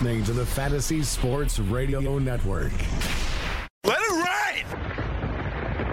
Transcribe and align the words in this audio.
You're 0.00 0.12
listening 0.12 0.34
to 0.34 0.40
the 0.40 0.46
Fantasy 0.46 1.02
Sports 1.02 1.58
Radio 1.58 2.18
Network. 2.18 2.72
Let 3.84 3.98
it 4.00 4.64
rain! 4.64 4.64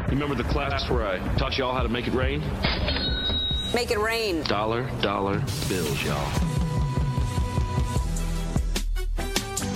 You 0.06 0.12
remember 0.12 0.36
the 0.36 0.46
class 0.46 0.90
where 0.90 1.06
I 1.06 1.18
taught 1.36 1.58
y'all 1.58 1.74
how 1.74 1.84
to 1.84 1.90
make 1.90 2.08
it 2.08 2.14
rain? 2.14 2.42
Make 3.74 3.92
it 3.92 4.00
rain. 4.00 4.44
Dollar, 4.44 4.90
dollar 5.02 5.40
bills, 5.68 6.02
y'all. 6.06 6.48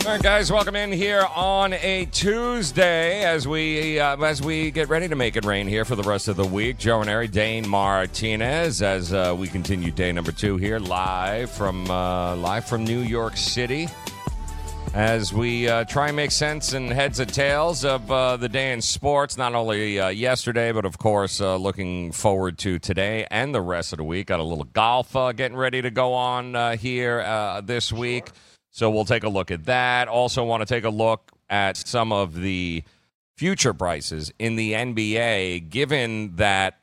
All 0.04 0.14
right, 0.14 0.24
guys, 0.24 0.52
welcome 0.52 0.76
in 0.76 0.92
here 0.92 1.26
on 1.36 1.74
a 1.74 2.06
Tuesday 2.06 3.24
as 3.24 3.48
we 3.48 4.00
uh, 4.00 4.18
as 4.18 4.42
we 4.42 4.72
get 4.72 4.90
ready 4.90 5.08
to 5.08 5.16
make 5.16 5.36
it 5.36 5.46
rain 5.46 5.68
here 5.68 5.84
for 5.84 5.96
the 5.96 6.04
rest 6.04 6.28
of 6.28 6.38
the 6.38 6.46
week. 6.46 6.78
Joe 6.78 7.00
Ranieri, 7.00 7.28
Dane 7.28 7.68
Martinez, 7.68 8.82
as 8.82 9.14
uh, 9.14 9.36
we 9.38 9.48
continue 9.48 9.92
day 9.92 10.12
number 10.12 10.32
two 10.32 10.58
here 10.58 10.80
live 10.80 11.52
from 11.52 11.90
uh, 11.92 12.36
live 12.38 12.66
from 12.66 12.84
New 12.84 13.02
York 13.02 13.38
City, 13.38 13.90
as 14.94 15.34
we 15.34 15.70
uh, 15.70 15.86
try 15.86 16.08
and 16.08 16.16
make 16.16 16.32
sense 16.32 16.74
and 16.74 16.92
heads 16.92 17.20
and 17.20 17.34
tails 17.34 17.86
of 17.86 18.12
uh, 18.12 18.36
the 18.38 18.50
day 18.50 18.74
in 18.74 18.82
sports. 18.82 19.38
Not 19.38 19.56
only 19.56 20.00
uh, 20.00 20.10
yesterday, 20.10 20.72
but 20.72 20.86
of 20.86 20.98
course 20.98 21.40
looking 21.40 22.12
forward 22.12 22.58
to 22.60 22.80
today 22.80 23.26
and 23.32 23.56
the 23.56 23.62
rest 23.62 23.94
of 23.94 23.98
the 23.98 24.04
week. 24.04 24.28
Got 24.28 24.40
a 24.40 24.44
little 24.44 24.66
golf 24.66 25.14
getting 25.14 25.56
ready 25.56 25.82
to 25.82 25.92
go 25.92 26.14
on 26.14 26.78
here 26.78 27.62
this 27.64 27.92
week. 27.92 28.28
Sure. 28.28 28.36
So 28.72 28.90
we'll 28.90 29.06
take 29.06 29.24
a 29.24 29.30
look 29.30 29.52
at 29.52 29.66
that. 29.66 30.08
Also, 30.08 30.44
want 30.44 30.62
to 30.62 30.66
take 30.66 30.86
a 30.86 30.90
look 30.90 31.32
at 31.50 31.76
some 31.76 32.12
of 32.14 32.36
the 32.36 32.84
future 33.36 33.74
prices 33.74 34.32
in 34.40 34.56
the 34.56 34.74
NBA, 34.74 35.70
given 35.70 36.36
that 36.38 36.78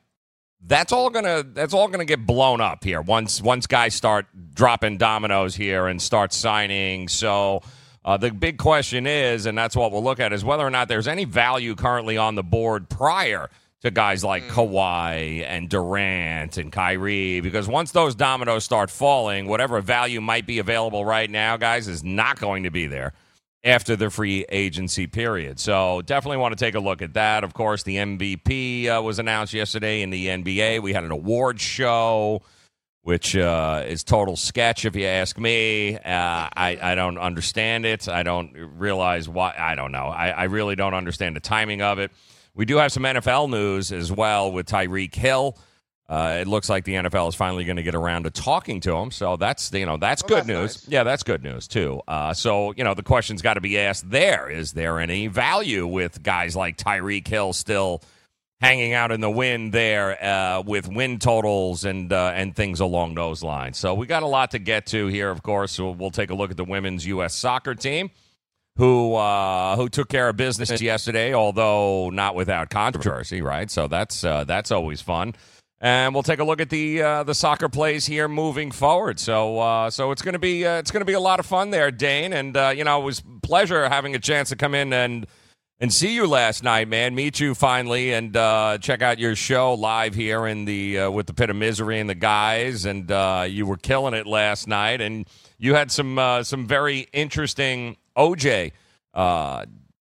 that's 0.61 0.91
all 0.91 1.09
gonna 1.09 1.43
that's 1.43 1.73
all 1.73 1.87
gonna 1.87 2.05
get 2.05 2.25
blown 2.25 2.61
up 2.61 2.83
here 2.83 3.01
once 3.01 3.41
once 3.41 3.65
guys 3.65 3.95
start 3.95 4.25
dropping 4.53 4.97
dominoes 4.97 5.55
here 5.55 5.87
and 5.87 6.01
start 6.01 6.33
signing. 6.33 7.07
So. 7.07 7.61
Uh, 8.09 8.17
the 8.17 8.31
big 8.31 8.57
question 8.57 9.05
is, 9.05 9.45
and 9.45 9.55
that's 9.55 9.75
what 9.75 9.91
we'll 9.91 10.03
look 10.03 10.19
at, 10.19 10.33
is 10.33 10.43
whether 10.43 10.65
or 10.65 10.71
not 10.71 10.87
there's 10.87 11.07
any 11.07 11.25
value 11.25 11.75
currently 11.75 12.17
on 12.17 12.33
the 12.33 12.41
board 12.41 12.89
prior 12.89 13.51
to 13.81 13.91
guys 13.91 14.23
like 14.23 14.41
mm. 14.45 14.49
Kawhi 14.49 15.45
and 15.47 15.69
Durant 15.69 16.57
and 16.57 16.71
Kyrie 16.71 17.39
because 17.39 17.67
once 17.67 17.91
those 17.91 18.15
dominoes 18.15 18.63
start 18.63 18.89
falling, 18.89 19.47
whatever 19.47 19.79
value 19.79 20.21
might 20.21 20.47
be 20.47 20.57
available 20.57 21.05
right 21.05 21.29
now, 21.29 21.55
guys, 21.55 21.87
is 21.87 22.03
not 22.03 22.39
going 22.39 22.63
to 22.63 22.71
be 22.71 22.87
there 22.87 23.13
after 23.63 23.95
the 23.95 24.09
free 24.09 24.43
agency 24.49 25.05
period. 25.05 25.59
So 25.59 26.01
definitely 26.01 26.37
want 26.37 26.57
to 26.57 26.65
take 26.65 26.73
a 26.73 26.79
look 26.79 27.03
at 27.03 27.13
that. 27.13 27.43
Of 27.43 27.53
course, 27.53 27.83
the 27.83 27.97
MVP 27.97 28.87
uh, 28.87 29.03
was 29.03 29.19
announced 29.19 29.53
yesterday 29.53 30.01
in 30.01 30.09
the 30.09 30.29
NBA. 30.29 30.81
We 30.81 30.93
had 30.93 31.03
an 31.03 31.11
award 31.11 31.61
show. 31.61 32.41
Which 33.01 33.35
uh, 33.35 33.85
is 33.87 34.03
total 34.03 34.35
sketch, 34.35 34.85
if 34.85 34.95
you 34.95 35.05
ask 35.05 35.37
me. 35.37 35.95
Uh, 35.95 35.99
I, 36.03 36.77
I 36.81 36.95
don't 36.95 37.17
understand 37.17 37.85
it. 37.85 38.09
I 38.09 38.23
don't 38.23 38.53
realize 38.55 39.27
why. 39.27 39.55
I 39.57 39.75
don't 39.75 39.91
know. 39.91 40.05
I, 40.05 40.29
I 40.29 40.43
really 40.43 40.75
don't 40.75 40.93
understand 40.93 41.35
the 41.35 41.39
timing 41.39 41.81
of 41.81 41.97
it. 41.97 42.11
We 42.53 42.65
do 42.65 42.77
have 42.77 42.91
some 42.91 43.03
NFL 43.03 43.49
news 43.49 43.91
as 43.91 44.11
well 44.11 44.51
with 44.51 44.67
Tyreek 44.67 45.15
Hill. 45.15 45.57
Uh, 46.09 46.39
it 46.41 46.47
looks 46.47 46.69
like 46.69 46.85
the 46.85 46.95
NFL 46.95 47.29
is 47.29 47.35
finally 47.35 47.63
going 47.65 47.75
to 47.75 47.83
get 47.83 47.93
around 47.93 48.23
to 48.23 48.31
talking 48.31 48.79
to 48.81 48.95
him, 48.95 49.11
so 49.11 49.37
that's 49.37 49.71
you 49.71 49.85
know 49.85 49.97
that's 49.97 50.23
well, 50.23 50.29
good 50.29 50.37
that's 50.37 50.47
news. 50.47 50.83
Nice. 50.83 50.91
Yeah, 50.91 51.03
that's 51.03 51.21
good 51.21 51.43
news 51.43 51.67
too. 51.67 52.01
Uh, 52.07 52.33
so 52.33 52.73
you 52.75 52.83
know 52.83 52.95
the 52.95 53.03
question's 53.03 53.43
got 53.43 53.53
to 53.53 53.61
be 53.61 53.77
asked: 53.77 54.09
There 54.09 54.49
is 54.49 54.73
there 54.73 54.99
any 54.99 55.27
value 55.27 55.85
with 55.85 56.23
guys 56.23 56.55
like 56.55 56.77
Tyreek 56.77 57.27
Hill 57.27 57.53
still 57.53 58.01
hanging 58.61 58.93
out 58.93 59.11
in 59.11 59.21
the 59.21 59.29
wind 59.29 59.71
there 59.73 60.21
uh, 60.23 60.61
with 60.61 60.87
wind 60.87 61.21
totals 61.21 61.85
and 61.85 62.11
uh, 62.11 62.31
and 62.35 62.55
things 62.55 62.79
along 62.79 63.15
those 63.15 63.43
lines? 63.43 63.77
So 63.77 63.93
we 63.93 64.07
got 64.07 64.23
a 64.23 64.27
lot 64.27 64.51
to 64.51 64.59
get 64.59 64.85
to 64.87 65.07
here. 65.07 65.29
Of 65.29 65.43
course, 65.43 65.73
so 65.73 65.91
we'll 65.91 66.11
take 66.11 66.29
a 66.29 66.35
look 66.35 66.51
at 66.51 66.57
the 66.57 66.65
women's 66.65 67.05
U.S. 67.07 67.35
soccer 67.35 67.75
team 67.75 68.11
who 68.79 69.15
uh, 69.15 69.75
who 69.75 69.89
took 69.89 70.09
care 70.09 70.29
of 70.29 70.37
business 70.37 70.81
yesterday, 70.81 71.33
although 71.33 72.09
not 72.09 72.33
without 72.33 72.69
controversy, 72.69 73.41
right? 73.41 73.69
So 73.69 73.87
that's 73.87 74.23
uh, 74.23 74.45
that's 74.45 74.71
always 74.71 75.01
fun. 75.01 75.35
And 75.81 76.13
we'll 76.13 76.23
take 76.23 76.39
a 76.39 76.43
look 76.43 76.59
at 76.59 76.69
the 76.69 77.01
uh, 77.01 77.23
the 77.23 77.33
soccer 77.33 77.69
plays 77.69 78.05
here 78.05 78.27
moving 78.27 78.71
forward. 78.71 79.19
So 79.19 79.59
uh, 79.59 79.89
so 79.89 80.11
it's 80.11 80.21
gonna 80.21 80.39
be 80.39 80.63
it's 80.63 80.91
gonna 80.91 81.05
be 81.05 81.13
a 81.13 81.19
lot 81.19 81.39
of 81.39 81.45
fun 81.45 81.71
there, 81.71 81.91
Dane. 81.91 82.33
And 82.33 82.55
you 82.77 82.83
know 82.85 83.01
it 83.01 83.03
was 83.03 83.21
pleasure 83.43 83.87
having 83.89 84.15
a 84.15 84.19
chance 84.19 84.49
to 84.49 84.55
come 84.55 84.73
in 84.73 84.93
and 84.93 85.27
and 85.79 85.93
see 85.93 86.13
you 86.13 86.27
last 86.27 86.63
night, 86.63 86.87
man. 86.87 87.15
Meet 87.15 87.39
you 87.39 87.55
finally 87.55 88.13
and 88.13 88.33
check 88.81 89.01
out 89.01 89.19
your 89.19 89.35
show 89.35 89.73
live 89.73 90.13
here 90.13 90.45
in 90.47 90.65
the 90.65 91.07
with 91.07 91.27
the 91.27 91.33
pit 91.33 91.49
of 91.49 91.55
misery 91.55 91.99
and 91.99 92.09
the 92.09 92.15
guys. 92.15 92.85
And 92.85 93.09
you 93.51 93.65
were 93.65 93.77
killing 93.77 94.13
it 94.13 94.27
last 94.27 94.67
night. 94.67 95.01
And 95.01 95.27
you 95.57 95.75
had 95.75 95.91
some 95.91 96.19
some 96.43 96.67
very 96.67 97.07
interesting 97.13 97.97
OJ 98.17 98.71
uh, 99.13 99.65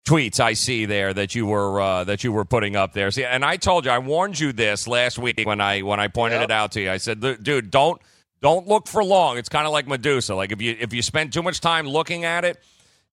tweets 0.07 0.39
I 0.39 0.53
see 0.53 0.85
there 0.85 1.13
that 1.15 1.35
you 1.35 1.47
were 1.47 1.81
uh, 1.81 2.05
that 2.05 2.25
you 2.25 2.33
were 2.33 2.45
putting 2.45 2.77
up 2.77 2.93
there. 2.93 3.11
See, 3.11 3.25
and 3.25 3.45
I 3.45 3.57
told 3.57 3.85
you 3.85 3.91
I 3.91 3.99
warned 3.99 4.39
you 4.39 4.53
this 4.53 4.87
last 4.87 5.19
week 5.19 5.41
when 5.45 5.61
I 5.61 5.81
when 5.83 6.01
I 6.01 6.09
pointed 6.09 6.37
yep. 6.37 6.45
it 6.45 6.51
out 6.51 6.73
to 6.73 6.81
you. 6.81 6.91
I 6.91 6.99
said, 6.99 7.21
dude, 7.21 7.71
don't 7.71 8.01
don't 8.41 8.69
look 8.69 8.87
for 8.87 9.03
long. 9.03 9.39
It's 9.39 9.49
kind 9.49 9.67
of 9.67 9.73
like 9.73 9.87
Medusa. 9.87 10.35
Like 10.35 10.53
if 10.53 10.61
you 10.61 10.77
if 10.79 10.93
you 10.93 11.03
spend 11.03 11.33
too 11.33 11.43
much 11.43 11.61
time 11.61 11.87
looking 11.87 12.25
at 12.25 12.45
it, 12.45 12.63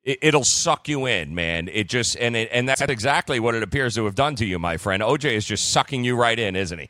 it 0.03 0.33
will 0.33 0.43
suck 0.43 0.87
you 0.87 1.05
in, 1.05 1.35
man. 1.35 1.67
It 1.71 1.87
just 1.87 2.17
and 2.17 2.35
it, 2.35 2.49
and 2.51 2.67
that's 2.67 2.81
exactly 2.81 3.39
what 3.39 3.55
it 3.55 3.63
appears 3.63 3.95
to 3.95 4.05
have 4.05 4.15
done 4.15 4.35
to 4.35 4.45
you, 4.45 4.57
my 4.57 4.77
friend. 4.77 5.03
OJ 5.03 5.33
is 5.33 5.45
just 5.45 5.71
sucking 5.71 6.03
you 6.03 6.15
right 6.15 6.37
in, 6.37 6.55
isn't 6.55 6.79
he? 6.79 6.89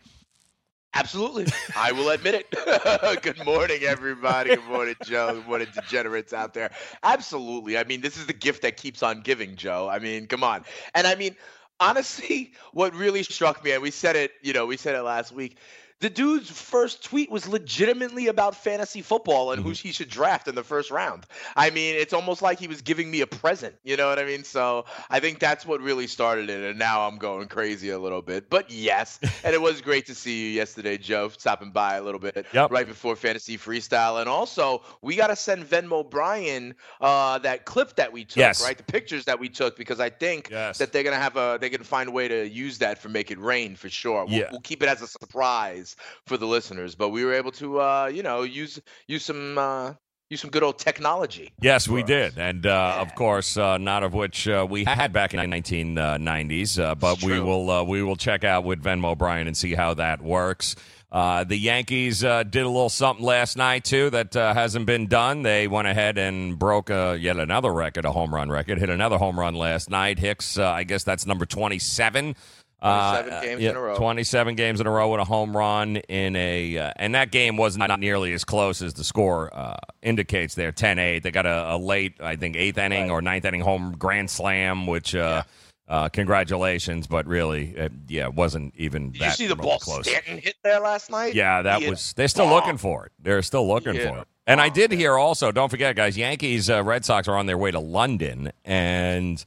Absolutely. 0.93 1.47
I 1.75 1.93
will 1.93 2.09
admit 2.09 2.35
it. 2.35 3.21
Good 3.21 3.45
morning, 3.45 3.83
everybody. 3.83 4.55
Good 4.55 4.65
morning, 4.65 4.95
Joe. 5.03 5.35
Good 5.35 5.47
morning, 5.47 5.67
degenerates 5.73 6.33
out 6.33 6.53
there. 6.53 6.71
Absolutely. 7.03 7.77
I 7.77 7.85
mean, 7.85 8.01
this 8.01 8.17
is 8.17 8.25
the 8.25 8.33
gift 8.33 8.61
that 8.63 8.75
keeps 8.75 9.01
on 9.01 9.21
giving, 9.21 9.55
Joe. 9.55 9.87
I 9.89 9.99
mean, 9.99 10.27
come 10.27 10.43
on. 10.43 10.65
And 10.93 11.07
I 11.07 11.15
mean, 11.15 11.37
honestly, 11.79 12.51
what 12.73 12.93
really 12.93 13.23
struck 13.23 13.63
me, 13.63 13.71
and 13.71 13.81
we 13.81 13.89
said 13.91 14.17
it, 14.17 14.31
you 14.41 14.51
know, 14.51 14.65
we 14.65 14.75
said 14.75 14.95
it 14.95 15.01
last 15.03 15.31
week, 15.31 15.57
the 16.01 16.09
dude's 16.09 16.49
first 16.49 17.03
tweet 17.03 17.29
was 17.29 17.47
legitimately 17.47 18.27
about 18.27 18.55
fantasy 18.55 19.03
football 19.03 19.51
and 19.51 19.59
mm-hmm. 19.59 19.69
who 19.69 19.75
he 19.75 19.91
should 19.91 20.09
draft 20.09 20.47
in 20.47 20.55
the 20.55 20.63
first 20.63 20.89
round. 20.89 21.27
I 21.55 21.69
mean, 21.69 21.95
it's 21.95 22.11
almost 22.11 22.41
like 22.41 22.59
he 22.59 22.67
was 22.67 22.81
giving 22.81 23.09
me 23.09 23.21
a 23.21 23.27
present. 23.27 23.75
You 23.83 23.97
know 23.97 24.09
what 24.09 24.17
I 24.17 24.25
mean? 24.25 24.43
So 24.43 24.85
I 25.11 25.19
think 25.19 25.37
that's 25.37 25.63
what 25.63 25.79
really 25.79 26.07
started 26.07 26.49
it. 26.49 26.63
And 26.63 26.79
now 26.79 27.07
I'm 27.07 27.17
going 27.17 27.47
crazy 27.47 27.91
a 27.91 27.99
little 27.99 28.23
bit. 28.23 28.49
But 28.49 28.71
yes, 28.71 29.19
and 29.43 29.53
it 29.53 29.61
was 29.61 29.79
great 29.81 30.07
to 30.07 30.15
see 30.15 30.47
you 30.47 30.49
yesterday, 30.49 30.97
Joe, 30.97 31.29
stopping 31.29 31.69
by 31.69 31.97
a 31.97 32.03
little 32.03 32.19
bit 32.19 32.47
yep. 32.51 32.71
right 32.71 32.87
before 32.87 33.15
fantasy 33.15 33.57
freestyle. 33.57 34.19
And 34.19 34.27
also, 34.27 34.81
we 35.03 35.15
got 35.15 35.27
to 35.27 35.35
send 35.35 35.65
Venmo 35.65 36.09
Brian 36.09 36.73
uh, 36.99 37.37
that 37.39 37.65
clip 37.65 37.95
that 37.97 38.11
we 38.11 38.25
took, 38.25 38.37
yes. 38.37 38.63
right? 38.63 38.75
The 38.77 38.83
pictures 38.83 39.25
that 39.25 39.39
we 39.39 39.49
took, 39.49 39.77
because 39.77 39.99
I 39.99 40.09
think 40.09 40.49
yes. 40.49 40.79
that 40.79 40.91
they're 40.91 41.03
going 41.03 41.15
to 41.15 41.21
have 41.21 41.37
a, 41.37 41.59
they 41.61 41.69
can 41.69 41.83
find 41.83 42.09
a 42.09 42.11
way 42.11 42.27
to 42.27 42.49
use 42.49 42.79
that 42.79 42.97
for 42.97 43.09
Make 43.09 43.29
It 43.29 43.37
Rain 43.37 43.75
for 43.75 43.87
sure. 43.87 44.25
We'll, 44.25 44.33
yeah. 44.33 44.49
we'll 44.51 44.61
keep 44.61 44.81
it 44.81 44.89
as 44.89 45.03
a 45.03 45.07
surprise 45.07 45.90
for 46.27 46.37
the 46.37 46.47
listeners. 46.47 46.95
But 46.95 47.09
we 47.09 47.25
were 47.25 47.33
able 47.33 47.51
to, 47.53 47.79
uh, 47.79 48.11
you 48.13 48.23
know, 48.23 48.43
use 48.43 48.79
use 49.07 49.23
some 49.23 49.57
uh, 49.57 49.93
use 50.31 50.41
some 50.41 50.49
good 50.49 50.63
old 50.63 50.79
technology. 50.79 51.51
Yes, 51.61 51.87
we 51.87 52.01
us. 52.01 52.07
did, 52.07 52.37
and 52.39 52.65
uh, 52.65 52.69
yeah. 52.69 53.01
of 53.01 53.13
course, 53.13 53.57
uh, 53.57 53.77
not 53.77 54.01
of 54.01 54.13
which 54.13 54.47
uh, 54.47 54.65
we 54.67 54.85
had 54.85 55.13
back 55.13 55.33
in 55.33 55.39
the 55.39 55.57
1990s. 55.57 56.81
Uh, 56.81 56.95
but 56.95 57.21
we 57.21 57.39
will 57.39 57.69
uh, 57.69 57.83
we 57.83 58.01
will 58.01 58.15
check 58.15 58.43
out 58.43 58.63
with 58.63 58.81
Venmo 58.81 59.15
Brian 59.15 59.45
and 59.45 59.55
see 59.55 59.75
how 59.75 59.93
that 59.93 60.21
works. 60.21 60.75
Uh, 61.11 61.43
the 61.43 61.57
Yankees 61.57 62.21
did 62.21 62.31
a 62.55 62.69
little 62.69 62.87
something 62.87 63.25
last 63.25 63.57
night 63.57 63.83
too 63.83 64.09
that 64.11 64.33
hasn't 64.33 64.85
been 64.85 65.07
done. 65.07 65.41
They 65.41 65.67
went 65.67 65.89
ahead 65.89 66.17
and 66.17 66.57
broke 66.57 66.87
yet 66.87 67.35
another 67.35 67.73
record, 67.73 68.05
a 68.05 68.13
home 68.13 68.33
run 68.33 68.49
record. 68.49 68.77
Hit 68.79 68.89
another 68.89 69.17
home 69.17 69.37
run 69.37 69.53
last 69.53 69.89
night. 69.89 70.19
Hicks, 70.19 70.57
I 70.57 70.85
guess 70.85 71.03
that's 71.03 71.25
number 71.25 71.45
twenty-seven 71.45 72.35
27 72.81 73.33
uh, 73.33 73.41
games 73.41 73.61
yeah, 73.61 73.69
in 73.69 73.75
a 73.75 73.81
row. 73.81 73.95
27 73.95 74.55
games 74.55 74.81
in 74.81 74.87
a 74.87 74.89
row 74.89 75.11
with 75.11 75.21
a 75.21 75.23
home 75.23 75.55
run 75.55 75.97
in 75.97 76.35
a 76.35 76.77
uh, 76.77 76.91
and 76.95 77.13
that 77.13 77.31
game 77.31 77.55
was 77.55 77.77
not 77.77 77.99
nearly 77.99 78.33
as 78.33 78.43
close 78.43 78.81
as 78.81 78.95
the 78.95 79.03
score 79.03 79.55
uh, 79.55 79.77
indicates 80.01 80.55
there 80.55 80.71
10-8 80.71 81.21
they 81.21 81.29
got 81.29 81.45
a, 81.45 81.75
a, 81.75 81.77
late 81.77 82.15
i 82.21 82.35
think 82.35 82.55
eighth 82.55 82.79
inning 82.79 83.03
right. 83.03 83.11
or 83.11 83.21
ninth 83.21 83.45
inning 83.45 83.61
home 83.61 83.95
grand 83.97 84.29
slam 84.31 84.87
which 84.87 85.13
uh, 85.13 85.17
yeah. 85.17 85.43
Uh, 85.87 86.07
congratulations, 86.07 87.05
but 87.05 87.27
really, 87.27 87.75
it, 87.75 87.91
yeah, 88.07 88.23
it 88.23 88.33
wasn't 88.33 88.73
even 88.77 89.11
Did 89.11 89.23
that 89.23 89.25
you 89.25 89.31
see 89.31 89.47
the 89.47 89.57
ball 89.57 89.77
close. 89.77 90.07
Stanton 90.07 90.37
hit 90.37 90.55
there 90.63 90.79
last 90.79 91.11
night? 91.11 91.33
Yeah, 91.33 91.63
that 91.63 91.81
he 91.81 91.89
was. 91.89 92.13
They're 92.13 92.29
still 92.29 92.47
looking 92.47 92.77
for 92.77 93.07
it. 93.07 93.11
They're 93.19 93.41
still 93.41 93.67
looking 93.67 93.95
for 93.95 94.19
it. 94.19 94.27
And 94.47 94.61
I 94.61 94.69
did 94.69 94.93
hear 94.93 95.17
also, 95.17 95.51
don't 95.51 95.67
forget, 95.67 95.97
guys, 95.97 96.17
Yankees, 96.17 96.69
uh, 96.69 96.81
Red 96.81 97.03
Sox 97.03 97.27
are 97.27 97.35
on 97.35 97.45
their 97.45 97.57
way 97.57 97.71
to 97.71 97.79
London, 97.79 98.53
and 98.63 99.43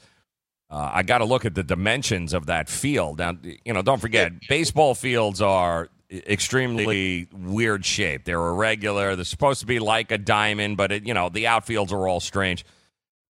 uh, 0.74 0.90
I 0.92 1.04
got 1.04 1.18
to 1.18 1.24
look 1.24 1.44
at 1.44 1.54
the 1.54 1.62
dimensions 1.62 2.32
of 2.34 2.46
that 2.46 2.68
field. 2.68 3.18
Now, 3.18 3.36
you 3.64 3.72
know, 3.72 3.82
don't 3.82 4.00
forget, 4.00 4.32
baseball 4.48 4.96
fields 4.96 5.40
are 5.40 5.88
extremely 6.10 7.28
weird 7.32 7.84
shape. 7.84 8.24
They're 8.24 8.44
irregular. 8.48 9.14
They're 9.14 9.24
supposed 9.24 9.60
to 9.60 9.66
be 9.66 9.78
like 9.78 10.10
a 10.10 10.18
diamond, 10.18 10.76
but 10.76 10.90
it, 10.90 11.06
you 11.06 11.14
know, 11.14 11.28
the 11.28 11.44
outfields 11.44 11.92
are 11.92 12.08
all 12.08 12.18
strange. 12.18 12.64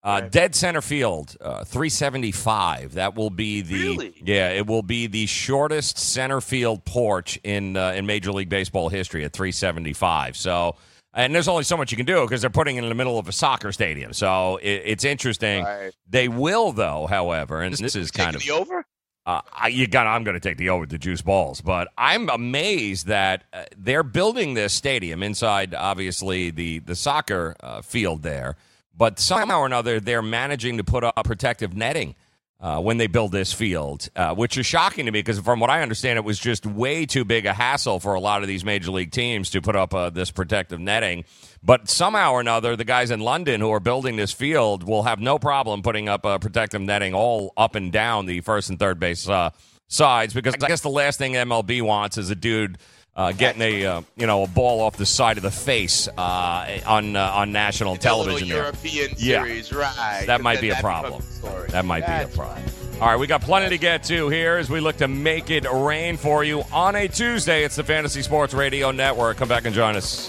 Uh, 0.03 0.21
Dead 0.23 0.55
center 0.55 0.81
field, 0.83 1.37
uh, 1.41 1.65
375. 1.65 2.95
That 2.95 3.15
will 3.15 3.31
be 3.31 3.63
the 3.63 3.75
Really? 3.75 4.15
yeah. 4.23 4.51
It 4.51 4.67
will 4.67 4.83
be 4.83 5.07
the 5.07 5.27
shortest 5.27 5.99
center 5.99 6.41
field 6.41 6.85
porch 6.85 7.39
in 7.43 7.77
uh, 7.77 7.93
in 7.93 8.05
Major 8.07 8.33
League 8.33 8.51
Baseball 8.51 8.89
history 8.91 9.25
at 9.25 9.33
375. 9.33 10.37
So, 10.37 10.77
and 11.15 11.35
there's 11.35 11.49
only 11.49 11.65
so 11.65 11.77
much 11.77 11.91
you 11.91 11.97
can 11.97 12.07
do 12.07 12.23
because 12.23 12.41
they're 12.41 12.51
putting 12.51 12.77
it 12.77 12.83
in 12.83 12.89
the 12.89 12.95
middle 12.95 13.19
of 13.19 13.29
a 13.29 13.33
soccer 13.33 13.73
stadium. 13.73 14.13
So 14.13 14.57
it, 14.57 14.83
it's 14.85 15.05
interesting. 15.05 15.65
Right. 15.65 15.93
They 16.09 16.29
will, 16.29 16.73
though, 16.73 17.07
however, 17.07 17.63
and 17.63 17.75
this 17.75 17.95
is 17.95 18.11
kind 18.11 18.35
of 18.35 18.43
the 18.43 18.51
over. 18.51 18.85
uh, 19.27 19.41
I, 19.53 19.69
you 19.69 19.87
got. 19.87 20.07
I'm 20.07 20.25
going 20.25 20.35
to 20.35 20.41
take 20.41 20.59
the 20.59 20.71
over 20.71 20.87
the 20.87 20.99
juice 20.99 21.23
balls, 21.23 21.61
but 21.61 21.89
I'm 21.97 22.29
amazed 22.29 23.07
that 23.07 23.45
uh, 23.53 23.65
they're 23.77 24.03
building 24.03 24.55
this 24.55 24.75
stadium 24.75 25.23
inside, 25.23 25.75
obviously 25.75 26.51
the 26.51 26.81
the 26.81 26.97
soccer 26.97 27.55
uh, 27.61 27.81
field 27.81 28.23
there, 28.23 28.57
but 28.97 29.19
somehow 29.19 29.61
or 29.61 29.67
another 29.67 30.01
they're 30.01 30.23
managing 30.23 30.77
to 30.79 30.85
put 30.85 31.05
up 31.05 31.25
protective 31.25 31.75
netting 31.75 32.17
uh, 32.65 32.81
when 32.81 32.97
they 32.97 33.07
build 33.07 33.31
this 33.31 33.53
field, 33.53 34.09
uh, 34.17 34.35
which 34.35 34.57
is 34.57 34.65
shocking 34.65 35.05
to 35.05 35.13
me 35.13 35.19
because 35.19 35.39
from 35.39 35.61
what 35.61 35.69
I 35.69 35.83
understand, 35.83 36.17
it 36.17 36.25
was 36.25 36.39
just 36.39 36.65
way 36.65 37.05
too 37.05 37.23
big 37.23 37.45
a 37.45 37.53
hassle 37.53 38.01
for 38.01 38.15
a 38.15 38.21
lot 38.21 38.41
of 38.41 38.49
these 38.49 38.65
major 38.65 38.91
league 38.91 39.11
teams 39.11 39.51
to 39.51 39.61
put 39.61 39.77
up 39.77 39.93
uh, 39.93 40.09
this 40.09 40.31
protective 40.31 40.81
netting. 40.81 41.27
But 41.63 41.91
somehow 41.91 42.33
or 42.33 42.41
another, 42.41 42.75
the 42.75 42.87
guys 42.87 43.11
in 43.11 43.21
London 43.21 43.61
who 43.61 43.71
are 43.71 43.81
building 43.81 44.17
this 44.17 44.33
field 44.33 44.83
will 44.83 45.03
have 45.03 45.21
no 45.21 45.39
problem 45.39 45.83
putting 45.83 46.09
up 46.09 46.25
uh, 46.25 46.39
protective 46.39 46.81
netting 46.81 47.13
all 47.13 47.53
up 47.55 47.75
and 47.75 47.93
down 47.93 48.25
the 48.25 48.41
first 48.41 48.71
and 48.71 48.79
third 48.79 48.99
base 48.99 49.29
uh, 49.29 49.51
sides 49.87 50.33
because 50.33 50.55
I 50.55 50.67
guess 50.67 50.81
the 50.81 50.89
last 50.89 51.19
thing 51.19 51.35
MLB 51.35 51.83
wants 51.83 52.17
is 52.17 52.31
a 52.31 52.35
dude. 52.35 52.79
Uh, 53.17 53.31
getting 53.31 53.63
a 53.63 53.87
uh, 53.87 54.03
you 54.17 54.27
know 54.27 54.43
a 54.43 54.47
ball 54.49 54.81
off 54.81 54.97
the 54.97 55.07
side 55.07 55.37
of 55.37 55.45
the 55.45 55.51
face 55.51 56.09
uh, 56.19 56.81
on 56.85 57.15
uh, 57.15 57.31
on 57.33 57.53
national 57.53 57.95
television. 57.97 58.49
The 58.49 58.55
there. 58.55 58.63
European 58.65 59.11
Yeah. 59.19 59.45
series, 59.45 59.73
right? 59.73 60.25
That 60.27 60.41
might 60.41 60.61
be 60.61 60.71
a 60.71 60.75
problem. 60.77 61.13
becomes 61.19 61.41
the 61.41 61.49
story. 61.49 61.69
That 61.71 61.85
might 61.85 62.05
be 62.05 62.13
a 62.13 62.29
problem. 62.37 62.65
All 63.01 63.09
right, 63.09 63.17
we 63.19 63.27
got 63.29 63.41
plenty 63.43 63.69
to 63.71 63.79
get 63.79 64.03
to 64.05 64.29
here 64.31 64.57
as 64.57 64.69
we 64.69 64.81
look 64.81 64.97
to 64.97 65.07
make 65.09 65.51
it 65.51 65.65
rain 65.71 66.17
for 66.17 66.43
you 66.43 66.63
on 66.73 66.97
a 66.97 67.07
Tuesday. 67.07 67.63
It's 67.65 67.77
the 67.77 67.85
Fantasy 67.85 68.23
Sports 68.23 68.53
Radio 68.55 68.91
Network. 68.91 69.37
Come 69.37 69.49
back 69.49 69.65
and 69.65 69.75
join 69.75 69.95
us. 69.97 70.29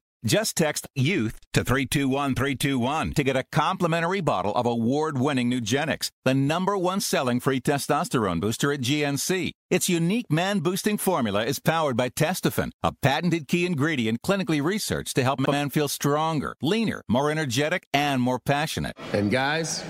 Just 0.23 0.55
text 0.55 0.87
YOUTH 0.93 1.39
to 1.53 1.63
321321 1.63 3.13
to 3.13 3.23
get 3.23 3.35
a 3.35 3.43
complimentary 3.51 4.21
bottle 4.21 4.53
of 4.53 4.67
award 4.67 5.17
winning 5.17 5.49
Nugenix, 5.49 6.11
the 6.25 6.35
number 6.35 6.77
one 6.77 7.01
selling 7.01 7.39
free 7.39 7.59
testosterone 7.59 8.39
booster 8.39 8.71
at 8.71 8.81
GNC. 8.81 9.53
Its 9.71 9.89
unique 9.89 10.31
man 10.31 10.59
boosting 10.59 10.99
formula 10.99 11.43
is 11.43 11.57
powered 11.57 11.97
by 11.97 12.09
Testofen, 12.09 12.69
a 12.83 12.91
patented 13.01 13.47
key 13.47 13.65
ingredient 13.65 14.21
clinically 14.21 14.63
researched 14.63 15.15
to 15.15 15.23
help 15.23 15.39
a 15.47 15.51
man 15.51 15.71
feel 15.71 15.87
stronger, 15.87 16.55
leaner, 16.61 17.01
more 17.07 17.31
energetic, 17.31 17.87
and 17.91 18.21
more 18.21 18.37
passionate. 18.37 18.95
And 19.13 19.31
guys, 19.31 19.83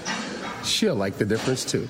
she'll 0.63 0.95
like 0.95 1.17
the 1.17 1.25
difference 1.25 1.65
too. 1.65 1.89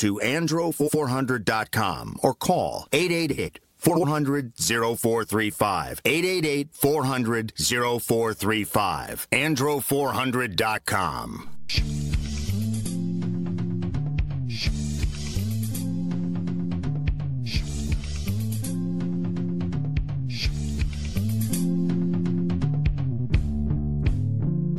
to 0.00 0.18
andro400.com 0.24 2.16
or 2.22 2.34
call 2.34 2.88
888 2.90 3.60
400 3.76 4.54
0435. 4.56 6.00
888 6.04 6.68
400 6.72 7.52
0435. 7.56 9.28
Andro400.com. 9.30 11.48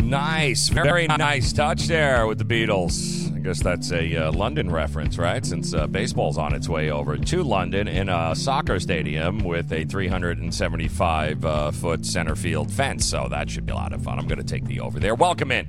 Nice, 0.04 0.68
very 0.68 1.08
nice 1.08 1.54
touch 1.54 1.88
there 1.88 2.28
with 2.28 2.38
the 2.38 2.44
Beatles. 2.44 3.21
Guess 3.42 3.62
that's 3.62 3.92
a 3.92 4.16
uh, 4.16 4.32
London 4.32 4.72
reference, 4.72 5.18
right? 5.18 5.46
Since 5.46 5.74
uh, 5.74 5.88
baseball's 5.88 6.38
on 6.38 6.54
its 6.54 6.70
way 6.70 6.92
over 6.92 7.18
to 7.18 7.44
London 7.44 7.88
in 7.88 8.08
a 8.08 8.36
soccer 8.36 8.80
stadium 8.80 9.40
with 9.40 9.72
a 9.74 9.84
375 9.84 11.46
uh, 11.46 11.72
foot 11.72 12.06
center 12.06 12.36
field 12.36 12.72
fence. 12.72 13.06
So 13.06 13.28
that 13.30 13.50
should 13.50 13.66
be 13.66 13.72
a 13.72 13.76
lot 13.76 13.94
of 13.94 14.04
fun. 14.04 14.20
I'm 14.20 14.28
going 14.28 14.38
to 14.38 14.46
take 14.46 14.66
the 14.66 14.80
over 14.80 15.00
there. 15.00 15.16
Welcome 15.16 15.52
in. 15.52 15.68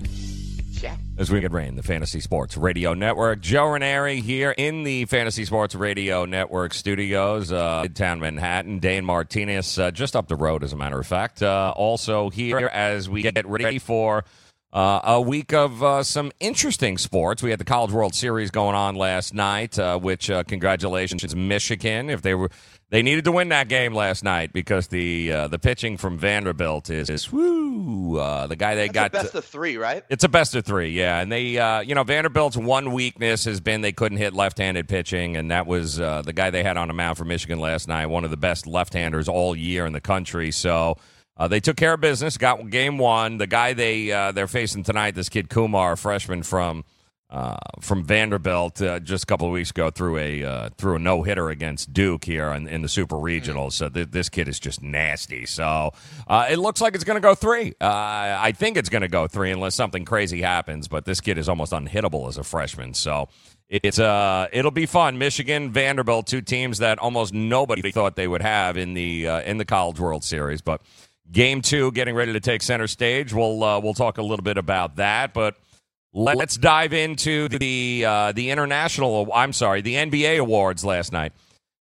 Yeah. 0.83 0.97
As 1.17 1.31
we 1.31 1.41
get 1.41 1.52
rain, 1.52 1.76
the 1.76 1.83
Fantasy 1.83 2.21
Sports 2.21 2.57
Radio 2.57 2.93
Network. 2.93 3.41
Joe 3.41 3.69
Ranieri 3.69 4.21
here 4.21 4.50
in 4.50 4.83
the 4.83 5.05
Fantasy 5.07 5.45
Sports 5.45 5.75
Radio 5.75 6.25
Network 6.25 6.75
studios, 6.75 7.52
uh, 7.52 7.85
Midtown 7.85 8.19
Manhattan. 8.19 8.81
Dane 8.81 9.05
Martinez 9.05 9.79
uh, 9.79 9.91
just 9.91 10.17
up 10.17 10.29
the 10.29 10.37
road, 10.37 10.64
as 10.64 10.73
a 10.73 10.76
matter 10.76 10.99
of 10.99 11.07
fact. 11.07 11.43
Uh, 11.43 11.73
also 11.76 12.31
here 12.31 12.67
as 12.67 13.09
we 13.09 13.23
get 13.23 13.47
ready 13.47 13.79
for 13.79 14.25
uh, 14.73 15.00
a 15.05 15.21
week 15.21 15.52
of 15.52 15.83
uh, 15.83 16.02
some 16.02 16.33
interesting 16.41 16.97
sports. 16.99 17.43
We 17.43 17.50
had 17.50 17.61
the 17.61 17.64
College 17.64 17.93
World 17.93 18.14
Series 18.14 18.50
going 18.50 18.75
on 18.75 18.95
last 18.95 19.35
night, 19.35 19.79
uh, 19.79 19.99
which 19.99 20.31
uh, 20.31 20.45
congratulations 20.45 21.35
Michigan 21.35 22.09
if 22.09 22.23
they 22.23 22.35
were 22.35 22.50
they 22.93 23.02
needed 23.02 23.25
to 23.25 23.33
win 23.33 23.49
that 23.49 23.69
game 23.69 23.95
last 23.95 24.23
night 24.23 24.52
because 24.52 24.88
the 24.88 25.33
uh, 25.33 25.49
the 25.49 25.59
pitching 25.59 25.97
from 25.97 26.19
Vanderbilt 26.19 26.91
is, 26.91 27.09
is 27.09 27.33
woo 27.33 28.19
uh, 28.19 28.47
the 28.47 28.57
guy 28.57 28.75
they 28.75 28.88
That's 28.88 28.95
got 28.95 29.07
a 29.07 29.25
best 29.25 29.35
of 29.35 29.45
three, 29.47 29.79
right? 29.79 30.05
it's 30.11 30.25
a 30.25 30.29
best 30.29 30.55
of 30.55 30.64
three, 30.67 30.91
yeah. 30.91 31.21
And 31.21 31.33
they, 31.33 31.59
uh, 31.59 31.81
you 31.81 31.95
know, 31.95 32.05
Vanderbilt's 32.05 32.57
one 32.57 32.93
weakness 32.93 33.47
has 33.47 33.61
been 33.61 33.81
they 33.81 33.93
couldn't 33.93 34.19
hit 34.19 34.35
left-handed 34.35 34.88
pitching, 34.88 35.37
and 35.38 35.50
that 35.50 35.67
was 35.67 36.00
uh, 36.00 36.21
the 36.21 36.35
guy 36.35 36.50
they 36.50 36.62
had 36.62 36.76
on 36.76 36.88
the 36.88 36.95
mound 36.95 37.17
for 37.17 37.25
Michigan 37.25 37.59
last 37.61 37.88
night, 37.88 38.07
one 38.07 38.25
of 38.25 38.31
the 38.31 38.37
best 38.37 38.67
left-handers 38.67 39.26
all 39.29 39.57
year 39.57 39.87
in 39.87 39.95
the 39.95 40.00
country. 40.00 40.50
So 40.50 40.99
uh, 41.36 41.48
they 41.48 41.60
took 41.60 41.76
care 41.76 41.94
of 41.94 42.00
business, 42.00 42.38
got 42.38 42.70
game 42.70 42.98
one. 42.98 43.38
The 43.38 43.46
guy 43.46 43.72
they 43.72 44.12
uh, 44.12 44.32
they're 44.32 44.46
facing 44.48 44.82
tonight, 44.82 45.14
this 45.14 45.28
kid 45.28 45.48
Kumar, 45.48 45.96
freshman 45.96 46.42
from. 46.42 46.84
Uh, 47.30 47.56
from 47.80 48.04
Vanderbilt, 48.04 48.82
uh, 48.82 49.00
just 49.00 49.24
a 49.24 49.26
couple 49.26 49.46
of 49.46 49.54
weeks 49.54 49.70
ago, 49.70 49.88
threw 49.88 50.18
a 50.18 50.44
uh, 50.44 50.68
threw 50.76 50.96
a 50.96 50.98
no 50.98 51.22
hitter 51.22 51.48
against 51.48 51.90
Duke 51.90 52.26
here 52.26 52.48
in, 52.48 52.68
in 52.68 52.82
the 52.82 52.90
Super 52.90 53.16
Regionals. 53.16 53.72
So 53.72 53.88
th- 53.88 54.10
this 54.10 54.28
kid 54.28 54.48
is 54.48 54.60
just 54.60 54.82
nasty. 54.82 55.46
So 55.46 55.92
uh, 56.28 56.48
it 56.50 56.58
looks 56.58 56.82
like 56.82 56.94
it's 56.94 57.04
going 57.04 57.16
to 57.16 57.26
go 57.26 57.34
three. 57.34 57.72
I 57.80 58.52
think 58.52 58.76
it's 58.76 58.90
going 58.90 59.00
to 59.00 59.08
go 59.08 59.28
three 59.28 59.50
unless 59.50 59.74
something 59.74 60.04
crazy 60.04 60.42
happens. 60.42 60.88
But 60.88 61.06
this 61.06 61.22
kid 61.22 61.38
is 61.38 61.48
almost 61.48 61.72
unhittable 61.72 62.28
as 62.28 62.36
a 62.36 62.44
freshman. 62.44 62.92
So 62.92 63.30
it's 63.70 63.98
uh 63.98 64.48
it'll 64.52 64.70
be 64.70 64.84
fun. 64.84 65.16
Michigan, 65.16 65.72
Vanderbilt, 65.72 66.26
two 66.26 66.42
teams 66.42 66.80
that 66.80 66.98
almost 66.98 67.32
nobody 67.32 67.90
thought 67.92 68.14
they 68.14 68.28
would 68.28 68.42
have 68.42 68.76
in 68.76 68.92
the 68.92 69.26
uh, 69.26 69.40
in 69.40 69.56
the 69.56 69.64
College 69.64 69.98
World 69.98 70.22
Series, 70.22 70.60
but. 70.60 70.82
Game 71.31 71.62
two, 71.62 71.93
getting 71.93 72.14
ready 72.14 72.33
to 72.33 72.41
take 72.41 72.62
center 72.62 72.87
stage. 72.87 73.33
We'll 73.33 73.62
uh, 73.62 73.81
we'll 73.81 73.95
talk 73.95 74.19
a 74.19 74.23
little 74.23 74.43
bit 74.43 74.59
about 74.59 74.97
that, 74.97 75.33
but 75.33 75.57
let's 76.12 76.57
dive 76.57 76.93
into 76.93 77.49
the 77.49 78.05
uh, 78.07 78.33
the 78.33 78.50
international. 78.50 79.31
I'm 79.33 79.52
sorry, 79.52 79.81
the 79.81 79.95
NBA 79.95 80.38
awards 80.38 80.85
last 80.85 81.12
night. 81.12 81.33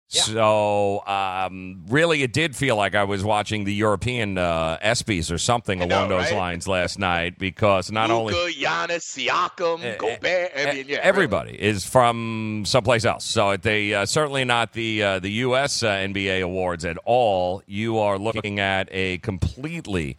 So 0.09 1.05
um, 1.05 1.83
really, 1.89 2.23
it 2.23 2.31
did 2.31 2.55
feel 2.55 2.77
like 2.77 2.95
I 2.95 3.03
was 3.03 3.25
watching 3.25 3.65
the 3.65 3.73
European 3.73 4.37
uh, 4.37 4.77
ESPYS 4.81 5.31
or 5.31 5.37
something 5.37 5.79
know, 5.79 5.85
along 5.85 6.09
those 6.09 6.31
right? 6.31 6.37
lines 6.37 6.67
last 6.67 6.97
night 6.97 7.37
because 7.37 7.91
not 7.91 8.09
only 8.09 8.33
Luka, 8.33 8.57
Giannis, 8.57 9.27
Siakam, 9.27 9.97
Gobert. 9.97 10.51
I 10.55 10.73
mean, 10.73 10.85
yeah, 10.87 10.99
everybody 11.01 11.61
is 11.61 11.85
from 11.85 12.63
someplace 12.65 13.03
else. 13.03 13.25
So 13.25 13.57
they 13.57 13.93
uh, 13.93 14.05
certainly 14.05 14.45
not 14.45 14.71
the 14.73 15.03
uh, 15.03 15.19
the 15.19 15.31
U.S. 15.31 15.83
Uh, 15.83 15.89
NBA 15.89 16.41
awards 16.41 16.85
at 16.85 16.97
all. 17.03 17.61
You 17.65 17.97
are 17.99 18.17
looking 18.17 18.61
at 18.61 18.87
a 18.91 19.17
completely, 19.17 20.15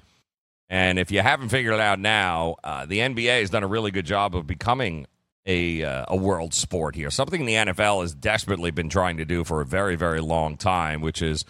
and 0.69 0.99
if 0.99 1.11
you 1.11 1.23
haven't 1.23 1.49
figured 1.49 1.75
it 1.75 1.81
out 1.81 1.99
now, 1.99 2.57
uh, 2.63 2.85
the 2.85 2.99
NBA 2.99 3.41
has 3.41 3.49
done 3.51 3.63
a 3.63 3.69
really 3.69 3.91
good 3.91 4.07
job 4.07 4.37
of 4.37 4.47
becoming 4.47 5.07
a 5.49 5.83
uh, 5.83 6.05
a 6.07 6.17
world 6.17 6.55
sport 6.55 6.95
here. 6.95 7.11
Something 7.11 7.47
the 7.47 7.55
NFL 7.55 8.03
has 8.03 8.15
desperately 8.15 8.71
been 8.71 8.89
trying 8.89 9.17
to 9.17 9.25
do 9.25 9.43
for 9.43 9.61
a 9.61 9.67
very 9.67 9.97
very 9.97 10.21
long 10.21 10.57
time, 10.57 11.01
which 11.01 11.23
is 11.23 11.45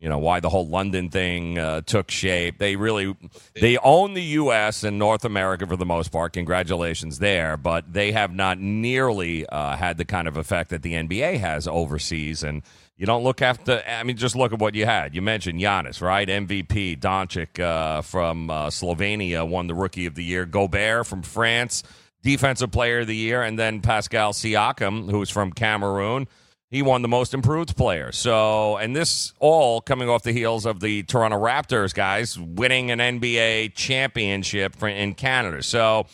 you 0.00 0.08
know 0.10 0.18
why 0.18 0.40
the 0.40 0.50
whole 0.50 0.68
London 0.68 1.08
thing 1.08 1.58
uh, 1.58 1.80
took 1.80 2.10
shape. 2.10 2.58
They 2.58 2.76
really 2.76 3.16
they 3.58 3.78
own 3.78 4.12
the 4.12 4.22
U.S. 4.22 4.84
and 4.84 4.98
North 4.98 5.24
America 5.24 5.66
for 5.66 5.76
the 5.76 5.86
most 5.86 6.12
part. 6.12 6.34
Congratulations 6.34 7.20
there, 7.20 7.56
but 7.56 7.90
they 7.90 8.12
have 8.12 8.34
not 8.34 8.58
nearly 8.58 9.46
uh, 9.46 9.76
had 9.76 9.96
the 9.96 10.04
kind 10.04 10.28
of 10.28 10.36
effect 10.36 10.70
that 10.70 10.82
the 10.82 10.92
NBA 10.92 11.38
has 11.38 11.66
overseas. 11.66 12.42
And 12.42 12.62
you 12.96 13.06
don't 13.06 13.24
look 13.24 13.40
after. 13.40 13.82
I 13.88 14.02
mean, 14.02 14.16
just 14.16 14.36
look 14.36 14.52
at 14.52 14.58
what 14.58 14.74
you 14.74 14.84
had. 14.84 15.14
You 15.14 15.22
mentioned 15.22 15.60
Giannis, 15.60 16.00
right? 16.00 16.28
MVP 16.28 17.00
Doncic 17.00 17.58
uh, 17.58 18.02
from 18.02 18.50
uh, 18.50 18.66
Slovenia 18.66 19.48
won 19.48 19.68
the 19.68 19.74
Rookie 19.74 20.06
of 20.06 20.14
the 20.14 20.24
Year. 20.24 20.44
Gobert 20.44 21.06
from 21.06 21.22
France, 21.22 21.82
Defensive 22.24 22.72
Player 22.72 23.00
of 23.00 23.06
the 23.06 23.14
Year, 23.14 23.42
and 23.42 23.58
then 23.58 23.80
Pascal 23.80 24.32
Siakam, 24.32 25.10
who's 25.10 25.28
from 25.28 25.52
Cameroon. 25.52 26.26
He 26.70 26.82
won 26.82 27.02
the 27.02 27.08
most 27.08 27.34
improved 27.34 27.76
player. 27.76 28.10
So, 28.10 28.78
and 28.78 28.96
this 28.96 29.32
all 29.38 29.80
coming 29.80 30.08
off 30.08 30.24
the 30.24 30.32
heels 30.32 30.66
of 30.66 30.80
the 30.80 31.04
Toronto 31.04 31.38
Raptors 31.38 31.94
guys 31.94 32.36
winning 32.36 32.90
an 32.90 32.98
NBA 32.98 33.74
championship 33.74 34.74
for, 34.74 34.88
in 34.88 35.14
Canada. 35.14 35.62
So, 35.62 36.06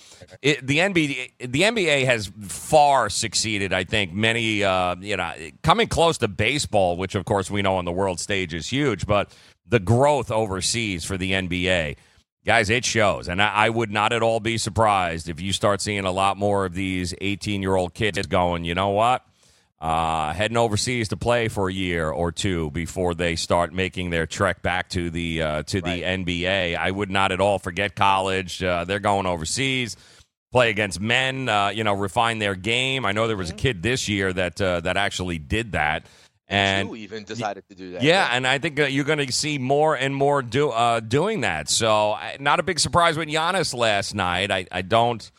it, 0.43 0.67
the 0.67 0.79
NBA 0.79 1.31
the 1.39 1.63
NBA 1.63 2.05
has 2.05 2.31
far 2.43 3.09
succeeded. 3.09 3.73
I 3.73 3.85
think 3.85 4.13
many 4.13 4.63
uh, 4.63 4.97
you 5.01 5.17
know 5.17 5.33
coming 5.63 5.87
close 5.87 6.19
to 6.19 6.29
baseball, 6.29 6.99
which 6.99 7.15
of 7.15 7.25
course 7.25 7.51
we 7.51 7.63
know 7.63 7.77
on 7.77 7.87
the 7.87 7.93
world 7.93 8.21
stage 8.21 8.53
is 8.53 8.69
huge, 8.69 9.07
but 9.07 9.33
the 9.67 9.81
growth 9.81 10.31
overseas 10.31 11.05
for 11.05 11.17
the 11.17 11.33
NBA. 11.33 11.97
Guys, 12.45 12.71
it 12.71 12.85
shows. 12.85 13.29
And 13.29 13.43
I, 13.43 13.49
I 13.49 13.69
would 13.69 13.91
not 13.91 14.13
at 14.13 14.23
all 14.23 14.41
be 14.41 14.59
surprised 14.59 15.29
if 15.29 15.41
you 15.41 15.53
start 15.53 15.81
seeing 15.81 16.05
a 16.05 16.11
lot 16.13 16.37
more 16.37 16.65
of 16.65 16.75
these 16.75 17.15
18 17.21 17.63
year 17.63 17.77
old 17.77 17.95
kids 17.95 18.27
going, 18.27 18.65
you 18.65 18.75
know 18.75 18.91
what? 18.91 19.25
uh, 19.81 20.33
heading 20.35 20.59
overseas 20.59 21.09
to 21.09 21.17
play 21.17 21.49
for 21.49 21.69
a 21.69 21.73
year 21.73 22.11
or 22.11 22.31
two 22.31 22.71
before 22.71 23.15
they 23.15 23.35
start 23.35 23.73
making 23.73 24.11
their 24.11 24.27
trek 24.27 24.63
back 24.63 24.91
to 24.91 25.09
the 25.11 25.43
uh, 25.43 25.63
to 25.65 25.81
the 25.81 26.03
NBA. 26.03 26.77
I 26.77 26.91
would 26.91 27.11
not 27.11 27.33
at 27.33 27.41
all 27.41 27.59
forget 27.59 27.97
college. 27.97 28.63
Uh, 28.63 28.85
they're 28.85 28.99
going 28.99 29.25
overseas, 29.27 29.97
play 30.53 30.69
against 30.69 31.01
men. 31.01 31.49
Uh, 31.49 31.69
you 31.69 31.83
know, 31.83 31.95
refine 31.95 32.39
their 32.41 32.55
game. 32.55 33.07
I 33.07 33.13
know 33.13 33.27
there 33.27 33.39
was 33.39 33.51
a 33.51 33.55
kid 33.55 33.83
this 33.83 34.07
year 34.07 34.33
that 34.33 34.61
uh, 34.61 34.81
that 34.81 34.99
actually 34.99 35.39
did 35.39 35.73
that. 35.73 36.05
And 36.51 36.89
Two 36.89 36.97
even 36.97 37.23
decided 37.23 37.63
to 37.69 37.77
do 37.77 37.93
that. 37.93 38.03
yeah, 38.03 38.29
and 38.33 38.45
I 38.45 38.59
think 38.59 38.81
uh, 38.81 38.87
you're 38.87 39.05
going 39.05 39.25
to 39.25 39.33
see 39.33 39.57
more 39.57 39.95
and 39.95 40.15
more 40.15 40.43
do, 40.43 40.71
uh, 40.71 40.99
doing 40.99 41.43
that. 41.43 41.69
So, 41.69 42.19
not 42.41 42.59
a 42.59 42.65
big 42.65 42.81
surprise 42.81 43.17
with 43.17 43.29
Giannis 43.29 43.73
last 43.73 44.15
night. 44.17 44.51
I, 44.51 44.67
I 44.73 44.83
don't. 44.83 45.31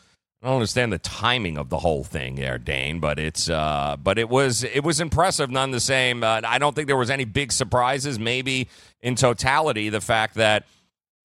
I 0.41 0.47
don't 0.47 0.55
understand 0.55 0.91
the 0.91 0.97
timing 0.97 1.59
of 1.59 1.69
the 1.69 1.77
whole 1.77 2.03
thing 2.03 2.33
there, 2.33 2.57
Dane, 2.57 2.99
but 2.99 3.19
it's 3.19 3.47
uh, 3.47 3.95
but 4.01 4.17
it 4.17 4.27
was 4.27 4.63
it 4.63 4.83
was 4.83 4.99
impressive 4.99 5.51
none 5.51 5.69
the 5.69 5.79
same. 5.79 6.23
Uh, 6.23 6.41
I 6.43 6.57
don't 6.57 6.75
think 6.75 6.87
there 6.87 6.97
was 6.97 7.11
any 7.11 7.25
big 7.25 7.51
surprises. 7.51 8.17
Maybe 8.17 8.67
in 9.01 9.13
totality, 9.13 9.89
the 9.89 10.01
fact 10.01 10.35
that 10.35 10.65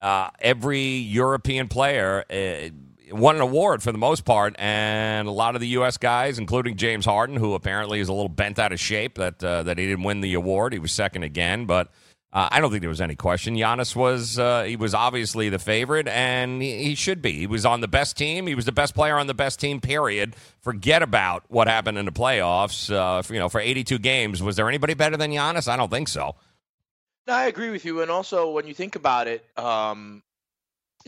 uh, 0.02 0.28
every 0.38 0.82
European 0.82 1.68
player 1.68 2.24
uh, 2.28 2.68
won 3.10 3.36
an 3.36 3.42
award 3.42 3.82
for 3.82 3.92
the 3.92 3.98
most 3.98 4.24
part, 4.24 4.54
and 4.58 5.28
a 5.28 5.30
lot 5.30 5.54
of 5.54 5.60
the 5.60 5.68
U.S. 5.68 5.96
guys, 5.96 6.38
including 6.38 6.76
James 6.76 7.04
Harden, 7.04 7.36
who 7.36 7.54
apparently 7.54 8.00
is 8.00 8.08
a 8.08 8.12
little 8.12 8.28
bent 8.28 8.58
out 8.58 8.72
of 8.72 8.80
shape 8.80 9.16
that 9.16 9.42
uh, 9.42 9.62
that 9.64 9.78
he 9.78 9.86
didn't 9.86 10.04
win 10.04 10.20
the 10.20 10.34
award. 10.34 10.72
He 10.72 10.78
was 10.78 10.92
second 10.92 11.22
again, 11.22 11.66
but. 11.66 11.90
Uh, 12.32 12.48
I 12.50 12.60
don't 12.60 12.70
think 12.70 12.82
there 12.82 12.90
was 12.90 13.00
any 13.00 13.14
question. 13.14 13.54
Giannis 13.54 13.96
was 13.96 14.38
uh, 14.38 14.64
he 14.64 14.76
was 14.76 14.92
obviously 14.92 15.48
the 15.48 15.60
favorite, 15.60 16.06
and 16.06 16.60
he, 16.60 16.82
he 16.82 16.94
should 16.94 17.22
be. 17.22 17.32
He 17.32 17.46
was 17.46 17.64
on 17.64 17.80
the 17.80 17.88
best 17.88 18.18
team. 18.18 18.46
He 18.46 18.54
was 18.54 18.66
the 18.66 18.72
best 18.72 18.94
player 18.94 19.16
on 19.16 19.26
the 19.26 19.32
best 19.32 19.58
team. 19.58 19.80
Period. 19.80 20.34
Forget 20.60 21.02
about 21.02 21.44
what 21.48 21.66
happened 21.66 21.96
in 21.96 22.04
the 22.04 22.12
playoffs. 22.12 22.92
Uh, 22.92 23.22
for, 23.22 23.32
you 23.32 23.40
know, 23.40 23.48
for 23.48 23.60
82 23.60 23.98
games, 24.00 24.42
was 24.42 24.56
there 24.56 24.68
anybody 24.68 24.92
better 24.92 25.16
than 25.16 25.30
Giannis? 25.30 25.66
I 25.66 25.76
don't 25.76 25.90
think 25.90 26.08
so. 26.08 26.34
I 27.28 27.46
agree 27.46 27.70
with 27.70 27.84
you. 27.84 28.02
And 28.02 28.10
also, 28.10 28.50
when 28.50 28.66
you 28.66 28.74
think 28.74 28.96
about 28.96 29.28
it, 29.28 29.44
um, 29.58 30.22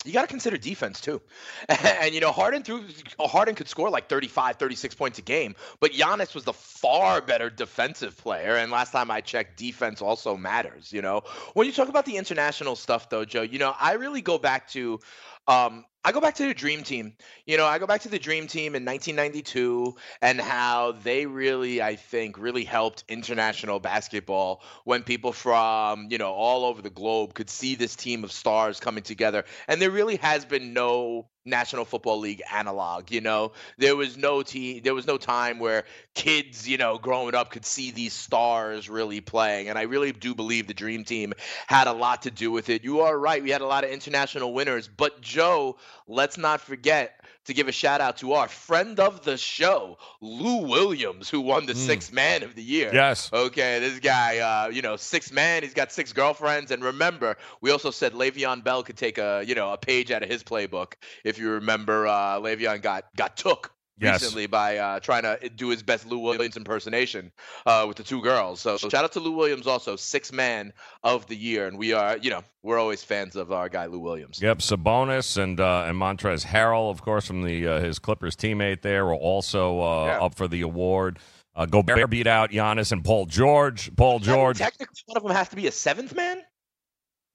you 0.04 0.12
got 0.12 0.22
to 0.22 0.26
consider 0.28 0.56
defense 0.56 1.00
too. 1.00 1.20
And, 2.00 2.14
you 2.14 2.20
know, 2.20 2.32
Harden 2.32 2.62
threw 2.62 2.84
Harden 3.18 3.54
could 3.54 3.68
score 3.68 3.90
like 3.90 4.08
35, 4.08 4.56
36 4.56 4.94
points 4.94 5.18
a 5.18 5.22
game, 5.22 5.54
but 5.80 5.92
Giannis 5.92 6.34
was 6.34 6.44
the 6.44 6.52
far 6.52 7.20
better 7.20 7.50
defensive 7.50 8.16
player. 8.16 8.56
And 8.56 8.70
last 8.70 8.92
time 8.92 9.10
I 9.10 9.20
checked, 9.20 9.58
defense 9.58 10.00
also 10.00 10.36
matters. 10.36 10.92
You 10.92 11.02
know, 11.02 11.22
when 11.54 11.66
you 11.66 11.72
talk 11.72 11.88
about 11.88 12.04
the 12.06 12.16
international 12.16 12.76
stuff, 12.76 13.08
though, 13.10 13.24
Joe, 13.24 13.42
you 13.42 13.58
know, 13.58 13.74
I 13.78 13.94
really 13.94 14.22
go 14.22 14.38
back 14.38 14.68
to. 14.70 15.00
Um, 15.46 15.84
I 16.04 16.12
go 16.12 16.20
back 16.20 16.36
to 16.36 16.46
the 16.46 16.54
Dream 16.54 16.84
Team. 16.84 17.14
You 17.44 17.56
know, 17.56 17.66
I 17.66 17.78
go 17.78 17.86
back 17.86 18.02
to 18.02 18.08
the 18.08 18.18
Dream 18.18 18.46
Team 18.46 18.74
in 18.74 18.84
1992 18.84 19.96
and 20.22 20.40
how 20.40 20.92
they 20.92 21.26
really, 21.26 21.82
I 21.82 21.96
think, 21.96 22.38
really 22.38 22.64
helped 22.64 23.04
international 23.08 23.80
basketball 23.80 24.62
when 24.84 25.02
people 25.02 25.32
from, 25.32 26.08
you 26.10 26.18
know, 26.18 26.32
all 26.32 26.64
over 26.64 26.82
the 26.82 26.90
globe 26.90 27.34
could 27.34 27.50
see 27.50 27.74
this 27.74 27.96
team 27.96 28.22
of 28.22 28.30
stars 28.30 28.78
coming 28.80 29.02
together. 29.02 29.44
And 29.66 29.82
there 29.82 29.90
really 29.90 30.16
has 30.16 30.44
been 30.44 30.72
no 30.72 31.28
National 31.44 31.84
Football 31.84 32.18
League 32.20 32.42
analog. 32.52 33.10
You 33.10 33.20
know, 33.20 33.52
there 33.78 33.96
was 33.96 34.16
no 34.16 34.42
team, 34.42 34.82
there 34.84 34.94
was 34.94 35.06
no 35.06 35.18
time 35.18 35.58
where 35.58 35.84
kids, 36.14 36.68
you 36.68 36.76
know, 36.76 36.98
growing 36.98 37.34
up 37.34 37.50
could 37.50 37.64
see 37.64 37.90
these 37.90 38.12
stars 38.12 38.88
really 38.88 39.20
playing. 39.20 39.68
And 39.68 39.78
I 39.78 39.82
really 39.82 40.12
do 40.12 40.34
believe 40.34 40.66
the 40.66 40.74
Dream 40.74 41.04
Team 41.04 41.32
had 41.66 41.86
a 41.86 41.92
lot 41.92 42.22
to 42.22 42.30
do 42.30 42.50
with 42.50 42.68
it. 42.68 42.84
You 42.84 43.00
are 43.00 43.18
right. 43.18 43.42
We 43.42 43.50
had 43.50 43.62
a 43.62 43.66
lot 43.66 43.84
of 43.84 43.90
international 43.90 44.52
winners. 44.52 44.88
But, 44.88 45.20
Joe, 45.20 45.76
let's 46.07 46.38
not 46.38 46.61
forget 46.61 47.21
to 47.45 47.54
give 47.54 47.66
a 47.66 47.73
shout 47.73 48.00
out 48.00 48.18
to 48.18 48.35
our 48.35 48.47
friend 48.47 49.00
of 49.00 49.25
the 49.25 49.37
show, 49.37 49.97
Lou 50.21 50.66
Williams, 50.66 51.30
who 51.30 51.40
won 51.40 51.66
the 51.66 51.73
mm. 51.73 51.76
sixth 51.76 52.12
man 52.12 52.42
of 52.42 52.54
the 52.54 52.62
year. 52.62 52.90
Yes. 52.92 53.30
Okay, 53.33 53.80
this 53.80 54.00
guy, 54.00 54.38
uh, 54.38 54.68
you 54.68 54.83
know, 54.83 54.97
six 54.97 55.33
man. 55.33 55.62
He's 55.62 55.75
got 55.75 55.90
six 55.90 56.12
girlfriends, 56.12 56.71
and 56.71 56.85
remember, 56.85 57.37
we 57.61 57.71
also 57.71 57.90
said 57.90 58.12
Le'Veon 58.12 58.62
Bell 58.62 58.83
could 58.83 58.97
take 58.97 59.18
a, 59.18 59.42
you 59.47 59.54
know, 59.54 59.73
a 59.73 59.78
page 59.78 60.11
out 60.11 60.23
of 60.23 60.28
his 60.28 60.45
playbook. 60.45 60.95
If 61.25 61.38
you 61.38 61.50
remember, 61.50 62.07
uh, 62.07 62.38
Le'Veon 62.38 62.83
got 62.83 63.04
got 63.16 63.37
took 63.37 63.73
yes. 64.00 64.20
recently 64.20 64.46
by 64.46 64.78
uh, 64.78 65.00
trying 65.00 65.22
to 65.22 65.48
do 65.50 65.68
his 65.68 65.82
best 65.82 66.06
Lou 66.06 66.18
Williams 66.18 66.56
impersonation 66.56 67.32
uh, 67.66 67.84
with 67.86 67.96
the 67.96 68.02
two 68.02 68.22
girls. 68.22 68.60
So, 68.60 68.76
shout 68.76 68.94
out 69.04 69.12
to 69.12 69.20
Lou 69.20 69.32
Williams, 69.32 69.66
also 69.66 69.96
six 69.96 70.32
man 70.32 70.72
of 71.02 71.26
the 71.26 71.36
year, 71.36 71.66
and 71.66 71.78
we 71.78 71.92
are, 71.92 72.16
you 72.18 72.30
know, 72.30 72.42
we're 72.62 72.78
always 72.78 73.02
fans 73.02 73.36
of 73.36 73.52
our 73.52 73.68
guy 73.68 73.86
Lou 73.86 73.98
Williams. 73.98 74.40
Yep, 74.40 74.58
Sabonis 74.58 75.42
and 75.42 75.60
uh, 75.60 75.84
and 75.86 75.96
Montrezl 75.96 76.46
Harrell, 76.46 76.90
of 76.90 77.02
course, 77.02 77.26
from 77.26 77.42
the 77.42 77.66
uh, 77.66 77.80
his 77.80 77.98
Clippers 77.98 78.36
teammate 78.36 78.82
there, 78.82 79.04
were 79.04 79.14
also 79.14 79.80
uh, 79.80 80.06
yeah. 80.06 80.20
up 80.20 80.34
for 80.34 80.48
the 80.48 80.62
award. 80.62 81.18
Uh, 81.54 81.66
Gobert 81.66 82.08
beat 82.08 82.28
out 82.28 82.50
Giannis 82.50 82.92
and 82.92 83.04
Paul 83.04 83.26
George. 83.26 83.94
Paul 83.96 84.20
George. 84.20 84.58
technically, 84.58 85.02
one 85.06 85.16
of 85.16 85.24
them 85.24 85.32
has 85.32 85.48
to 85.48 85.56
be 85.56 85.66
a 85.66 85.72
seventh 85.72 86.14
man. 86.14 86.40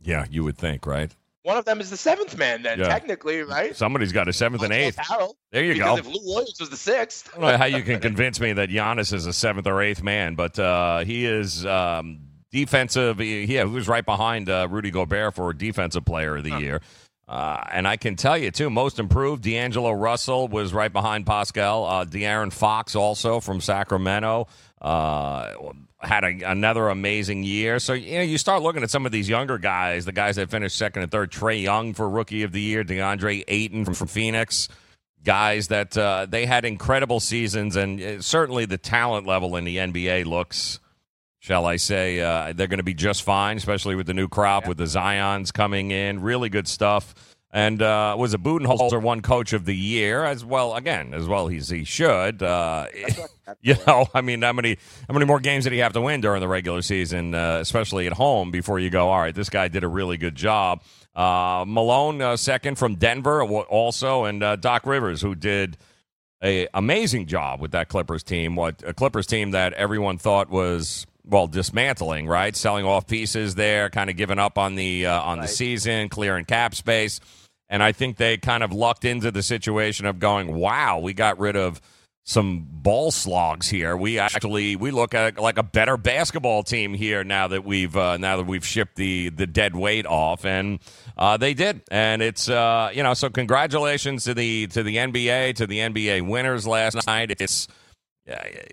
Yeah, 0.01 0.25
you 0.29 0.43
would 0.43 0.57
think, 0.57 0.85
right? 0.85 1.13
One 1.43 1.57
of 1.57 1.65
them 1.65 1.81
is 1.81 1.89
the 1.89 1.97
seventh 1.97 2.37
man, 2.37 2.61
then 2.61 2.79
yeah. 2.79 2.87
technically, 2.87 3.41
right? 3.41 3.75
Somebody's 3.75 4.13
got 4.13 4.29
a 4.29 4.33
seventh 4.33 4.63
and 4.63 4.71
eighth. 4.71 4.97
There 5.51 5.63
you 5.63 5.75
go. 5.77 5.97
If 5.97 6.07
Lou 6.07 6.21
Williams 6.23 6.57
was 6.59 6.69
the 6.69 6.77
sixth, 6.77 7.29
I 7.35 7.39
don't 7.39 7.51
know 7.51 7.57
how 7.57 7.65
you 7.65 7.83
can 7.83 7.99
convince 7.99 8.39
me 8.39 8.53
that 8.53 8.69
Giannis 8.69 9.11
is 9.11 9.25
a 9.25 9.33
seventh 9.33 9.67
or 9.67 9.81
eighth 9.81 10.01
man, 10.01 10.35
but 10.35 10.57
uh, 10.57 10.99
he 10.99 11.25
is 11.25 11.65
um, 11.65 12.21
defensive. 12.49 13.19
He, 13.19 13.45
he 13.45 13.61
was 13.63 13.89
right 13.89 14.05
behind 14.05 14.49
uh, 14.49 14.67
Rudy 14.69 14.89
Gobert 14.89 15.35
for 15.35 15.51
defensive 15.51 16.05
player 16.05 16.37
of 16.37 16.45
the 16.45 16.51
huh. 16.51 16.59
year. 16.59 16.81
Uh, 17.27 17.63
and 17.71 17.87
I 17.87 17.97
can 17.97 18.15
tell 18.15 18.37
you 18.37 18.51
too, 18.51 18.69
most 18.69 18.99
improved. 18.99 19.43
D'Angelo 19.43 19.91
Russell 19.91 20.47
was 20.47 20.73
right 20.73 20.91
behind 20.91 21.25
Pascal. 21.25 21.85
Uh, 21.85 22.05
De'Aaron 22.05 22.53
Fox 22.53 22.95
also 22.95 23.39
from 23.39 23.59
Sacramento. 23.59 24.47
Uh, 24.81 25.53
had 26.03 26.23
a, 26.23 26.51
another 26.51 26.89
amazing 26.89 27.43
year. 27.43 27.79
So 27.79 27.93
you 27.93 28.17
know, 28.17 28.23
you 28.23 28.37
start 28.37 28.61
looking 28.61 28.83
at 28.83 28.89
some 28.89 29.05
of 29.05 29.11
these 29.11 29.29
younger 29.29 29.57
guys, 29.57 30.05
the 30.05 30.11
guys 30.11 30.35
that 30.35 30.49
finished 30.49 30.77
second 30.77 31.03
and 31.03 31.11
third. 31.11 31.31
Trae 31.31 31.61
Young 31.61 31.93
for 31.93 32.09
Rookie 32.09 32.43
of 32.43 32.51
the 32.51 32.61
Year, 32.61 32.83
DeAndre 32.83 33.43
Ayton 33.47 33.85
from, 33.85 33.93
from 33.93 34.07
Phoenix, 34.07 34.69
guys 35.23 35.69
that 35.69 35.97
uh, 35.97 36.25
they 36.29 36.45
had 36.45 36.65
incredible 36.65 37.19
seasons, 37.19 37.75
and 37.75 38.01
uh, 38.01 38.21
certainly 38.21 38.65
the 38.65 38.77
talent 38.77 39.25
level 39.25 39.55
in 39.55 39.63
the 39.63 39.77
NBA 39.77 40.25
looks. 40.25 40.79
Shall 41.39 41.65
I 41.65 41.75
say 41.75 42.21
uh, 42.21 42.53
they're 42.53 42.67
going 42.67 42.77
to 42.77 42.83
be 42.83 42.93
just 42.93 43.23
fine, 43.23 43.57
especially 43.57 43.95
with 43.95 44.07
the 44.07 44.13
new 44.13 44.29
crop, 44.29 44.63
yeah. 44.63 44.69
with 44.69 44.77
the 44.77 44.87
Zion's 44.87 45.51
coming 45.51 45.91
in. 45.91 46.21
Really 46.21 46.47
good 46.47 46.69
stuff 46.69 47.32
and 47.53 47.83
uh, 47.83 48.15
was 48.17 48.33
a 48.33 48.39
Budenholzer 48.39 48.99
won 48.99 49.21
coach 49.21 49.53
of 49.53 49.65
the 49.65 49.75
year 49.75 50.25
as 50.25 50.43
well. 50.43 50.75
Again, 50.75 51.13
as 51.13 51.27
well 51.27 51.47
as 51.49 51.69
he 51.69 51.83
should. 51.83 52.41
Uh, 52.41 52.87
you 53.61 53.75
know, 53.85 54.07
I 54.13 54.21
mean, 54.21 54.41
how 54.41 54.53
many 54.53 54.77
how 55.07 55.13
many 55.13 55.25
more 55.25 55.39
games 55.39 55.65
did 55.65 55.73
he 55.73 55.79
have 55.79 55.93
to 55.93 56.01
win 56.01 56.19
during 56.19 56.41
the 56.41 56.47
regular 56.47 56.81
season, 56.81 57.35
uh, 57.35 57.59
especially 57.61 58.07
at 58.07 58.13
home, 58.13 58.49
before 58.49 58.79
you 58.79 58.89
go, 58.89 59.09
all 59.09 59.19
right, 59.19 59.35
this 59.35 59.51
guy 59.51 59.67
did 59.67 59.83
a 59.83 59.87
really 59.87 60.17
good 60.17 60.35
job. 60.35 60.81
Uh, 61.15 61.63
Malone 61.67 62.23
uh, 62.23 62.35
second 62.35 62.79
from 62.79 62.95
Denver 62.95 63.43
also, 63.43 64.25
and 64.25 64.41
uh, 64.41 64.55
Doc 64.55 64.87
Rivers 64.87 65.21
who 65.21 65.35
did 65.35 65.77
a 66.43 66.67
amazing 66.73 67.27
job 67.27 67.61
with 67.61 67.71
that 67.71 67.87
Clippers 67.87 68.23
team. 68.23 68.55
What 68.55 68.83
a 68.83 68.95
Clippers 68.95 69.27
team 69.27 69.51
that 69.51 69.73
everyone 69.73 70.17
thought 70.17 70.49
was 70.49 71.05
well 71.23 71.45
dismantling, 71.45 72.25
right? 72.25 72.55
Selling 72.55 72.83
off 72.83 73.05
pieces 73.05 73.53
there, 73.53 73.91
kind 73.91 74.09
of 74.09 74.17
giving 74.17 74.39
up 74.39 74.57
on 74.57 74.73
the 74.73 75.05
on 75.05 75.37
right. 75.37 75.43
the 75.43 75.47
season, 75.47 76.09
clearing 76.09 76.45
cap 76.45 76.73
space. 76.73 77.19
And 77.73 77.81
I 77.81 77.91
think 77.91 78.17
they 78.17 78.37
kind 78.37 78.61
of 78.61 78.71
lucked 78.71 79.03
into 79.03 79.31
the 79.31 79.41
situation 79.41 80.05
of 80.05 80.19
going, 80.19 80.53
wow, 80.53 80.99
we 80.99 81.11
got 81.15 81.39
rid 81.39 81.55
of 81.55 81.81
some 82.23 82.67
ball 82.69 83.09
slogs 83.09 83.67
here. 83.67 83.97
We 83.97 84.19
actually 84.19 84.75
we 84.75 84.91
look 84.91 85.15
at 85.15 85.39
like 85.39 85.57
a 85.57 85.63
better 85.63 85.97
basketball 85.97 86.61
team 86.61 86.93
here 86.93 87.23
now 87.23 87.47
that 87.47 87.65
we've 87.65 87.97
uh, 87.97 88.17
now 88.17 88.37
that 88.37 88.45
we've 88.45 88.63
shipped 88.63 88.95
the 88.95 89.29
the 89.29 89.47
dead 89.47 89.75
weight 89.75 90.05
off, 90.05 90.45
and 90.45 90.81
uh, 91.17 91.37
they 91.37 91.55
did. 91.55 91.81
And 91.89 92.21
it's 92.21 92.47
uh, 92.47 92.91
you 92.93 93.01
know 93.01 93.15
so 93.15 93.31
congratulations 93.31 94.25
to 94.25 94.35
the 94.35 94.67
to 94.67 94.83
the 94.83 94.97
NBA 94.97 95.55
to 95.55 95.65
the 95.65 95.79
NBA 95.79 96.29
winners 96.29 96.67
last 96.67 97.07
night. 97.07 97.35
It's 97.39 97.67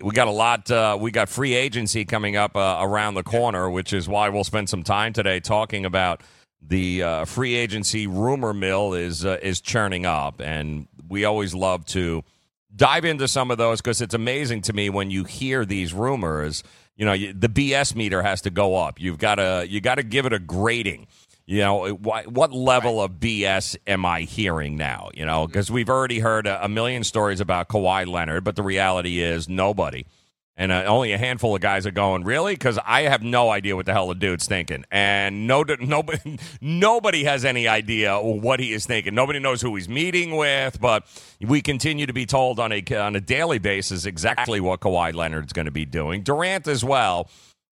we 0.03 0.11
got 0.11 0.27
a 0.27 0.31
lot. 0.31 0.69
Uh, 0.69 0.95
we 1.01 1.09
got 1.09 1.27
free 1.27 1.55
agency 1.55 2.05
coming 2.05 2.35
up 2.35 2.55
uh, 2.55 2.77
around 2.79 3.15
the 3.15 3.23
corner, 3.23 3.67
which 3.67 3.93
is 3.93 4.07
why 4.07 4.29
we'll 4.29 4.43
spend 4.43 4.69
some 4.69 4.83
time 4.83 5.11
today 5.11 5.39
talking 5.39 5.85
about 5.85 6.21
the 6.61 7.03
uh, 7.03 7.25
free 7.25 7.55
agency 7.55 8.07
rumor 8.07 8.53
mill 8.53 8.93
is 8.93 9.25
uh, 9.25 9.37
is 9.41 9.61
churning 9.61 10.05
up, 10.05 10.39
and 10.39 10.87
we 11.09 11.25
always 11.25 11.53
love 11.53 11.85
to 11.87 12.23
dive 12.75 13.05
into 13.05 13.27
some 13.27 13.51
of 13.51 13.57
those 13.57 13.81
because 13.81 14.01
it's 14.01 14.13
amazing 14.13 14.61
to 14.61 14.73
me 14.73 14.89
when 14.89 15.11
you 15.11 15.23
hear 15.23 15.65
these 15.65 15.93
rumors. 15.93 16.63
You 16.95 17.05
know, 17.05 17.15
the 17.15 17.49
BS 17.49 17.95
meter 17.95 18.21
has 18.21 18.41
to 18.41 18.49
go 18.49 18.75
up. 18.75 18.99
You've 18.99 19.17
got 19.17 19.35
to 19.35 19.65
you 19.67 19.81
got 19.81 19.95
to 19.95 20.03
give 20.03 20.25
it 20.25 20.33
a 20.33 20.39
grading. 20.39 21.07
You 21.47 21.59
know, 21.59 21.89
what, 21.95 22.27
what 22.27 22.53
level 22.53 23.01
of 23.01 23.13
BS 23.13 23.75
am 23.85 24.05
I 24.05 24.21
hearing 24.21 24.77
now? 24.77 25.09
You 25.13 25.25
know, 25.25 25.47
because 25.47 25.69
we've 25.69 25.89
already 25.89 26.19
heard 26.19 26.47
a, 26.47 26.63
a 26.63 26.69
million 26.69 27.03
stories 27.03 27.41
about 27.41 27.67
Kawhi 27.67 28.07
Leonard, 28.07 28.43
but 28.43 28.55
the 28.55 28.63
reality 28.63 29.19
is 29.19 29.49
nobody 29.49 30.05
and 30.57 30.71
uh, 30.71 30.83
only 30.85 31.13
a 31.13 31.17
handful 31.17 31.55
of 31.55 31.61
guys 31.61 31.85
are 31.85 31.91
going 31.91 32.23
really 32.23 32.53
because 32.53 32.77
I 32.85 33.03
have 33.03 33.23
no 33.23 33.49
idea 33.49 33.75
what 33.75 33.85
the 33.85 33.93
hell 33.93 34.07
the 34.07 34.15
dude's 34.15 34.47
thinking, 34.47 34.85
and 34.91 35.47
no, 35.47 35.63
nobody, 35.79 36.39
nobody 36.59 37.23
has 37.23 37.45
any 37.45 37.67
idea 37.67 38.19
what 38.19 38.59
he 38.59 38.73
is 38.73 38.85
thinking. 38.85 39.15
Nobody 39.15 39.39
knows 39.39 39.61
who 39.61 39.75
he's 39.75 39.89
meeting 39.89 40.35
with, 40.35 40.79
but 40.79 41.05
we 41.39 41.61
continue 41.61 42.05
to 42.05 42.13
be 42.13 42.25
told 42.25 42.59
on 42.59 42.71
a 42.71 42.83
on 42.95 43.15
a 43.15 43.21
daily 43.21 43.59
basis 43.59 44.05
exactly 44.05 44.59
what 44.59 44.79
Kawhi 44.79 45.13
Leonard's 45.13 45.53
going 45.53 45.65
to 45.65 45.71
be 45.71 45.85
doing. 45.85 46.21
Durant 46.21 46.67
as 46.67 46.83
well. 46.83 47.29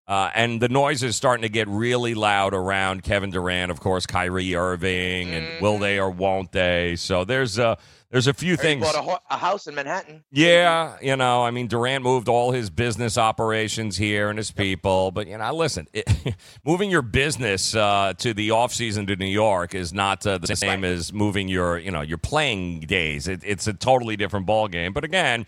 Uh, 0.10 0.32
and 0.34 0.60
the 0.60 0.68
noise 0.68 1.04
is 1.04 1.16
starting 1.16 1.44
to 1.44 1.50
get 1.50 1.68
really 1.68 2.16
loud 2.16 2.56
around 2.56 3.04
Kevin 3.04 3.30
Durant, 3.30 3.70
of 3.70 3.80
course, 3.80 4.08
Kyrie 4.08 4.56
Irving, 4.56 5.36
and 5.36 5.62
will 5.62 5.78
they 5.78 6.00
or 6.00 6.10
won't 6.10 6.52
they? 6.52 6.96
So 6.96 7.24
there's 7.24 7.60
a 7.60 7.78
there's 8.10 8.26
a 8.26 8.34
few 8.34 8.56
things. 8.56 8.84
Bought 8.84 8.96
a, 8.96 9.02
ho- 9.04 9.20
a, 9.30 9.38
house 9.38 9.68
in 9.68 9.76
Manhattan. 9.76 10.24
Yeah, 10.32 10.98
you 11.00 11.16
know, 11.16 11.44
I 11.46 11.52
mean, 11.52 11.68
Durant 11.68 12.04
moved 12.04 12.28
all 12.28 12.52
his 12.52 12.72
business 12.72 13.20
operations 13.20 13.98
here 13.98 14.30
and 14.30 14.40
his 14.40 14.50
people, 14.50 15.12
but 15.12 15.28
you 15.28 15.38
know, 15.38 15.56
listen, 15.56 15.88
it, 15.94 16.36
moving 16.66 16.90
your 16.90 17.04
business 17.04 17.76
uh, 17.76 18.14
to 18.18 18.34
the 18.34 18.50
off 18.50 18.74
season 18.74 19.06
to 19.06 19.16
New 19.16 19.28
York 19.28 19.76
is 19.76 19.94
not 19.94 20.26
uh, 20.26 20.40
the 20.40 20.56
same 20.56 20.84
as 20.84 21.14
moving 21.14 21.48
your, 21.48 21.78
you 21.78 21.92
know, 21.92 22.02
your 22.02 22.18
playing 22.18 22.80
days. 22.80 23.28
It, 23.28 23.42
it's 23.46 23.68
a 23.68 23.74
totally 23.74 24.18
different 24.18 24.48
ball 24.48 24.68
game. 24.68 24.92
But 24.92 25.04
again, 25.04 25.46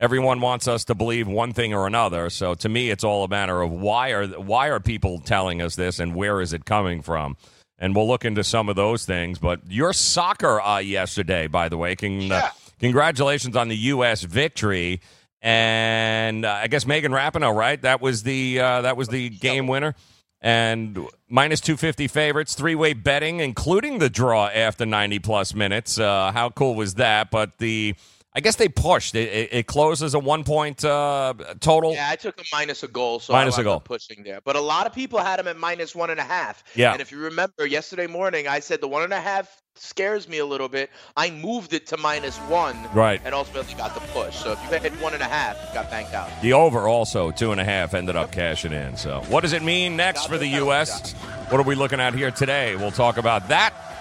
everyone 0.00 0.40
wants 0.40 0.68
us 0.68 0.84
to 0.84 0.94
believe 0.94 1.26
one 1.26 1.52
thing 1.52 1.74
or 1.74 1.86
another. 1.86 2.30
So 2.30 2.54
to 2.54 2.68
me, 2.68 2.90
it's 2.90 3.04
all 3.04 3.24
a 3.24 3.28
matter 3.28 3.62
of 3.62 3.70
why 3.70 4.10
are 4.10 4.26
why 4.26 4.68
are 4.68 4.80
people 4.80 5.18
telling 5.18 5.62
us 5.62 5.76
this 5.76 5.98
and 5.98 6.14
where 6.14 6.40
is 6.40 6.52
it 6.52 6.64
coming 6.64 7.02
from 7.02 7.36
and 7.78 7.94
we'll 7.94 8.06
look 8.06 8.24
into 8.24 8.44
some 8.44 8.68
of 8.68 8.76
those 8.76 9.04
things. 9.04 9.38
But 9.38 9.60
your 9.68 9.92
soccer 9.92 10.60
uh, 10.60 10.78
yesterday, 10.78 11.46
by 11.46 11.68
the 11.68 11.76
way, 11.76 11.96
can, 11.96 12.32
uh, 12.32 12.34
yeah. 12.34 12.44
uh, 12.44 12.50
congratulations 12.80 13.56
on 13.56 13.68
the 13.68 13.76
U.S. 13.76 14.22
victory. 14.22 15.00
And 15.42 16.44
uh, 16.44 16.60
I 16.62 16.68
guess 16.68 16.86
Megan 16.86 17.12
Rapinoe, 17.12 17.54
right? 17.54 17.80
That 17.82 18.00
was 18.00 18.22
the 18.22 18.60
uh, 18.60 18.82
that 18.82 18.96
was 18.96 19.08
the 19.08 19.28
game 19.28 19.66
winner. 19.66 19.94
And 20.40 20.98
minus 21.28 21.60
250 21.60 22.08
favorites, 22.08 22.54
three 22.54 22.74
way 22.74 22.92
betting, 22.92 23.40
including 23.40 23.98
the 23.98 24.08
draw 24.08 24.46
after 24.48 24.86
90 24.86 25.18
plus 25.18 25.54
minutes. 25.54 25.98
Uh, 25.98 26.32
how 26.32 26.50
cool 26.50 26.74
was 26.74 26.94
that? 26.94 27.30
But 27.30 27.58
the 27.58 27.94
I 28.36 28.40
guess 28.40 28.56
they 28.56 28.68
pushed. 28.68 29.14
It, 29.14 29.28
it, 29.28 29.48
it 29.52 29.66
closed 29.68 30.02
as 30.02 30.14
a 30.14 30.18
one 30.18 30.42
point 30.42 30.84
uh, 30.84 31.34
total. 31.60 31.92
Yeah, 31.92 32.08
I 32.10 32.16
took 32.16 32.40
a 32.40 32.44
minus 32.52 32.82
a 32.82 32.88
goal, 32.88 33.20
so 33.20 33.32
minus 33.32 33.58
I 33.58 33.60
a 33.60 33.64
goal 33.64 33.78
pushing 33.78 34.24
there. 34.24 34.40
But 34.44 34.56
a 34.56 34.60
lot 34.60 34.86
of 34.86 34.92
people 34.92 35.20
had 35.20 35.38
them 35.38 35.46
at 35.46 35.56
minus 35.56 35.94
one 35.94 36.10
and 36.10 36.18
a 36.18 36.24
half. 36.24 36.64
Yeah. 36.74 36.92
And 36.92 37.00
if 37.00 37.12
you 37.12 37.18
remember 37.18 37.64
yesterday 37.64 38.08
morning, 38.08 38.48
I 38.48 38.58
said 38.58 38.80
the 38.80 38.88
one 38.88 39.04
and 39.04 39.12
a 39.12 39.20
half 39.20 39.62
scares 39.76 40.28
me 40.28 40.38
a 40.38 40.46
little 40.46 40.68
bit. 40.68 40.90
I 41.16 41.30
moved 41.30 41.74
it 41.74 41.86
to 41.88 41.96
minus 41.96 42.36
one. 42.38 42.76
Right. 42.92 43.20
And 43.24 43.36
ultimately 43.36 43.74
got 43.74 43.94
the 43.94 44.00
push. 44.00 44.34
So 44.36 44.52
if 44.52 44.62
you 44.64 44.78
hit 44.78 44.92
one 45.00 45.14
and 45.14 45.22
a 45.22 45.26
half, 45.26 45.56
you 45.68 45.74
got 45.74 45.88
banked 45.88 46.12
out. 46.12 46.28
The 46.42 46.54
over 46.54 46.88
also 46.88 47.30
two 47.30 47.52
and 47.52 47.60
a 47.60 47.64
half 47.64 47.94
ended 47.94 48.16
up 48.16 48.32
cashing 48.32 48.72
in. 48.72 48.96
So 48.96 49.20
what 49.28 49.42
does 49.42 49.52
it 49.52 49.62
mean 49.62 49.96
next 49.96 50.26
for 50.26 50.38
the 50.38 50.48
U.S.? 50.48 51.12
What 51.50 51.60
are 51.60 51.64
we 51.64 51.76
looking 51.76 52.00
at 52.00 52.14
here 52.14 52.32
today? 52.32 52.74
We'll 52.74 52.90
talk 52.90 53.16
about 53.16 53.48
that 53.48 53.93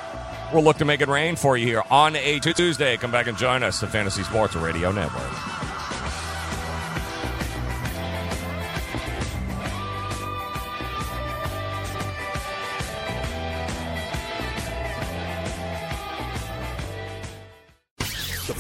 We'll 0.54 0.64
look 0.64 0.78
to 0.78 0.86
make 0.86 1.02
it 1.02 1.08
rain 1.08 1.36
for 1.36 1.58
you 1.58 1.66
here 1.66 1.84
on 1.90 2.16
a 2.16 2.40
Tuesday. 2.40 2.96
Come 2.98 3.12
back 3.12 3.26
and 3.26 3.36
join 3.36 3.64
us, 3.64 3.80
the 3.80 3.88
Fantasy 3.88 4.22
Sports 4.22 4.56
Radio 4.56 4.92
Network. 4.92 5.73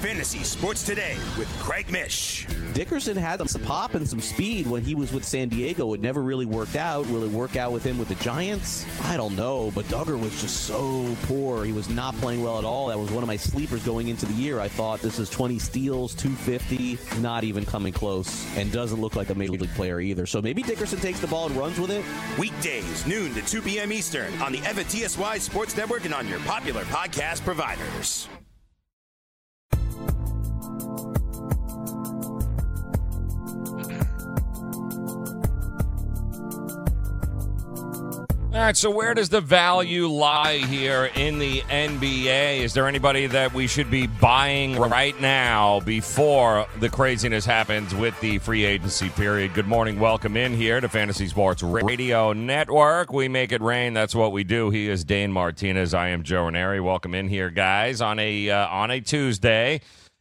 Fantasy 0.00 0.42
Sports 0.44 0.82
Today 0.82 1.16
with 1.38 1.46
Craig 1.58 1.90
Mish. 1.90 2.46
Dickerson 2.72 3.16
had 3.16 3.46
some 3.50 3.62
pop 3.62 3.94
and 3.94 4.08
some 4.08 4.20
speed 4.20 4.66
when 4.66 4.82
he 4.82 4.94
was 4.94 5.12
with 5.12 5.24
San 5.24 5.48
Diego. 5.48 5.92
It 5.92 6.00
never 6.00 6.22
really 6.22 6.46
worked 6.46 6.74
out. 6.74 7.04
Really 7.06 7.28
work 7.28 7.54
out 7.56 7.70
with 7.70 7.84
him 7.84 7.98
with 7.98 8.08
the 8.08 8.14
Giants? 8.16 8.86
I 9.04 9.18
don't 9.18 9.36
know, 9.36 9.70
but 9.74 9.84
Duggar 9.86 10.18
was 10.18 10.40
just 10.40 10.64
so 10.64 11.14
poor. 11.24 11.64
He 11.64 11.72
was 11.72 11.90
not 11.90 12.14
playing 12.16 12.42
well 12.42 12.58
at 12.58 12.64
all. 12.64 12.88
That 12.88 12.98
was 12.98 13.10
one 13.10 13.22
of 13.22 13.26
my 13.26 13.36
sleepers 13.36 13.84
going 13.84 14.08
into 14.08 14.24
the 14.24 14.32
year. 14.32 14.58
I 14.58 14.68
thought 14.68 15.00
this 15.00 15.18
is 15.18 15.28
20 15.28 15.58
steals, 15.58 16.14
250, 16.14 17.20
not 17.20 17.44
even 17.44 17.66
coming 17.66 17.92
close, 17.92 18.46
and 18.56 18.72
doesn't 18.72 19.00
look 19.00 19.16
like 19.16 19.28
a 19.28 19.34
major 19.34 19.52
league 19.52 19.74
player 19.74 20.00
either. 20.00 20.24
So 20.24 20.40
maybe 20.40 20.62
Dickerson 20.62 20.98
takes 21.00 21.20
the 21.20 21.26
ball 21.26 21.46
and 21.46 21.56
runs 21.56 21.78
with 21.78 21.90
it. 21.90 22.04
Weekdays, 22.38 23.06
noon 23.06 23.34
to 23.34 23.42
2 23.42 23.60
p.m. 23.60 23.92
Eastern 23.92 24.32
on 24.40 24.52
the 24.52 24.58
FNTSY 24.58 25.40
Sports 25.40 25.76
Network 25.76 26.06
and 26.06 26.14
on 26.14 26.26
your 26.26 26.40
popular 26.40 26.84
podcast 26.84 27.44
providers. 27.44 28.28
All 38.52 38.58
right, 38.58 38.76
so 38.76 38.90
where 38.90 39.14
does 39.14 39.28
the 39.28 39.40
value 39.40 40.08
lie 40.08 40.56
here 40.56 41.08
in 41.14 41.38
the 41.38 41.60
NBA? 41.60 42.58
Is 42.62 42.74
there 42.74 42.88
anybody 42.88 43.28
that 43.28 43.54
we 43.54 43.68
should 43.68 43.92
be 43.92 44.08
buying 44.08 44.76
right 44.76 45.18
now 45.20 45.78
before 45.78 46.66
the 46.80 46.88
craziness 46.88 47.46
happens 47.46 47.94
with 47.94 48.18
the 48.18 48.38
free 48.38 48.64
agency 48.64 49.08
period? 49.10 49.54
Good 49.54 49.68
morning. 49.68 50.00
Welcome 50.00 50.36
in 50.36 50.52
here 50.52 50.80
to 50.80 50.88
Fantasy 50.88 51.28
Sports 51.28 51.62
Radio 51.62 52.32
Network. 52.32 53.12
We 53.12 53.28
make 53.28 53.52
it 53.52 53.62
rain. 53.62 53.94
That's 53.94 54.16
what 54.16 54.32
we 54.32 54.42
do. 54.42 54.70
He 54.70 54.88
is 54.88 55.04
Dane 55.04 55.30
Martinez. 55.30 55.94
I 55.94 56.08
am 56.08 56.24
Joe 56.24 56.46
Ranieri. 56.46 56.80
Welcome 56.80 57.14
in 57.14 57.28
here, 57.28 57.50
guys, 57.50 58.00
on 58.00 58.18
a 58.18 58.50
uh, 58.50 58.66
on 58.66 58.90
a 58.90 59.00
Tuesday 59.00 59.80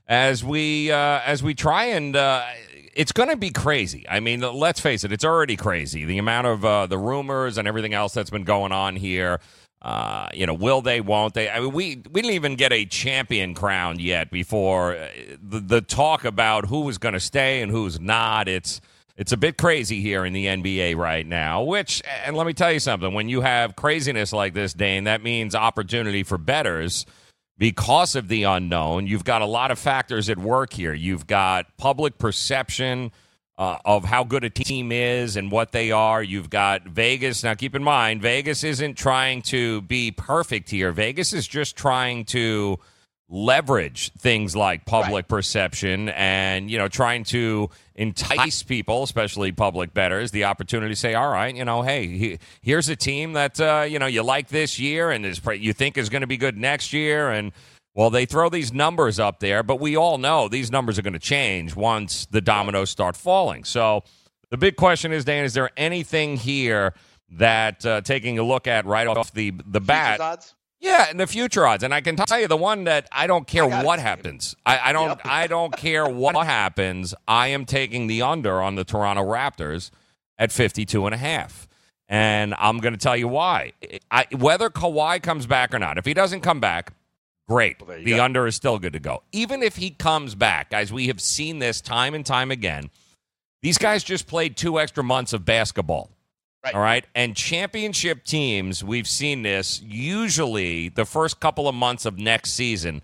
as 0.09 0.43
we 0.43 0.91
uh, 0.91 1.21
as 1.25 1.41
we 1.41 1.55
try 1.55 1.85
and 1.85 2.15
uh, 2.15 2.45
it's 2.99 3.13
going 3.13 3.29
to 3.29 3.38
be 3.38 3.49
crazy. 3.49 4.05
I 4.09 4.19
mean, 4.19 4.41
let's 4.41 4.81
face 4.81 5.05
it, 5.05 5.13
it's 5.13 5.23
already 5.23 5.55
crazy. 5.55 6.03
The 6.03 6.17
amount 6.17 6.47
of 6.47 6.65
uh, 6.65 6.85
the 6.85 6.97
rumors 6.97 7.57
and 7.57 7.65
everything 7.65 7.93
else 7.93 8.13
that's 8.13 8.29
been 8.29 8.43
going 8.43 8.73
on 8.73 8.97
here. 8.97 9.39
Uh, 9.81 10.27
you 10.33 10.45
know, 10.45 10.53
will 10.53 10.81
they? 10.81 10.99
Won't 10.99 11.33
they? 11.33 11.49
I 11.49 11.62
mean, 11.62 11.71
we 11.71 12.03
we 12.12 12.21
didn't 12.21 12.35
even 12.35 12.55
get 12.57 12.73
a 12.73 12.83
champion 12.83 13.53
crowned 13.53 14.01
yet 14.01 14.29
before 14.29 14.97
uh, 14.97 15.07
the 15.41 15.62
the 15.62 15.81
talk 15.81 16.25
about 16.25 16.65
who 16.65 16.89
is 16.89 16.97
going 16.97 17.13
to 17.13 17.21
stay 17.21 17.62
and 17.62 17.71
who's 17.71 18.01
not. 18.01 18.49
It's 18.49 18.81
it's 19.15 19.31
a 19.31 19.38
bit 19.38 19.57
crazy 19.57 20.01
here 20.01 20.25
in 20.25 20.33
the 20.33 20.47
NBA 20.47 20.97
right 20.97 21.25
now. 21.25 21.63
Which, 21.63 22.01
and 22.25 22.35
let 22.35 22.45
me 22.45 22.51
tell 22.51 22.73
you 22.73 22.81
something: 22.81 23.13
when 23.13 23.29
you 23.29 23.39
have 23.39 23.77
craziness 23.77 24.33
like 24.33 24.53
this, 24.53 24.73
Dane, 24.73 25.05
that 25.05 25.23
means 25.23 25.55
opportunity 25.55 26.23
for 26.23 26.38
betters 26.38 27.05
because 27.60 28.15
of 28.15 28.30
the 28.30 28.43
unknown. 28.43 29.06
You've 29.06 29.26
got 29.26 29.43
a 29.43 29.45
lot 29.45 29.69
of 29.69 29.78
factors 29.78 30.30
at 30.30 30.39
work 30.39 30.74
here. 30.74 30.93
You've 30.93 31.28
got 31.28 31.78
public 31.78 32.17
perception 32.17 33.12
uh, 33.58 33.78
of 33.84 34.06
how 34.06 34.24
good 34.24 34.45
a 34.45 34.50
team 34.50 34.93
is 34.93 35.36
and 35.36 35.52
what 35.52 35.74
they 35.74 35.91
are. 35.91 36.24
You've 36.24 36.50
got 36.50 36.86
Vegas. 36.86 37.43
Now, 37.43 37.54
keep 37.56 37.76
in 37.76 37.84
mind, 37.84 38.22
Vegas 38.22 38.63
isn't 38.63 38.98
trying 38.98 39.41
to 39.43 39.82
be 39.82 40.10
perfect 40.10 40.69
here. 40.69 40.93
Vegas 40.93 41.34
is 41.34 41.45
just 41.45 41.76
trying 41.76 42.24
to 42.26 42.80
leverage 43.31 44.11
things 44.13 44.55
like 44.55 44.85
public 44.85 45.13
right. 45.13 45.27
perception 45.27 46.09
and 46.09 46.71
you 46.71 46.79
know 46.79 46.87
trying 46.87 47.23
to 47.23 47.69
entice 47.93 48.63
people 48.63 49.03
especially 49.03 49.51
public 49.51 49.93
betters 49.93 50.31
the 50.31 50.43
opportunity 50.43 50.93
to 50.93 50.99
say 50.99 51.13
all 51.13 51.29
right 51.29 51.55
you 51.55 51.63
know 51.63 51.83
hey 51.83 52.07
he, 52.07 52.39
here's 52.61 52.89
a 52.89 52.95
team 52.95 53.33
that 53.33 53.61
uh, 53.61 53.85
you 53.87 53.99
know 53.99 54.07
you 54.07 54.23
like 54.23 54.47
this 54.47 54.79
year 54.79 55.11
and 55.11 55.27
is 55.27 55.39
you 55.59 55.73
think 55.73 55.97
is 55.97 56.09
going 56.09 56.21
to 56.21 56.27
be 56.27 56.37
good 56.37 56.57
next 56.57 56.93
year. 56.93 57.29
And 57.29 57.51
well 57.93 58.09
they 58.09 58.25
throw 58.25 58.49
these 58.49 58.73
numbers 58.73 59.19
up 59.19 59.39
there 59.39 59.61
but 59.63 59.79
we 59.79 59.95
all 59.95 60.17
know 60.17 60.47
these 60.47 60.71
numbers 60.71 60.97
are 60.97 61.01
going 61.01 61.13
to 61.13 61.19
change 61.19 61.75
once 61.75 62.25
the 62.27 62.41
dominoes 62.41 62.89
start 62.89 63.15
falling. 63.15 63.63
So 63.63 64.03
the 64.49 64.57
big 64.57 64.75
question 64.75 65.11
is 65.11 65.25
dan 65.25 65.45
is 65.45 65.53
there 65.53 65.69
anything 65.77 66.37
here 66.37 66.93
that 67.31 67.85
uh, 67.85 68.01
taking 68.01 68.39
a 68.39 68.43
look 68.43 68.65
at 68.65 68.85
right 68.85 69.05
off 69.05 69.31
the 69.33 69.53
the 69.67 69.79
bat 69.79 70.53
yeah, 70.79 71.07
and 71.09 71.19
the 71.19 71.27
future 71.27 71.67
odds, 71.67 71.83
and 71.83 71.93
I 71.93 72.01
can 72.01 72.15
tell 72.15 72.39
you 72.39 72.47
the 72.47 72.57
one 72.57 72.85
that 72.85 73.07
I 73.11 73.27
don't 73.27 73.45
care 73.45 73.65
I 73.65 73.83
what 73.83 73.99
happens. 73.99 74.55
I, 74.65 74.89
I 74.89 74.93
don't. 74.93 75.09
Yep. 75.09 75.21
I 75.25 75.47
don't 75.47 75.75
care 75.75 76.07
what 76.07 76.35
happens. 76.45 77.13
I 77.27 77.47
am 77.47 77.65
taking 77.65 78.07
the 78.07 78.21
under 78.21 78.61
on 78.61 78.75
the 78.75 78.85
Toronto 78.85 79.23
Raptors 79.23 79.91
at 80.37 80.51
52 80.51 81.05
and 81.05 81.13
a 81.13 81.17
half. 81.17 81.67
And 82.07 82.55
I'm 82.57 82.79
going 82.79 82.93
to 82.93 82.99
tell 82.99 83.15
you 83.15 83.27
why. 83.27 83.73
I, 84.09 84.25
whether 84.35 84.69
Kawhi 84.71 85.21
comes 85.21 85.45
back 85.45 85.75
or 85.75 85.79
not, 85.79 85.99
if 85.99 86.05
he 86.05 86.15
doesn't 86.15 86.41
come 86.41 86.59
back, 86.59 86.93
great. 87.47 87.85
Well, 87.85 87.99
the 88.01 88.15
go. 88.15 88.23
under 88.23 88.47
is 88.47 88.55
still 88.55 88.79
good 88.79 88.93
to 88.93 88.99
go. 88.99 89.21
Even 89.31 89.61
if 89.61 89.75
he 89.75 89.91
comes 89.91 90.33
back, 90.33 90.71
guys, 90.71 90.91
we 90.91 91.07
have 91.07 91.21
seen 91.21 91.59
this 91.59 91.81
time 91.81 92.15
and 92.15 92.25
time 92.25 92.49
again. 92.49 92.89
These 93.61 93.77
guys 93.77 94.03
just 94.03 94.25
played 94.25 94.57
two 94.57 94.79
extra 94.79 95.03
months 95.03 95.33
of 95.33 95.45
basketball. 95.45 96.09
Right. 96.63 96.76
All 96.76 96.82
right. 96.82 97.06
And 97.15 97.36
championship 97.36 98.26
teams, 98.26 98.84
we've 98.84 99.08
seen 99.08 99.43
this 99.43 99.82
usually 99.82 100.89
the 100.89 101.06
first 101.06 101.39
couple 101.39 101.67
of 101.67 101.76
months 101.76 102.06
of 102.06 102.17
next 102.17 102.52
season, 102.52 103.02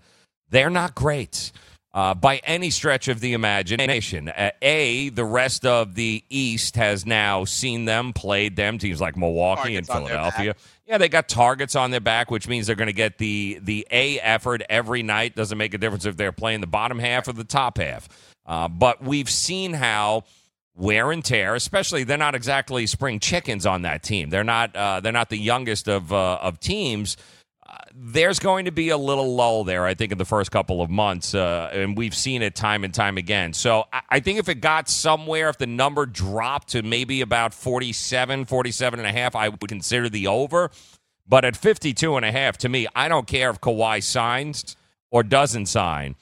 they're 0.50 0.70
not 0.70 0.94
great 0.94 1.52
uh, 1.94 2.12
by 2.12 2.36
any 2.44 2.68
stretch 2.68 3.08
of 3.08 3.20
the 3.20 3.32
imagination. 3.32 4.28
Uh, 4.28 4.50
a, 4.60 5.08
the 5.08 5.24
rest 5.24 5.64
of 5.64 5.94
the 5.94 6.22
East 6.28 6.76
has 6.76 7.06
now 7.06 7.46
seen 7.46 7.86
them, 7.86 8.12
played 8.12 8.54
them, 8.56 8.76
teams 8.76 9.00
like 9.00 9.16
Milwaukee 9.16 9.76
and 9.76 9.86
Targets 9.86 10.10
their 10.10 10.18
Philadelphia. 10.18 10.56
Yeah, 10.86 10.98
they 10.98 11.08
got 11.08 11.26
targets 11.26 11.74
on 11.74 11.90
their 11.90 12.00
back, 12.00 12.30
which 12.30 12.46
means 12.46 12.66
they're 12.66 12.76
going 12.76 12.86
to 12.88 12.92
get 12.92 13.16
the 13.16 13.58
the 13.62 13.86
A 13.90 14.20
effort 14.20 14.62
every 14.68 15.02
night. 15.02 15.34
Doesn't 15.34 15.56
make 15.56 15.72
a 15.72 15.78
difference 15.78 16.04
if 16.04 16.18
they're 16.18 16.32
playing 16.32 16.60
the 16.60 16.66
bottom 16.66 16.98
half 16.98 17.26
or 17.28 17.32
the 17.32 17.44
top 17.44 17.78
half. 17.78 18.08
Uh, 18.44 18.68
but 18.68 19.02
we've 19.02 19.30
seen 19.30 19.72
how 19.72 20.24
wear 20.76 21.10
and 21.10 21.24
tear, 21.24 21.54
especially 21.54 22.04
they're 22.04 22.18
not 22.18 22.34
exactly 22.34 22.86
spring 22.86 23.18
chickens 23.18 23.66
on 23.66 23.82
that 23.82 24.02
team. 24.02 24.30
They're 24.30 24.44
not 24.44 24.76
uh, 24.76 25.00
they're 25.00 25.12
not 25.12 25.30
the 25.30 25.38
youngest 25.38 25.88
of 25.88 26.12
uh, 26.12 26.36
of 26.36 26.60
teams. 26.60 27.16
Uh, 27.68 27.78
there's 27.94 28.38
going 28.38 28.66
to 28.66 28.70
be 28.70 28.90
a 28.90 28.96
little 28.96 29.34
lull 29.34 29.64
there, 29.64 29.86
I 29.86 29.94
think, 29.94 30.12
in 30.12 30.18
the 30.18 30.24
first 30.24 30.52
couple 30.52 30.80
of 30.80 30.88
months, 30.88 31.34
uh, 31.34 31.68
and 31.72 31.96
we've 31.96 32.14
seen 32.14 32.42
it 32.42 32.54
time 32.54 32.84
and 32.84 32.94
time 32.94 33.16
again. 33.18 33.52
So 33.54 33.86
I, 34.08 34.20
think 34.20 34.38
if 34.38 34.48
it 34.48 34.60
got 34.60 34.88
somewhere, 34.88 35.48
if 35.48 35.58
the 35.58 35.66
number 35.66 36.06
dropped 36.06 36.68
to 36.68 36.82
maybe 36.84 37.22
about 37.22 37.52
47, 37.52 38.44
47 38.44 39.00
and 39.00 39.08
a 39.08 39.10
half, 39.10 39.34
I 39.34 39.48
would 39.48 39.66
consider 39.66 40.08
the 40.08 40.28
over. 40.28 40.70
But 41.26 41.44
at 41.44 41.56
52 41.56 42.14
and 42.14 42.24
a 42.24 42.30
half, 42.30 42.56
to 42.58 42.68
me, 42.68 42.86
I 42.94 43.08
don't 43.08 43.26
care 43.26 43.50
if 43.50 43.60
Kawhi 43.60 44.00
signs 44.00 44.76
or 45.10 45.24
doesn't 45.24 45.66
sign. 45.66 46.14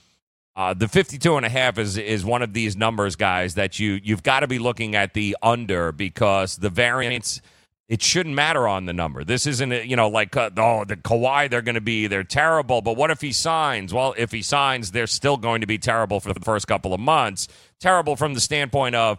Uh, 0.56 0.72
the 0.72 0.86
52 0.86 1.36
and 1.36 1.44
a 1.44 1.48
half 1.48 1.78
is 1.78 1.96
is 1.96 2.24
one 2.24 2.42
of 2.42 2.52
these 2.52 2.76
numbers 2.76 3.16
guys 3.16 3.54
that 3.54 3.80
you 3.80 3.98
you've 4.02 4.22
got 4.22 4.40
to 4.40 4.46
be 4.46 4.58
looking 4.60 4.94
at 4.94 5.12
the 5.12 5.36
under 5.42 5.90
because 5.90 6.56
the 6.58 6.70
variance 6.70 7.40
it 7.88 8.00
shouldn't 8.00 8.34
matter 8.34 8.66
on 8.66 8.86
the 8.86 8.92
number. 8.92 9.24
This 9.24 9.46
isn't 9.46 9.72
you 9.86 9.96
know 9.96 10.08
like 10.08 10.36
uh, 10.36 10.50
oh 10.56 10.84
the 10.84 10.96
Kawhi 10.96 11.50
they're 11.50 11.60
going 11.60 11.74
to 11.74 11.80
be 11.80 12.06
they're 12.06 12.22
terrible, 12.22 12.82
but 12.82 12.96
what 12.96 13.10
if 13.10 13.20
he 13.20 13.32
signs? 13.32 13.92
Well, 13.92 14.14
if 14.16 14.30
he 14.30 14.42
signs, 14.42 14.92
they're 14.92 15.08
still 15.08 15.36
going 15.36 15.60
to 15.62 15.66
be 15.66 15.78
terrible 15.78 16.20
for 16.20 16.32
the 16.32 16.40
first 16.40 16.68
couple 16.68 16.94
of 16.94 17.00
months. 17.00 17.48
Terrible 17.80 18.14
from 18.14 18.34
the 18.34 18.40
standpoint 18.40 18.94
of 18.94 19.18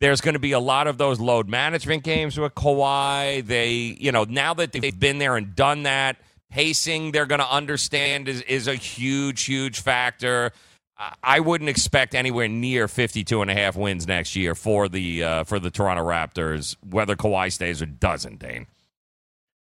there's 0.00 0.20
going 0.20 0.34
to 0.34 0.40
be 0.40 0.52
a 0.52 0.60
lot 0.60 0.86
of 0.86 0.98
those 0.98 1.20
load 1.20 1.48
management 1.48 2.02
games 2.02 2.36
with 2.36 2.54
Kawhi. 2.54 3.46
They, 3.46 3.70
you 3.72 4.12
know, 4.12 4.24
now 4.24 4.54
that 4.54 4.72
they've 4.72 4.98
been 4.98 5.18
there 5.18 5.36
and 5.36 5.54
done 5.54 5.84
that, 5.84 6.16
pacing 6.54 7.10
they're 7.10 7.26
going 7.26 7.40
to 7.40 7.50
understand 7.50 8.28
is, 8.28 8.40
is 8.42 8.68
a 8.68 8.76
huge, 8.76 9.42
huge 9.42 9.80
factor. 9.80 10.52
I- 11.20 11.40
wouldn't 11.40 11.68
expect 11.68 12.14
anywhere 12.14 12.46
near 12.46 12.86
52 12.86 13.42
and 13.42 13.50
a 13.50 13.54
half 13.54 13.74
wins 13.76 14.06
next 14.06 14.36
year 14.36 14.54
for 14.54 14.88
the 14.88 15.24
uh, 15.24 15.44
for 15.44 15.58
the 15.58 15.70
Toronto 15.72 16.04
Raptors, 16.04 16.76
whether 16.88 17.16
Kawhi 17.16 17.52
stays 17.52 17.82
or 17.82 17.86
doesn't, 17.86 18.38
Dane. 18.38 18.68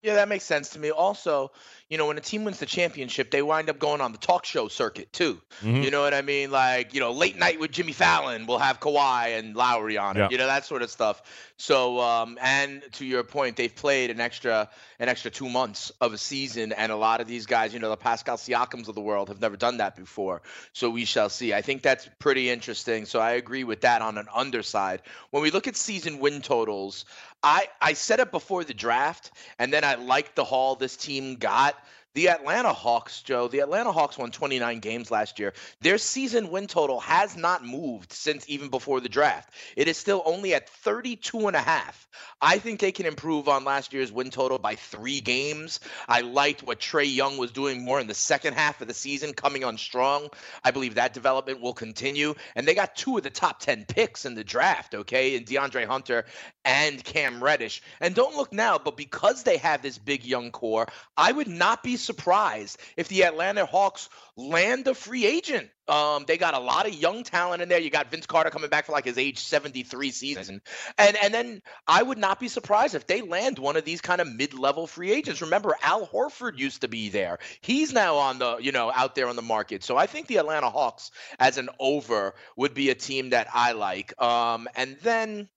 Yeah, 0.03 0.15
that 0.15 0.29
makes 0.29 0.45
sense 0.45 0.71
to 0.71 0.81
me. 0.81 0.91
Also, 0.91 1.53
you 1.89 1.97
know, 1.97 2.07
when 2.07 2.19
a 2.19 2.21
team 2.21 2.43
wins 2.43 2.59
the 2.59 2.67
championship, 2.67 3.31
they 3.31 3.41
wind 3.41 3.71
up 3.71 3.79
going 3.79 4.01
on 4.01 4.11
the 4.11 4.19
talk 4.19 4.45
show 4.45 4.67
circuit 4.67 5.13
too. 5.13 5.41
Mhm. 5.61 5.85
You 5.85 5.91
know 5.93 6.03
what 6.03 6.13
I 6.13 6.23
mean? 6.23 6.51
Like, 6.51 6.93
you 6.93 6.99
know, 6.99 7.13
late 7.13 7.37
night 7.37 7.61
with 7.61 7.71
Jimmy 7.71 7.93
Fallon, 7.93 8.47
we'll 8.47 8.59
have 8.59 8.81
Kawhi 8.81 9.39
and 9.39 9.55
Lowry 9.55 9.99
on 9.99 10.17
it. 10.17 10.21
Yeah. 10.21 10.29
You 10.31 10.39
know, 10.39 10.47
that 10.47 10.65
sort 10.65 10.83
of 10.83 10.91
stuff. 10.91 11.23
So, 11.57 12.01
um, 12.01 12.37
and 12.43 12.83
to 12.95 13.05
your 13.05 13.23
point, 13.23 13.57
they've 13.57 13.75
played 13.75 14.11
an 14.11 14.21
extra 14.21 14.69
an 14.99 15.09
extra 15.09 15.31
two 15.31 15.49
months 15.49 15.93
of 16.01 16.13
a 16.13 16.19
season, 16.19 16.73
and 16.73 16.91
a 16.91 16.97
lot 16.97 17.21
of 17.21 17.27
these 17.27 17.47
guys, 17.47 17.75
you 17.75 17.81
know, 17.81 17.91
the 17.91 17.97
Pascal 17.97 18.37
Siakams 18.37 18.89
of 18.89 18.95
the 18.95 19.01
world 19.01 19.29
have 19.29 19.41
never 19.41 19.57
done 19.57 19.77
that 19.79 19.95
before. 19.97 20.43
So 20.73 20.91
we 20.91 21.05
shall 21.05 21.29
see. 21.29 21.53
I 21.53 21.63
think 21.63 21.83
that's 21.83 22.09
pretty 22.19 22.51
interesting. 22.51 23.07
So 23.07 23.21
I 23.21 23.33
agree 23.33 23.65
with 23.65 23.83
that 23.83 24.03
on 24.03 24.19
an 24.19 24.27
underside. 24.33 25.03
When 25.31 25.43
we 25.43 25.51
look 25.51 25.69
at 25.69 25.77
season 25.77 26.19
win 26.21 26.41
totals, 26.41 27.05
I 27.43 27.69
I 27.81 27.95
said 27.95 28.21
it 28.21 28.31
before 28.31 28.65
the 28.65 28.75
draft, 28.75 29.31
and 29.59 29.73
then 29.73 29.85
I 29.85 29.97
liked 29.97 30.37
the 30.37 30.45
haul 30.45 30.77
this 30.77 30.97
team 30.97 31.37
got. 31.37 31.77
The 32.15 32.29
Atlanta 32.29 32.75
Hawks, 32.75 33.23
Joe, 33.23 33.49
the 33.49 33.61
Atlanta 33.61 33.91
Hawks 33.91 34.19
won 34.19 34.31
29 34.31 34.81
games 34.81 35.11
last 35.11 35.39
year. 35.39 35.55
Their 35.81 35.97
season 35.97 36.51
win 36.51 36.67
total 36.67 37.01
has 37.01 37.37
not 37.37 37.65
moved 37.65 38.13
since 38.13 38.45
even 38.49 38.69
before 38.69 39.01
the 39.01 39.09
draft. 39.09 39.55
It 39.77 39.89
is 39.89 39.97
still 39.97 40.23
only 40.27 40.53
at 40.53 40.69
32 40.69 41.47
and 41.47 41.57
a 41.57 41.61
half. 41.61 42.07
I 42.43 42.59
think 42.59 42.81
they 42.81 42.93
can 42.93 43.07
improve 43.07 43.49
on 43.49 43.65
last 43.65 43.95
year's 43.95 44.13
win 44.13 44.29
total 44.29 44.59
by 44.59 44.75
three 44.75 45.21
games. 45.21 45.81
I 46.07 46.21
liked 46.21 46.63
what 46.63 46.81
Trae 46.81 47.11
Young 47.11 47.39
was 47.39 47.51
doing 47.51 47.83
more 47.83 47.99
in 47.99 48.09
the 48.09 48.15
second 48.15 48.55
half 48.55 48.83
of 48.83 48.89
the 48.89 48.95
season, 48.95 49.33
coming 49.33 49.65
on 49.65 49.79
strong. 49.79 50.29
I 50.65 50.71
believe 50.71 50.97
that 50.97 51.15
development 51.15 51.63
will 51.63 51.73
continue. 51.73 52.35
And 52.57 52.69
they 52.69 52.75
got 52.75 52.95
two 52.95 53.17
of 53.17 53.23
the 53.23 53.31
top 53.31 53.61
10 53.61 53.87
picks 53.87 54.27
in 54.27 54.35
the 54.35 54.45
draft, 54.45 54.95
okay, 54.95 55.35
in 55.35 55.45
DeAndre 55.45 55.87
Hunter 55.87 56.27
and 56.65 57.03
Cam 57.03 57.43
Reddish. 57.43 57.81
And 58.01 58.15
don't 58.15 58.37
look 58.37 58.53
now, 58.53 58.77
but 58.77 58.99
because 58.99 59.45
they 59.45 59.57
have 59.57 59.81
this 59.81 59.97
big 59.97 60.25
young 60.25 60.51
core, 60.51 60.89
I 61.17 61.33
would 61.33 61.49
not 61.49 61.83
be 61.83 61.97
surprised 62.03 62.79
if 62.97 63.09
the 63.09 63.25
Atlanta 63.25 63.67
Hawks 63.67 64.09
land 64.37 64.89
a 64.89 64.95
free 64.95 65.27
agent. 65.27 65.69
Um, 65.89 66.25
they 66.27 66.39
got 66.39 66.55
a 66.55 66.59
lot 66.59 66.87
of 66.87 66.95
young 66.95 67.25
talent 67.25 67.61
in 67.61 67.69
there. 67.69 67.81
You 67.81 67.91
got 67.91 68.11
Vince 68.11 68.27
Carter 68.27 68.51
coming 68.51 68.71
back 68.71 68.87
for 68.87 68.93
like 68.93 69.05
his 69.05 69.19
age 69.19 69.39
73 69.39 70.11
season. 70.11 70.63
And 70.97 71.17
and 71.17 71.35
then 71.35 71.63
I 71.87 72.03
would 72.03 72.19
not 72.19 72.41
be 72.41 72.49
surprised 72.49 72.95
if 72.95 73.07
they 73.07 73.21
land 73.21 73.59
one 73.59 73.77
of 73.77 73.85
these 73.85 74.01
kind 74.01 74.21
of 74.21 74.33
mid-level 74.33 74.87
free 74.87 75.13
agents. 75.13 75.43
Remember 75.43 75.77
Al 75.83 76.07
Horford 76.07 76.59
used 76.59 76.83
to 76.83 76.89
be 76.89 77.09
there. 77.09 77.39
He's 77.61 77.93
now 77.93 78.17
on 78.17 78.39
the, 78.39 78.59
you 78.59 78.73
know, 78.73 78.93
out 78.95 79.15
there 79.15 79.29
on 79.29 79.37
the 79.37 79.43
market. 79.43 79.83
So 79.83 79.97
I 79.97 80.07
think 80.07 80.29
the 80.29 80.37
Atlanta 80.37 80.71
Hawks 80.71 81.11
as 81.39 81.59
an 81.59 81.69
over 81.79 82.35
would 82.57 82.75
be 82.75 82.91
a 82.91 82.95
team 82.95 83.31
that 83.31 83.49
I 83.53 83.73
like. 83.73 84.21
Um, 84.23 84.69
and 84.77 84.97
then 85.03 85.49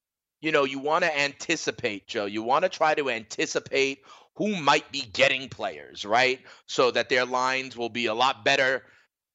you 0.41 0.51
know, 0.51 0.63
you 0.63 0.77
want 0.77 1.03
to 1.03 1.19
anticipate, 1.19 2.07
Joe. 2.07 2.25
You 2.25 2.43
want 2.43 2.63
to 2.63 2.69
try 2.69 2.93
to 2.93 3.09
anticipate 3.09 4.03
who 4.35 4.55
might 4.61 4.91
be 4.91 5.01
getting 5.13 5.49
players, 5.49 6.05
right? 6.05 6.39
So 6.67 6.91
that 6.91 7.09
their 7.09 7.25
lines 7.25 7.77
will 7.77 7.89
be 7.89 8.07
a 8.07 8.13
lot 8.13 8.43
better 8.43 8.83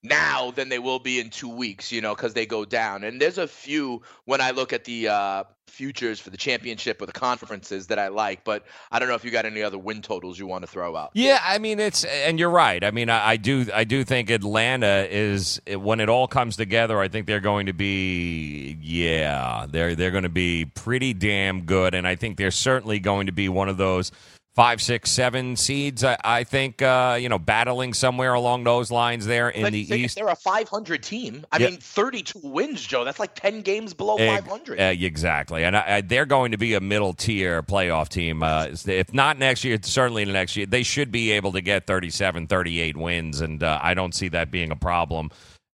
now 0.02 0.50
than 0.50 0.68
they 0.68 0.78
will 0.78 0.98
be 0.98 1.20
in 1.20 1.30
two 1.30 1.48
weeks, 1.48 1.92
you 1.92 2.00
know, 2.00 2.14
because 2.14 2.34
they 2.34 2.46
go 2.46 2.64
down. 2.64 3.04
And 3.04 3.20
there's 3.20 3.38
a 3.38 3.46
few 3.46 4.02
when 4.24 4.40
I 4.40 4.50
look 4.52 4.72
at 4.72 4.84
the 4.84 5.08
uh, 5.08 5.44
futures 5.68 6.18
for 6.18 6.30
the 6.30 6.36
championship 6.36 7.02
or 7.02 7.06
the 7.06 7.12
conferences 7.12 7.88
that 7.88 7.98
I 7.98 8.08
like, 8.08 8.42
but 8.44 8.64
I 8.90 8.98
don't 8.98 9.08
know 9.08 9.14
if 9.14 9.24
you 9.24 9.30
got 9.30 9.44
any 9.44 9.62
other 9.62 9.78
win 9.78 10.00
totals 10.00 10.38
you 10.38 10.46
want 10.46 10.62
to 10.62 10.66
throw 10.66 10.96
out. 10.96 11.10
Yeah, 11.14 11.38
I 11.42 11.58
mean 11.58 11.80
it's, 11.80 12.04
and 12.04 12.38
you're 12.38 12.50
right. 12.50 12.82
I 12.82 12.90
mean, 12.90 13.10
I, 13.10 13.30
I 13.30 13.36
do, 13.36 13.66
I 13.74 13.84
do 13.84 14.02
think 14.04 14.30
Atlanta 14.30 15.06
is 15.10 15.60
when 15.68 16.00
it 16.00 16.08
all 16.08 16.26
comes 16.26 16.56
together. 16.56 16.98
I 16.98 17.08
think 17.08 17.26
they're 17.26 17.40
going 17.40 17.66
to 17.66 17.74
be, 17.74 18.78
yeah, 18.80 19.66
they're 19.68 19.94
they're 19.94 20.10
going 20.10 20.22
to 20.24 20.28
be 20.30 20.64
pretty 20.64 21.12
damn 21.12 21.62
good, 21.62 21.94
and 21.94 22.06
I 22.06 22.16
think 22.16 22.38
they're 22.38 22.50
certainly 22.50 23.00
going 23.00 23.26
to 23.26 23.32
be 23.32 23.48
one 23.50 23.68
of 23.68 23.76
those 23.76 24.12
five, 24.60 24.82
six, 24.82 25.10
seven 25.10 25.56
seeds. 25.56 26.04
I, 26.04 26.18
I 26.22 26.44
think, 26.44 26.82
uh, 26.82 27.16
you 27.18 27.30
know, 27.30 27.38
battling 27.38 27.94
somewhere 27.94 28.34
along 28.34 28.64
those 28.64 28.90
lines 28.90 29.24
there 29.24 29.48
in 29.48 29.62
Like, 29.62 29.72
the 29.72 29.86
they- 29.86 29.96
East. 30.00 30.16
They're 30.16 30.28
a 30.28 30.36
500 30.36 31.02
team. 31.02 31.46
I 31.50 31.56
Yeah. 31.56 31.70
mean, 31.70 31.78
32 31.78 32.40
wins, 32.42 32.86
Joe. 32.86 33.04
That's 33.04 33.18
like 33.18 33.34
10 33.34 33.62
games 33.62 33.94
below 33.94 34.16
Ex- 34.16 34.42
500. 34.42 34.78
uh, 34.78 34.82
exactly, 34.82 35.64
and 35.64 35.74
I, 35.74 35.84
I, 35.86 36.00
they're 36.02 36.26
going 36.26 36.52
to 36.52 36.58
be 36.58 36.74
a 36.74 36.80
middle 36.80 37.14
tier 37.14 37.62
playoff 37.62 38.10
team. 38.10 38.42
Uh, 38.42 38.66
if 38.86 39.14
not 39.14 39.38
next 39.38 39.64
year, 39.64 39.78
certainly 39.82 40.26
the 40.26 40.32
next 40.34 40.54
year, 40.58 40.66
they 40.66 40.82
should 40.82 41.10
be 41.10 41.30
able 41.30 41.52
to 41.52 41.62
get 41.62 41.86
37, 41.86 42.46
38 42.46 42.98
wins, 42.98 43.40
and 43.40 43.62
uh, 43.62 43.78
I 43.82 43.94
don't 43.94 44.14
see 44.14 44.28
that 44.28 44.50
being 44.50 44.70
a 44.70 44.76
problem 44.76 45.30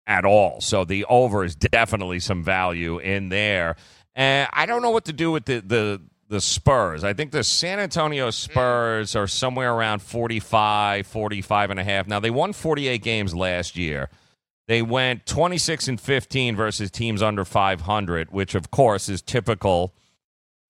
at 0.09 0.25
all. 0.25 0.61
So 0.61 0.85
the 0.85 1.05
over 1.05 1.45
is 1.45 1.55
definitely 1.55 2.19
some 2.19 2.43
value 2.43 2.99
in 2.99 3.29
there. 3.29 3.77
And 4.17 4.49
I 4.53 4.67
don't 4.67 4.83
know 4.83 4.91
what 4.91 5.05
to 5.05 5.13
do 5.13 5.31
with 5.31 5.45
the 5.45 5.61
the 5.65 6.01
the 6.33 6.41
Spurs. 6.41 7.05
I 7.05 7.13
think 7.13 7.31
the 7.31 7.45
San 7.45 7.79
Antonio 7.79 8.31
Spurs 8.31 9.15
are 9.15 9.27
somewhere 9.27 9.75
around 9.75 10.01
45, 10.01 11.07
45 11.07 11.71
and 11.71 11.79
a 11.79 11.85
half. 11.85 12.09
Now 12.09 12.21
they 12.21 12.31
won 12.31 12.55
48 12.55 13.03
games 13.03 13.35
last 13.35 13.77
year. 13.77 14.09
They 14.67 14.81
went 14.81 15.27
26 15.27 15.89
and 15.89 16.01
15 16.01 16.57
versus 16.57 16.91
teams 16.91 17.21
under 17.23 17.45
500, 17.45 18.33
which 18.33 18.55
of 18.55 18.71
course 18.71 19.11
is 19.11 19.21
typical 19.21 19.95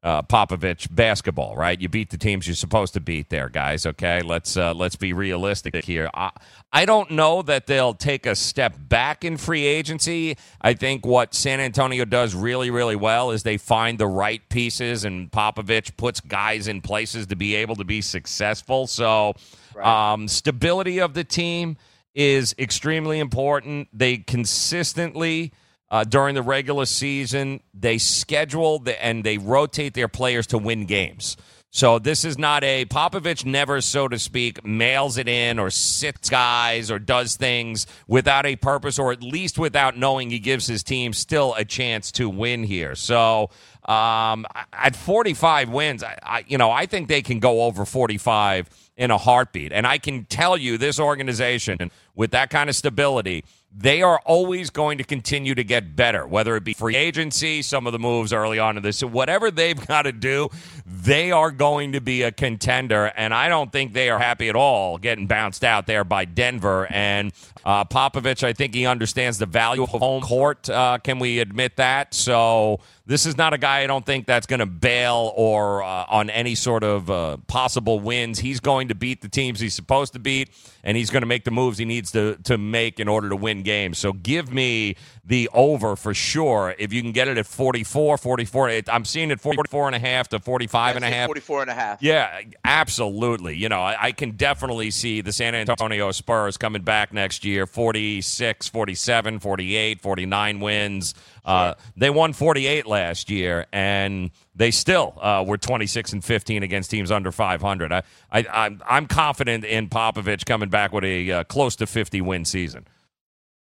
uh, 0.02 0.20
Popovich 0.22 0.92
basketball, 0.92 1.54
right? 1.54 1.80
You 1.80 1.88
beat 1.88 2.10
the 2.10 2.18
teams 2.18 2.46
you're 2.46 2.56
supposed 2.56 2.94
to 2.94 3.00
beat 3.00 3.28
there, 3.30 3.48
guys. 3.48 3.86
Okay, 3.86 4.20
let's 4.20 4.56
uh, 4.56 4.74
let's 4.74 4.96
be 4.96 5.12
realistic 5.12 5.76
here. 5.84 6.10
I, 6.12 6.30
I 6.72 6.84
don't 6.86 7.12
know 7.12 7.42
that 7.42 7.66
they'll 7.66 7.94
take 7.94 8.26
a 8.26 8.34
step 8.34 8.74
back 8.78 9.24
in 9.24 9.36
free 9.36 9.64
agency. 9.64 10.36
I 10.60 10.74
think 10.74 11.06
what 11.06 11.34
San 11.34 11.60
Antonio 11.60 12.04
does 12.04 12.34
really, 12.34 12.70
really 12.70 12.96
well 12.96 13.30
is 13.30 13.44
they 13.44 13.58
find 13.58 13.96
the 13.96 14.08
right 14.08 14.46
pieces, 14.48 15.04
and 15.04 15.30
Popovich 15.30 15.96
puts 15.96 16.20
guys 16.20 16.66
in 16.66 16.80
places 16.80 17.26
to 17.28 17.36
be 17.36 17.54
able 17.54 17.76
to 17.76 17.84
be 17.84 18.00
successful. 18.00 18.88
So, 18.88 19.34
um, 19.80 20.26
stability 20.26 21.00
of 21.00 21.14
the 21.14 21.24
team 21.24 21.76
is 22.14 22.54
extremely 22.58 23.20
important. 23.20 23.88
They 23.92 24.18
consistently 24.18 25.52
uh, 25.92 26.02
during 26.02 26.34
the 26.34 26.42
regular 26.42 26.86
season. 26.86 27.60
They 27.72 27.98
schedule 27.98 28.80
the, 28.80 29.04
and 29.04 29.22
they 29.22 29.38
rotate 29.38 29.94
their 29.94 30.08
players 30.08 30.48
to 30.48 30.58
win 30.58 30.86
games. 30.86 31.36
So 31.74 31.98
this 31.98 32.26
is 32.26 32.36
not 32.36 32.64
a 32.64 32.84
Popovich 32.84 33.46
never, 33.46 33.80
so 33.80 34.06
to 34.06 34.18
speak, 34.18 34.62
mails 34.62 35.16
it 35.16 35.26
in 35.26 35.58
or 35.58 35.70
sits 35.70 36.28
guys 36.28 36.90
or 36.90 36.98
does 36.98 37.36
things 37.36 37.86
without 38.06 38.44
a 38.44 38.56
purpose 38.56 38.98
or 38.98 39.10
at 39.10 39.22
least 39.22 39.58
without 39.58 39.96
knowing 39.96 40.28
he 40.28 40.38
gives 40.38 40.66
his 40.66 40.82
team 40.82 41.14
still 41.14 41.54
a 41.56 41.64
chance 41.64 42.12
to 42.12 42.28
win 42.28 42.62
here. 42.62 42.94
So 42.94 43.48
um, 43.86 44.44
at 44.74 44.94
45 44.94 45.70
wins, 45.70 46.04
I, 46.04 46.18
I, 46.22 46.44
you 46.46 46.58
know, 46.58 46.70
I 46.70 46.84
think 46.84 47.08
they 47.08 47.22
can 47.22 47.38
go 47.38 47.62
over 47.62 47.86
45 47.86 48.68
in 48.98 49.10
a 49.10 49.16
heartbeat. 49.16 49.72
And 49.72 49.86
I 49.86 49.96
can 49.96 50.26
tell 50.26 50.58
you, 50.58 50.76
this 50.76 51.00
organization 51.00 51.90
with 52.14 52.32
that 52.32 52.50
kind 52.50 52.68
of 52.68 52.76
stability 52.76 53.44
they 53.74 54.02
are 54.02 54.20
always 54.26 54.70
going 54.70 54.98
to 54.98 55.04
continue 55.04 55.54
to 55.54 55.64
get 55.64 55.96
better, 55.96 56.26
whether 56.26 56.56
it 56.56 56.64
be 56.64 56.74
free 56.74 56.94
agency, 56.94 57.62
some 57.62 57.86
of 57.86 57.92
the 57.92 57.98
moves 57.98 58.32
early 58.32 58.58
on 58.58 58.76
in 58.76 58.82
this, 58.82 59.02
whatever 59.02 59.50
they've 59.50 59.86
got 59.86 60.02
to 60.02 60.12
do, 60.12 60.50
they 60.86 61.32
are 61.32 61.50
going 61.50 61.92
to 61.92 62.00
be 62.00 62.22
a 62.22 62.30
contender. 62.30 63.12
And 63.16 63.32
I 63.32 63.48
don't 63.48 63.72
think 63.72 63.94
they 63.94 64.10
are 64.10 64.18
happy 64.18 64.48
at 64.48 64.56
all 64.56 64.98
getting 64.98 65.26
bounced 65.26 65.64
out 65.64 65.86
there 65.86 66.04
by 66.04 66.26
Denver. 66.26 66.86
And 66.90 67.32
uh, 67.64 67.84
Popovich, 67.84 68.44
I 68.44 68.52
think 68.52 68.74
he 68.74 68.86
understands 68.86 69.38
the 69.38 69.46
value 69.46 69.84
of 69.84 69.90
home 69.90 70.22
court. 70.22 70.68
Uh, 70.68 70.98
can 70.98 71.18
we 71.18 71.38
admit 71.38 71.76
that? 71.76 72.12
So 72.12 72.80
this 73.04 73.26
is 73.26 73.36
not 73.36 73.52
a 73.52 73.58
guy 73.58 73.80
I 73.80 73.86
don't 73.86 74.06
think 74.06 74.26
that's 74.26 74.46
going 74.46 74.60
to 74.60 74.66
bail 74.66 75.32
or 75.36 75.82
uh, 75.82 76.04
on 76.08 76.30
any 76.30 76.54
sort 76.54 76.84
of 76.84 77.10
uh, 77.10 77.36
possible 77.48 77.98
wins. 77.98 78.38
He's 78.38 78.60
going 78.60 78.88
to 78.88 78.94
beat 78.94 79.22
the 79.22 79.28
teams 79.28 79.58
he's 79.60 79.74
supposed 79.74 80.12
to 80.12 80.18
beat, 80.18 80.50
and 80.84 80.96
he's 80.96 81.10
going 81.10 81.22
to 81.22 81.26
make 81.26 81.44
the 81.44 81.50
moves 81.50 81.78
he 81.78 81.84
needs 81.84 82.12
to 82.12 82.36
to 82.44 82.56
make 82.58 83.00
in 83.00 83.08
order 83.08 83.28
to 83.28 83.36
win 83.36 83.62
games. 83.62 83.98
So 83.98 84.12
give 84.12 84.52
me 84.52 84.96
the 85.24 85.48
over 85.52 85.96
for 85.96 86.14
sure. 86.14 86.74
If 86.78 86.92
you 86.92 87.02
can 87.02 87.12
get 87.12 87.28
it 87.28 87.38
at 87.38 87.46
44, 87.46 88.18
44, 88.18 88.68
it, 88.68 88.88
I'm 88.88 89.04
seeing 89.04 89.30
it 89.30 89.40
44 89.40 89.86
and 89.86 89.96
a 89.96 89.98
half 89.98 90.28
to 90.28 90.38
45 90.38 90.96
and 90.96 91.04
a 91.04 91.08
half. 91.08 91.26
44 91.26 91.62
and 91.62 91.70
a 91.70 91.74
half. 91.74 92.02
Yeah, 92.02 92.40
absolutely. 92.64 93.56
You 93.56 93.68
know, 93.68 93.80
I, 93.80 93.96
I 94.06 94.12
can 94.12 94.32
definitely 94.32 94.90
see 94.90 95.20
the 95.20 95.32
San 95.32 95.54
Antonio 95.54 96.10
Spurs 96.12 96.56
coming 96.56 96.82
back 96.82 97.12
next 97.12 97.44
year 97.44 97.66
46, 97.66 98.68
47, 98.68 99.38
48, 99.38 100.00
49 100.00 100.60
wins. 100.60 101.14
Uh, 101.44 101.74
they 101.96 102.10
won 102.10 102.32
48 102.32 102.86
last 102.92 103.28
year, 103.30 103.66
and 103.72 104.30
they 104.54 104.70
still 104.70 105.14
uh, 105.20 105.44
were 105.46 105.58
26 105.58 106.12
and 106.12 106.24
15 106.24 106.62
against 106.62 106.90
teams 106.90 107.10
under 107.10 107.32
500. 107.32 107.90
I, 107.92 108.02
I, 108.30 108.46
I'm, 108.52 108.80
I'm 108.86 109.06
confident 109.06 109.64
in 109.64 109.88
Popovich 109.88 110.46
coming 110.46 110.68
back 110.68 110.92
with 110.92 111.04
a 111.04 111.32
uh, 111.32 111.44
close 111.44 111.74
to 111.76 111.86
50 111.86 112.20
win 112.20 112.44
season. 112.44 112.86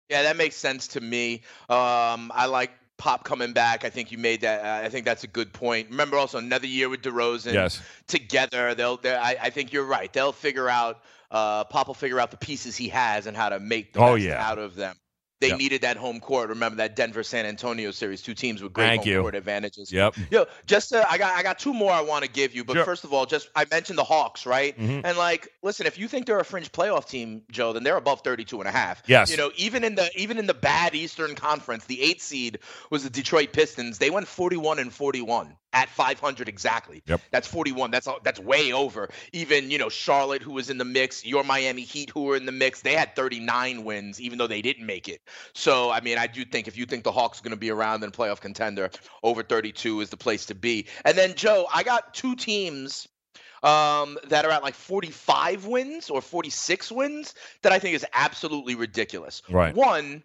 Yeah, 0.08 0.22
that 0.24 0.36
makes 0.36 0.56
sense 0.56 0.88
to 0.88 1.00
me. 1.00 1.42
Um, 1.70 2.30
I 2.34 2.46
like 2.46 2.70
Pop 2.98 3.24
coming 3.24 3.52
back. 3.52 3.84
I 3.84 3.90
think 3.90 4.12
you 4.12 4.18
made 4.18 4.42
that. 4.42 4.64
Uh, 4.64 4.86
I 4.86 4.88
think 4.88 5.04
that's 5.04 5.24
a 5.24 5.28
good 5.28 5.52
point. 5.52 5.90
Remember, 5.90 6.16
also 6.18 6.38
another 6.38 6.66
year 6.66 6.88
with 6.88 7.02
DeRozan. 7.02 7.52
Yes. 7.54 7.80
Together, 8.06 8.74
they'll. 8.74 9.00
I, 9.04 9.36
I 9.42 9.50
think 9.50 9.72
you're 9.72 9.84
right. 9.84 10.12
They'll 10.12 10.32
figure 10.32 10.68
out. 10.68 11.00
Uh, 11.30 11.64
Pop 11.64 11.86
will 11.86 11.94
figure 11.94 12.20
out 12.20 12.30
the 12.30 12.36
pieces 12.36 12.76
he 12.76 12.88
has 12.90 13.26
and 13.26 13.34
how 13.36 13.48
to 13.48 13.58
make 13.58 13.94
the 13.94 14.00
Oh, 14.00 14.14
best 14.16 14.26
yeah. 14.26 14.46
out 14.50 14.58
of 14.58 14.74
them. 14.76 14.94
They 15.42 15.48
Yep. 15.48 15.58
needed 15.58 15.80
that 15.82 15.96
home 15.96 16.20
court. 16.20 16.48
Remember 16.50 16.76
that 16.76 16.94
Denver 16.96 17.22
San 17.24 17.44
Antonio 17.46 17.90
series, 17.90 18.22
two 18.22 18.32
teams 18.32 18.62
with 18.62 18.72
great 18.72 18.86
Thank 18.86 19.00
home 19.02 19.08
you. 19.12 19.20
court 19.20 19.34
advantages. 19.34 19.92
Yep. 19.92 20.14
Yo, 20.30 20.46
just 20.66 20.90
to, 20.90 21.04
I 21.10 21.18
got 21.18 21.36
I 21.36 21.42
got 21.42 21.58
two 21.58 21.74
more 21.74 21.90
I 21.90 22.00
want 22.00 22.24
to 22.24 22.30
give 22.30 22.54
you, 22.54 22.64
but 22.64 22.74
Sure. 22.74 22.84
first 22.84 23.02
of 23.04 23.12
all, 23.12 23.26
just 23.26 23.48
I 23.56 23.64
mentioned 23.70 23.98
the 23.98 24.04
Hawks, 24.04 24.46
right? 24.46 24.78
Mhm. 24.78 25.02
And 25.04 25.18
like, 25.18 25.48
listen, 25.62 25.86
if 25.86 25.98
you 25.98 26.06
think 26.08 26.26
they're 26.26 26.38
a 26.38 26.44
fringe 26.44 26.70
playoff 26.70 27.08
team, 27.08 27.42
Joe, 27.50 27.72
then 27.72 27.82
they're 27.82 27.96
above 27.96 28.20
32 28.22 28.60
and 28.60 28.68
a 28.68 28.72
half. 28.72 29.02
Yes. 29.06 29.30
You 29.30 29.36
know, 29.36 29.50
even 29.56 29.82
in 29.84 29.96
the 29.96 30.08
even 30.16 30.38
in 30.38 30.46
the 30.46 30.54
bad 30.54 30.94
Eastern 30.94 31.34
Conference, 31.34 31.84
the 31.86 32.00
8th 32.00 32.22
seed 32.22 32.60
was 32.90 33.02
the 33.02 33.10
Detroit 33.10 33.52
Pistons. 33.52 33.98
They 33.98 34.10
went 34.10 34.28
41 34.28 34.78
and 34.78 34.92
41 34.92 35.56
at 35.72 35.88
500 35.88 36.48
exactly. 36.48 37.02
Yep. 37.06 37.20
That's 37.30 37.48
41. 37.48 37.90
That's 37.90 38.08
that's 38.22 38.40
way 38.40 38.72
over. 38.72 39.08
Even, 39.32 39.70
you 39.70 39.78
know, 39.78 39.88
Charlotte 39.88 40.42
who 40.42 40.52
was 40.52 40.70
in 40.70 40.78
the 40.78 40.84
mix, 40.84 41.24
your 41.24 41.44
Miami 41.44 41.82
Heat 41.82 42.10
who 42.10 42.24
were 42.24 42.36
in 42.36 42.46
the 42.46 42.52
mix, 42.52 42.82
they 42.82 42.94
had 42.94 43.14
39 43.16 43.84
wins 43.84 44.20
even 44.20 44.38
though 44.38 44.46
they 44.46 44.62
didn't 44.62 44.86
make 44.86 45.08
it. 45.08 45.20
So, 45.54 45.90
I 45.90 46.00
mean, 46.00 46.18
I 46.18 46.26
do 46.26 46.44
think 46.44 46.68
if 46.68 46.76
you 46.76 46.86
think 46.86 47.04
the 47.04 47.12
Hawks 47.12 47.40
are 47.40 47.42
going 47.42 47.52
to 47.52 47.56
be 47.56 47.70
around 47.70 48.02
and 48.04 48.12
playoff 48.12 48.40
contender, 48.40 48.90
over 49.22 49.42
32 49.42 50.00
is 50.00 50.10
the 50.10 50.16
place 50.16 50.46
to 50.46 50.54
be. 50.54 50.86
And 51.04 51.16
then 51.16 51.34
Joe, 51.34 51.66
I 51.72 51.82
got 51.82 52.14
two 52.14 52.36
teams 52.36 53.08
um, 53.62 54.18
that 54.28 54.44
are 54.44 54.50
at 54.50 54.62
like 54.62 54.74
45 54.74 55.66
wins 55.66 56.10
or 56.10 56.20
46 56.20 56.92
wins 56.92 57.34
that 57.62 57.72
I 57.72 57.78
think 57.78 57.94
is 57.94 58.06
absolutely 58.12 58.74
ridiculous. 58.74 59.42
Right. 59.48 59.74
One, 59.74 60.24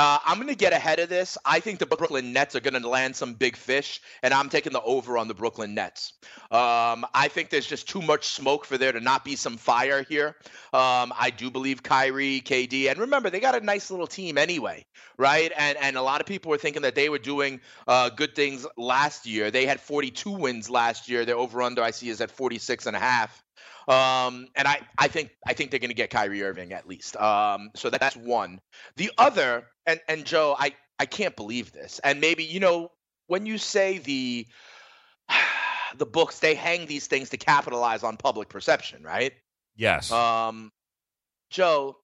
uh, 0.00 0.18
I'm 0.24 0.36
going 0.38 0.48
to 0.48 0.54
get 0.54 0.72
ahead 0.72 0.98
of 0.98 1.10
this. 1.10 1.36
I 1.44 1.60
think 1.60 1.78
the 1.78 1.84
Brooklyn 1.84 2.32
Nets 2.32 2.56
are 2.56 2.60
going 2.60 2.80
to 2.80 2.88
land 2.88 3.14
some 3.14 3.34
big 3.34 3.54
fish, 3.54 4.00
and 4.22 4.32
I'm 4.32 4.48
taking 4.48 4.72
the 4.72 4.80
over 4.80 5.18
on 5.18 5.28
the 5.28 5.34
Brooklyn 5.34 5.74
Nets. 5.74 6.14
Um, 6.50 7.04
I 7.12 7.28
think 7.28 7.50
there's 7.50 7.66
just 7.66 7.86
too 7.86 8.00
much 8.00 8.28
smoke 8.28 8.64
for 8.64 8.78
there 8.78 8.92
to 8.92 9.00
not 9.00 9.26
be 9.26 9.36
some 9.36 9.58
fire 9.58 10.02
here. 10.02 10.36
Um, 10.72 11.12
I 11.18 11.30
do 11.36 11.50
believe 11.50 11.82
Kyrie, 11.82 12.40
KD, 12.40 12.88
and 12.88 12.98
remember 12.98 13.28
they 13.28 13.40
got 13.40 13.54
a 13.54 13.60
nice 13.60 13.90
little 13.90 14.06
team 14.06 14.38
anyway, 14.38 14.86
right? 15.18 15.52
And 15.54 15.76
and 15.76 15.98
a 15.98 16.02
lot 16.02 16.22
of 16.22 16.26
people 16.26 16.48
were 16.48 16.58
thinking 16.58 16.80
that 16.82 16.94
they 16.94 17.10
were 17.10 17.18
doing 17.18 17.60
uh, 17.86 18.08
good 18.08 18.34
things 18.34 18.66
last 18.78 19.26
year. 19.26 19.50
They 19.50 19.66
had 19.66 19.80
42 19.80 20.30
wins 20.30 20.70
last 20.70 21.10
year. 21.10 21.26
Their 21.26 21.36
over 21.36 21.60
under 21.60 21.82
I 21.82 21.90
see 21.90 22.08
is 22.08 22.22
at 22.22 22.30
46 22.30 22.86
and 22.86 22.96
a 22.96 23.00
half. 23.00 23.44
Um, 23.90 24.46
and 24.54 24.68
I, 24.68 24.80
I 24.98 25.08
think 25.08 25.30
I 25.46 25.52
think 25.52 25.70
they're 25.70 25.80
going 25.80 25.90
to 25.90 25.94
get 25.94 26.10
Kyrie 26.10 26.42
Irving 26.44 26.72
at 26.72 26.86
least. 26.86 27.16
Um, 27.16 27.70
so 27.74 27.90
that's 27.90 28.16
one. 28.16 28.60
The 28.96 29.10
other, 29.18 29.66
and 29.86 30.00
and 30.08 30.24
Joe, 30.24 30.54
I 30.58 30.72
I 31.00 31.06
can't 31.06 31.34
believe 31.34 31.72
this. 31.72 32.00
And 32.04 32.20
maybe 32.20 32.44
you 32.44 32.60
know 32.60 32.92
when 33.26 33.46
you 33.46 33.58
say 33.58 33.98
the 33.98 34.46
the 35.98 36.06
books, 36.06 36.38
they 36.38 36.54
hang 36.54 36.86
these 36.86 37.08
things 37.08 37.30
to 37.30 37.36
capitalize 37.36 38.04
on 38.04 38.16
public 38.16 38.48
perception, 38.48 39.02
right? 39.02 39.32
Yes. 39.74 40.12
Um, 40.12 40.70
Joe, 41.50 41.96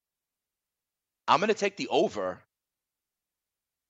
I'm 1.29 1.39
going 1.39 1.49
to 1.49 1.55
take 1.55 1.77
the 1.77 1.87
over 1.89 2.43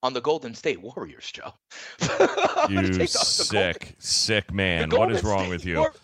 on 0.03 0.13
the 0.13 0.21
Golden 0.21 0.55
State 0.55 0.83
Warriors, 0.83 1.31
Joe. 1.33 1.53
You 2.69 2.83
the 2.83 2.89
Golden- 2.89 3.07
sick, 3.07 3.95
sick 3.99 4.53
man. 4.53 4.91
What 4.91 5.13
is 5.13 5.23
wrong 5.23 5.41
State 5.41 5.51
with 5.51 5.65
you? 5.65 5.79
War- 5.79 5.95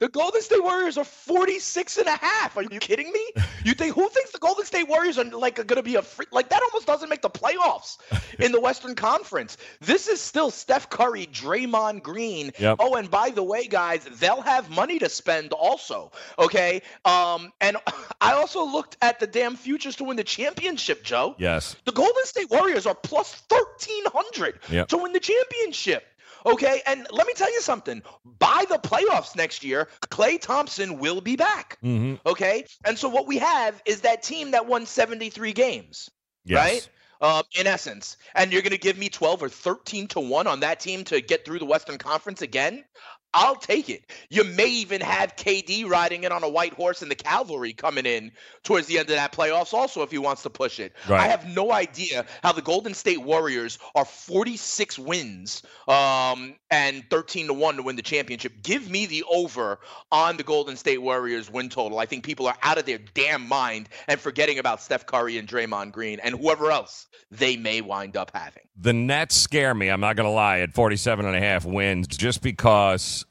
The 0.00 0.08
Golden 0.08 0.40
State 0.42 0.62
Warriors 0.62 0.96
are 0.96 1.04
46 1.04 1.98
and 1.98 2.06
a 2.06 2.12
half. 2.16 2.56
Are 2.56 2.62
you 2.62 2.78
kidding 2.78 3.10
me? 3.10 3.42
You 3.64 3.74
think 3.74 3.96
who 3.96 4.08
thinks 4.08 4.30
the 4.30 4.38
Golden 4.38 4.64
State 4.64 4.88
Warriors 4.88 5.18
are 5.18 5.24
like 5.24 5.56
going 5.56 5.66
to 5.76 5.82
be 5.82 5.96
a 5.96 6.02
free, 6.02 6.26
like 6.30 6.48
that 6.50 6.62
almost 6.62 6.86
doesn't 6.86 7.08
make 7.08 7.20
the 7.20 7.30
playoffs 7.30 7.98
in 8.38 8.52
the 8.52 8.60
Western 8.60 8.94
Conference. 8.94 9.56
This 9.80 10.06
is 10.06 10.20
still 10.20 10.52
Steph 10.52 10.88
Curry, 10.88 11.26
Draymond 11.26 12.04
Green. 12.04 12.52
Yep. 12.58 12.76
Oh, 12.78 12.94
and 12.94 13.10
by 13.10 13.30
the 13.30 13.42
way, 13.42 13.66
guys, 13.66 14.04
they'll 14.20 14.40
have 14.40 14.70
money 14.70 15.00
to 15.00 15.08
spend 15.08 15.52
also. 15.52 16.12
Okay? 16.38 16.82
Um 17.04 17.52
and 17.60 17.76
I 18.20 18.34
also 18.34 18.64
looked 18.64 18.96
at 19.02 19.18
the 19.18 19.26
damn 19.26 19.56
futures 19.56 19.96
to 19.96 20.04
win 20.04 20.16
the 20.16 20.24
championship, 20.24 21.02
Joe. 21.02 21.34
Yes. 21.38 21.74
The 21.84 21.92
Golden 21.92 22.24
State 22.24 22.50
Warriors 22.50 22.86
are 22.86 22.94
plus 22.94 23.42
1300 23.48 24.60
Yep. 24.70 24.88
to 24.88 24.96
win 24.98 25.12
the 25.12 25.20
championship. 25.20 26.04
Okay, 26.46 26.82
and 26.86 27.06
let 27.10 27.26
me 27.26 27.32
tell 27.34 27.52
you 27.52 27.60
something. 27.60 28.02
By 28.38 28.64
the 28.68 28.78
playoffs 28.78 29.36
next 29.36 29.64
year, 29.64 29.88
Klay 30.02 30.40
Thompson 30.40 30.98
will 30.98 31.20
be 31.20 31.36
back. 31.36 31.78
Mm-hmm. 31.82 32.26
Okay, 32.26 32.64
and 32.84 32.98
so 32.98 33.08
what 33.08 33.26
we 33.26 33.38
have 33.38 33.80
is 33.84 34.02
that 34.02 34.22
team 34.22 34.52
that 34.52 34.66
won 34.66 34.86
73 34.86 35.52
games, 35.52 36.10
Yes. 36.44 36.56
right? 36.56 36.88
Um, 37.20 37.42
in 37.58 37.66
essence, 37.66 38.16
and 38.36 38.52
you're 38.52 38.62
going 38.62 38.70
to 38.70 38.78
give 38.78 38.96
me 38.96 39.08
12 39.08 39.42
or 39.42 39.48
13 39.48 40.06
to 40.08 40.20
one 40.20 40.46
on 40.46 40.60
that 40.60 40.78
team 40.78 41.02
to 41.06 41.20
get 41.20 41.44
through 41.44 41.58
the 41.58 41.64
Western 41.64 41.98
Conference 41.98 42.42
again. 42.42 42.84
I'll 43.34 43.56
take 43.56 43.90
it. 43.90 44.10
You 44.30 44.44
may 44.44 44.68
even 44.68 45.00
have 45.02 45.36
KD 45.36 45.88
riding 45.88 46.24
in 46.24 46.32
on 46.32 46.42
a 46.42 46.48
white 46.48 46.72
horse 46.72 47.02
and 47.02 47.10
the 47.10 47.14
cavalry 47.14 47.74
coming 47.74 48.06
in 48.06 48.32
towards 48.64 48.86
the 48.86 48.98
end 48.98 49.10
of 49.10 49.16
that 49.16 49.32
playoffs, 49.32 49.74
also, 49.74 50.02
if 50.02 50.10
he 50.10 50.18
wants 50.18 50.42
to 50.44 50.50
push 50.50 50.80
it. 50.80 50.94
Right. 51.08 51.20
I 51.20 51.28
have 51.28 51.46
no 51.46 51.70
idea 51.70 52.24
how 52.42 52.52
the 52.52 52.62
Golden 52.62 52.94
State 52.94 53.20
Warriors 53.20 53.78
are 53.94 54.06
46 54.06 54.98
wins 54.98 55.62
um, 55.86 56.54
and 56.70 57.04
13 57.10 57.48
to 57.48 57.52
1 57.52 57.76
to 57.76 57.82
win 57.82 57.96
the 57.96 58.02
championship. 58.02 58.62
Give 58.62 58.90
me 58.90 59.06
the 59.06 59.24
over 59.30 59.78
on 60.10 60.38
the 60.38 60.42
Golden 60.42 60.76
State 60.76 61.02
Warriors 61.02 61.50
win 61.50 61.68
total. 61.68 61.98
I 61.98 62.06
think 62.06 62.24
people 62.24 62.46
are 62.46 62.56
out 62.62 62.78
of 62.78 62.86
their 62.86 62.98
damn 63.14 63.46
mind 63.46 63.90
and 64.06 64.18
forgetting 64.18 64.58
about 64.58 64.80
Steph 64.80 65.04
Curry 65.04 65.36
and 65.36 65.46
Draymond 65.46 65.92
Green 65.92 66.18
and 66.20 66.34
whoever 66.34 66.70
else 66.70 67.06
they 67.30 67.56
may 67.56 67.82
wind 67.82 68.16
up 68.16 68.30
having. 68.34 68.62
The 68.76 68.92
Nets 68.92 69.34
scare 69.34 69.74
me. 69.74 69.88
I'm 69.88 70.00
not 70.00 70.16
going 70.16 70.28
to 70.28 70.34
lie 70.34 70.60
at 70.60 70.72
47 70.72 71.26
and 71.26 71.36
a 71.36 71.40
half 71.40 71.64
wins 71.64 72.06
just 72.06 72.42
because 72.42 73.26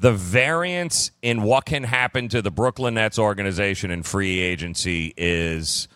the 0.00 0.12
variance 0.12 1.10
in 1.20 1.42
what 1.42 1.66
can 1.66 1.84
happen 1.84 2.28
to 2.30 2.40
the 2.40 2.50
Brooklyn 2.50 2.94
Nets 2.94 3.18
organization 3.18 3.90
in 3.90 4.02
free 4.02 4.40
agency 4.40 5.12
is 5.16 5.88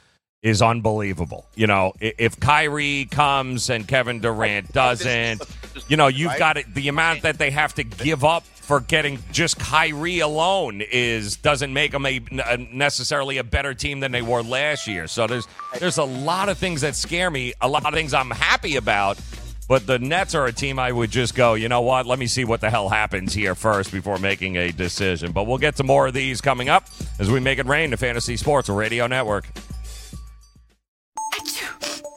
is 0.42 0.60
unbelievable. 0.60 1.46
You 1.54 1.66
know, 1.66 1.94
if 2.00 2.38
Kyrie 2.38 3.08
comes 3.10 3.70
and 3.70 3.88
Kevin 3.88 4.20
Durant 4.20 4.70
doesn't, 4.74 5.42
you 5.88 5.96
know, 5.96 6.08
you've 6.08 6.37
got 6.37 6.58
it, 6.58 6.66
the 6.74 6.88
amount 6.88 7.22
that 7.22 7.38
they 7.38 7.50
have 7.50 7.72
to 7.76 7.83
give 7.83 8.24
up 8.24 8.44
for 8.44 8.81
getting 8.81 9.18
just 9.33 9.58
Kyrie 9.58 10.18
alone 10.18 10.83
is 10.92 11.37
doesn't 11.37 11.72
make 11.72 11.92
them 11.92 12.04
a, 12.04 12.20
a 12.46 12.58
necessarily 12.58 13.38
a 13.38 13.44
better 13.44 13.72
team 13.72 14.00
than 14.00 14.12
they 14.12 14.20
were 14.20 14.42
last 14.42 14.87
year. 14.87 15.06
So 15.06 15.26
there's 15.26 15.48
there's 15.79 15.96
a 15.96 16.04
lot 16.04 16.50
of 16.50 16.58
things 16.58 16.83
that 16.83 16.94
scare 16.94 17.31
me, 17.31 17.54
a 17.62 17.68
lot 17.68 17.87
of 17.87 17.94
things 17.94 18.12
I'm 18.12 18.31
happy 18.31 18.76
about. 18.76 19.18
But 19.67 19.87
the 19.87 19.98
Nets 19.98 20.35
are 20.35 20.44
a 20.46 20.52
team 20.52 20.79
I 20.79 20.92
would 20.92 21.10
just 21.10 21.35
go, 21.35 21.54
you 21.54 21.69
know 21.69 21.81
what? 21.81 22.06
Let 22.06 22.19
me 22.19 22.27
see 22.27 22.44
what 22.44 22.60
the 22.60 22.69
hell 22.69 22.90
happens 22.90 23.33
here 23.33 23.54
first 23.54 23.92
before 23.92 24.19
making 24.19 24.56
a 24.56 24.71
decision. 24.73 25.33
But 25.33 25.46
we'll 25.46 25.58
get 25.58 25.77
to 25.77 25.85
more 25.85 26.06
of 26.06 26.15
these 26.15 26.40
coming 26.40 26.69
up 26.69 26.87
as 27.19 27.31
we 27.31 27.40
make 27.40 27.58
it 27.58 27.67
rain 27.67 27.90
to 27.92 27.96
Fantasy 27.96 28.37
Sports 28.37 28.69
Radio 28.69 29.06
Network. 29.06 29.46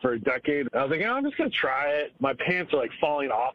for 0.00 0.12
a 0.12 0.20
decade. 0.20 0.68
I 0.74 0.82
was 0.84 0.90
like, 0.90 1.06
I'm 1.06 1.24
just 1.24 1.36
gonna 1.36 1.50
try 1.50 1.88
it. 1.88 2.12
My 2.20 2.34
pants 2.34 2.72
are 2.72 2.78
like 2.78 2.90
falling 3.00 3.30
off. 3.30 3.54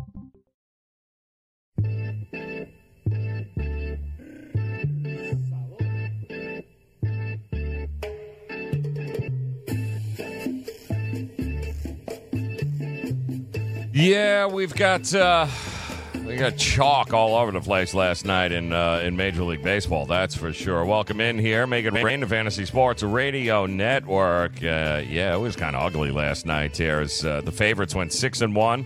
Yeah, 13.93 14.45
we've 14.45 14.73
got 14.73 15.13
uh, 15.13 15.47
we 16.25 16.37
got 16.37 16.55
chalk 16.55 17.13
all 17.13 17.35
over 17.35 17.51
the 17.51 17.59
place 17.59 17.93
last 17.93 18.23
night 18.23 18.53
in 18.53 18.71
uh, 18.71 19.01
in 19.03 19.17
Major 19.17 19.43
League 19.43 19.63
Baseball. 19.63 20.05
That's 20.05 20.33
for 20.33 20.53
sure. 20.53 20.85
Welcome 20.85 21.19
in 21.19 21.37
here, 21.37 21.67
make 21.67 21.85
it 21.85 21.91
rain 21.91 22.21
to 22.21 22.27
Fantasy 22.27 22.65
Sports 22.65 23.03
Radio 23.03 23.65
Network. 23.65 24.63
Uh, 24.63 25.01
yeah, 25.05 25.35
it 25.35 25.39
was 25.39 25.57
kind 25.57 25.75
of 25.75 25.81
ugly 25.83 26.09
last 26.09 26.45
night. 26.45 26.77
Here, 26.77 27.01
as 27.01 27.25
uh, 27.25 27.41
the 27.41 27.51
favorites 27.51 27.93
went 27.93 28.13
six 28.13 28.39
and 28.39 28.55
one. 28.55 28.85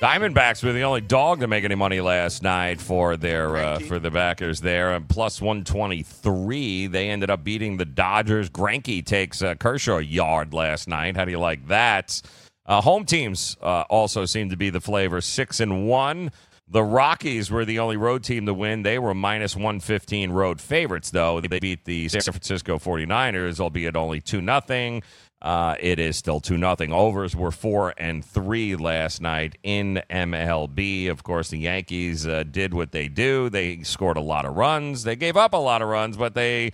Diamondbacks 0.00 0.64
were 0.64 0.72
the 0.72 0.82
only 0.82 1.02
dog 1.02 1.40
to 1.40 1.46
make 1.46 1.64
any 1.64 1.74
money 1.74 2.00
last 2.00 2.42
night 2.42 2.80
for 2.80 3.16
their 3.16 3.56
uh, 3.56 3.80
for 3.80 3.98
the 3.98 4.12
backers 4.12 4.60
there. 4.60 4.94
And 4.94 5.08
plus 5.08 5.42
123, 5.42 6.86
they 6.86 7.10
ended 7.10 7.30
up 7.30 7.42
beating 7.42 7.78
the 7.78 7.84
Dodgers. 7.84 8.48
Greinke 8.48 9.04
takes 9.04 9.42
uh, 9.42 9.56
Kershaw 9.56 9.98
yard 9.98 10.54
last 10.54 10.86
night. 10.88 11.16
How 11.16 11.24
do 11.24 11.32
you 11.32 11.40
like 11.40 11.66
that? 11.66 12.22
Uh, 12.70 12.80
home 12.80 13.04
teams 13.04 13.56
uh, 13.60 13.82
also 13.90 14.24
seem 14.24 14.48
to 14.48 14.56
be 14.56 14.70
the 14.70 14.80
flavor. 14.80 15.20
Six 15.20 15.58
and 15.58 15.88
one. 15.88 16.30
The 16.68 16.84
Rockies 16.84 17.50
were 17.50 17.64
the 17.64 17.80
only 17.80 17.96
road 17.96 18.22
team 18.22 18.46
to 18.46 18.54
win. 18.54 18.84
They 18.84 18.96
were 18.96 19.12
minus 19.12 19.56
115 19.56 20.30
road 20.30 20.60
favorites, 20.60 21.10
though. 21.10 21.40
They 21.40 21.58
beat 21.58 21.84
the 21.84 22.08
San 22.08 22.22
Francisco 22.22 22.78
49ers, 22.78 23.58
albeit 23.58 23.96
only 23.96 24.20
2 24.20 24.40
nothing. 24.40 25.02
Uh, 25.42 25.74
it 25.80 25.98
is 25.98 26.16
still 26.16 26.38
2 26.38 26.56
nothing. 26.56 26.92
Overs 26.92 27.34
were 27.34 27.50
4 27.50 27.94
and 27.98 28.24
3 28.24 28.76
last 28.76 29.20
night 29.20 29.58
in 29.64 30.00
MLB. 30.08 31.10
Of 31.10 31.24
course, 31.24 31.50
the 31.50 31.58
Yankees 31.58 32.24
uh, 32.24 32.44
did 32.48 32.72
what 32.72 32.92
they 32.92 33.08
do. 33.08 33.50
They 33.50 33.82
scored 33.82 34.16
a 34.16 34.20
lot 34.20 34.44
of 34.44 34.54
runs. 34.54 35.02
They 35.02 35.16
gave 35.16 35.36
up 35.36 35.54
a 35.54 35.56
lot 35.56 35.82
of 35.82 35.88
runs, 35.88 36.16
but 36.16 36.34
they 36.34 36.70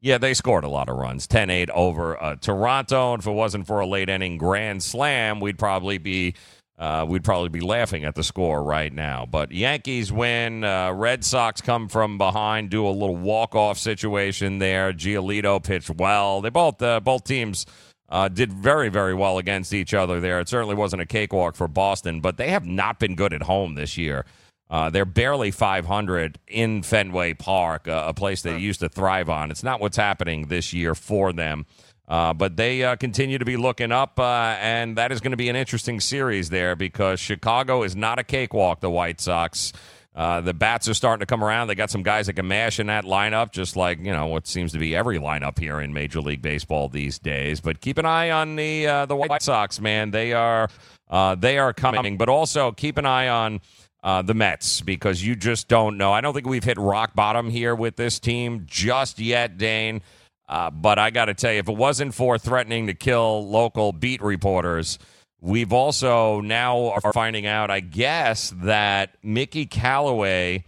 yeah, 0.00 0.18
they 0.18 0.34
scored 0.34 0.64
a 0.64 0.68
lot 0.68 0.88
of 0.88 0.96
runs. 0.96 1.26
10 1.26 1.50
8 1.50 1.70
over 1.70 2.22
uh, 2.22 2.36
Toronto. 2.36 3.12
And 3.12 3.22
if 3.22 3.26
it 3.26 3.32
wasn't 3.32 3.66
for 3.66 3.80
a 3.80 3.86
late 3.86 4.08
inning 4.08 4.38
grand 4.38 4.82
slam, 4.82 5.40
we'd 5.40 5.58
probably 5.58 5.98
be. 5.98 6.34
Uh, 6.78 7.04
we'd 7.06 7.22
probably 7.22 7.50
be 7.50 7.60
laughing 7.60 8.06
at 8.06 8.14
the 8.14 8.22
score 8.24 8.62
right 8.62 8.90
now. 8.90 9.26
But 9.30 9.52
Yankees 9.52 10.10
win. 10.10 10.64
Uh, 10.64 10.90
Red 10.92 11.26
Sox 11.26 11.60
come 11.60 11.90
from 11.90 12.16
behind, 12.16 12.70
do 12.70 12.86
a 12.86 12.88
little 12.88 13.18
walk 13.18 13.54
off 13.54 13.76
situation 13.76 14.56
there. 14.56 14.90
Giolito 14.94 15.62
pitched 15.62 15.90
well. 15.90 16.40
They 16.40 16.48
both 16.48 16.80
uh, 16.80 17.00
both 17.00 17.24
teams 17.24 17.66
uh, 18.08 18.28
did 18.28 18.50
very 18.50 18.88
very 18.88 19.12
well 19.12 19.36
against 19.36 19.74
each 19.74 19.92
other 19.92 20.20
there. 20.20 20.40
It 20.40 20.48
certainly 20.48 20.74
wasn't 20.74 21.02
a 21.02 21.06
cakewalk 21.06 21.54
for 21.54 21.68
Boston, 21.68 22.22
but 22.22 22.38
they 22.38 22.48
have 22.48 22.64
not 22.64 22.98
been 22.98 23.14
good 23.14 23.34
at 23.34 23.42
home 23.42 23.74
this 23.74 23.98
year. 23.98 24.24
Uh, 24.70 24.88
they're 24.88 25.04
barely 25.04 25.50
500 25.50 26.38
in 26.46 26.82
Fenway 26.82 27.34
Park, 27.34 27.88
uh, 27.88 28.04
a 28.06 28.14
place 28.14 28.42
they 28.42 28.56
used 28.56 28.80
to 28.80 28.88
thrive 28.88 29.28
on. 29.28 29.50
It's 29.50 29.64
not 29.64 29.80
what's 29.80 29.96
happening 29.96 30.46
this 30.46 30.72
year 30.72 30.94
for 30.94 31.32
them. 31.32 31.66
Uh, 32.06 32.34
but 32.34 32.56
they 32.56 32.82
uh, 32.82 32.96
continue 32.96 33.38
to 33.38 33.44
be 33.44 33.56
looking 33.56 33.92
up, 33.92 34.18
uh, 34.18 34.56
and 34.60 34.96
that 34.96 35.12
is 35.12 35.20
going 35.20 35.30
to 35.30 35.36
be 35.36 35.48
an 35.48 35.54
interesting 35.54 36.00
series 36.00 36.50
there 36.50 36.74
because 36.74 37.20
Chicago 37.20 37.84
is 37.84 37.94
not 37.94 38.18
a 38.18 38.24
cakewalk, 38.24 38.80
the 38.80 38.90
White 38.90 39.20
Sox. 39.20 39.72
Uh, 40.12 40.40
the 40.40 40.52
bats 40.52 40.88
are 40.88 40.94
starting 40.94 41.20
to 41.20 41.26
come 41.26 41.44
around. 41.44 41.68
They 41.68 41.76
got 41.76 41.88
some 41.88 42.02
guys 42.02 42.26
that 42.26 42.32
can 42.32 42.48
mash 42.48 42.80
in 42.80 42.88
that 42.88 43.04
lineup, 43.04 43.52
just 43.52 43.76
like 43.76 44.00
you 44.00 44.12
know 44.12 44.26
what 44.26 44.48
seems 44.48 44.72
to 44.72 44.78
be 44.78 44.94
every 44.94 45.20
lineup 45.20 45.56
here 45.56 45.80
in 45.80 45.92
Major 45.92 46.20
League 46.20 46.42
Baseball 46.42 46.88
these 46.88 47.20
days. 47.20 47.60
But 47.60 47.80
keep 47.80 47.96
an 47.96 48.06
eye 48.06 48.30
on 48.30 48.56
the 48.56 48.88
uh, 48.88 49.06
the 49.06 49.14
White 49.14 49.40
Sox, 49.40 49.80
man. 49.80 50.10
They 50.10 50.32
are 50.32 50.68
uh, 51.08 51.36
they 51.36 51.58
are 51.58 51.72
coming, 51.72 52.18
but 52.18 52.28
also 52.28 52.72
keep 52.72 52.98
an 52.98 53.06
eye 53.06 53.28
on 53.28 53.60
uh, 54.02 54.22
the 54.22 54.34
Mets 54.34 54.80
because 54.80 55.24
you 55.24 55.36
just 55.36 55.68
don't 55.68 55.98
know. 55.98 56.12
I 56.12 56.20
don't 56.20 56.34
think 56.34 56.46
we've 56.46 56.64
hit 56.64 56.78
rock 56.78 57.14
bottom 57.14 57.50
here 57.50 57.74
with 57.74 57.96
this 57.96 58.18
team 58.18 58.64
just 58.66 59.18
yet, 59.18 59.58
Dane. 59.58 60.02
Uh, 60.48 60.70
but 60.70 60.98
I 60.98 61.10
got 61.10 61.26
to 61.26 61.34
tell 61.34 61.52
you, 61.52 61.60
if 61.60 61.68
it 61.68 61.76
wasn't 61.76 62.12
for 62.14 62.36
threatening 62.36 62.88
to 62.88 62.94
kill 62.94 63.48
local 63.48 63.92
beat 63.92 64.20
reporters, 64.20 64.98
we've 65.40 65.72
also 65.72 66.40
now 66.40 66.90
are 66.90 67.12
finding 67.12 67.46
out, 67.46 67.70
I 67.70 67.80
guess, 67.80 68.52
that 68.62 69.16
Mickey 69.22 69.66
Callaway 69.66 70.64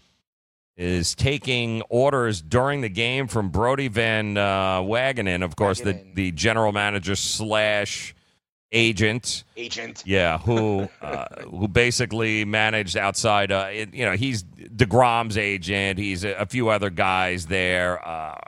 is 0.76 1.14
taking 1.14 1.82
orders 1.88 2.40
during 2.40 2.80
the 2.80 2.88
game 2.88 3.26
from 3.26 3.50
Brodie 3.50 3.88
Van 3.88 4.36
uh, 4.36 4.80
Wagenen, 4.80 5.42
of 5.42 5.56
course, 5.56 5.80
the, 5.80 6.00
the 6.14 6.30
general 6.30 6.72
manager 6.72 7.16
slash 7.16 8.14
agent. 8.72 9.44
Agent. 9.56 10.02
Yeah, 10.06 10.38
who 10.38 10.88
uh, 11.02 11.26
who 11.42 11.68
basically 11.68 12.44
managed 12.44 12.96
outside. 12.96 13.52
Uh, 13.52 13.68
it, 13.70 13.94
you 13.94 14.04
know, 14.04 14.12
he's 14.12 14.42
Degrom's 14.42 15.38
agent. 15.38 15.98
He's 15.98 16.24
a, 16.24 16.32
a 16.32 16.46
few 16.46 16.68
other 16.68 16.90
guys 16.90 17.46
there. 17.46 18.06
Uh, 18.06 18.38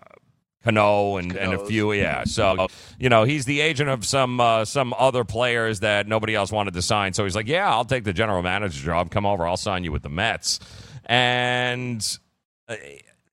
Cano 0.64 1.18
and, 1.18 1.36
and 1.36 1.52
a 1.52 1.64
few, 1.66 1.92
yeah. 1.92 2.24
So 2.24 2.68
you 2.98 3.10
know 3.10 3.24
he's 3.24 3.44
the 3.44 3.60
agent 3.60 3.90
of 3.90 4.04
some 4.06 4.40
uh, 4.40 4.64
some 4.64 4.94
other 4.98 5.22
players 5.22 5.80
that 5.80 6.08
nobody 6.08 6.34
else 6.34 6.50
wanted 6.50 6.72
to 6.74 6.82
sign. 6.82 7.12
So 7.12 7.24
he's 7.24 7.36
like, 7.36 7.46
yeah, 7.46 7.70
I'll 7.70 7.84
take 7.84 8.04
the 8.04 8.14
general 8.14 8.42
manager 8.42 8.82
job. 8.82 9.10
Come 9.10 9.26
over, 9.26 9.46
I'll 9.46 9.58
sign 9.58 9.84
you 9.84 9.92
with 9.92 10.02
the 10.02 10.08
Mets. 10.08 10.60
And 11.04 12.18
uh, 12.66 12.76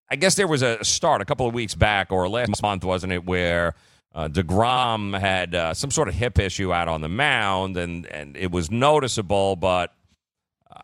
I 0.09 0.17
guess 0.17 0.35
there 0.35 0.47
was 0.47 0.61
a 0.61 0.83
start 0.83 1.21
a 1.21 1.25
couple 1.25 1.47
of 1.47 1.53
weeks 1.53 1.73
back 1.73 2.11
or 2.11 2.27
last 2.27 2.61
month, 2.61 2.83
wasn't 2.83 3.13
it, 3.13 3.25
where 3.25 3.75
uh, 4.13 4.27
Degrom 4.27 5.17
had 5.17 5.55
uh, 5.55 5.73
some 5.73 5.91
sort 5.91 6.07
of 6.07 6.13
hip 6.13 6.37
issue 6.37 6.73
out 6.73 6.87
on 6.87 7.01
the 7.01 7.09
mound, 7.09 7.77
and 7.77 8.05
and 8.07 8.35
it 8.35 8.51
was 8.51 8.69
noticeable, 8.69 9.55
but 9.55 9.93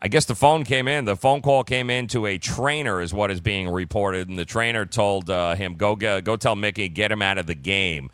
I 0.01 0.07
guess 0.07 0.25
the 0.25 0.35
phone 0.35 0.63
came 0.63 0.87
in. 0.87 1.05
The 1.05 1.15
phone 1.15 1.41
call 1.41 1.63
came 1.63 1.89
in 1.89 2.07
to 2.07 2.25
a 2.25 2.37
trainer, 2.37 3.01
is 3.01 3.13
what 3.13 3.31
is 3.31 3.41
being 3.41 3.69
reported, 3.69 4.29
and 4.29 4.37
the 4.37 4.45
trainer 4.45 4.85
told 4.85 5.29
uh, 5.29 5.55
him, 5.55 5.75
"Go 5.75 5.95
get, 5.95 6.23
go 6.23 6.37
tell 6.37 6.55
Mickey, 6.55 6.87
get 6.87 7.11
him 7.11 7.21
out 7.21 7.37
of 7.37 7.47
the 7.47 7.55
game." 7.55 8.11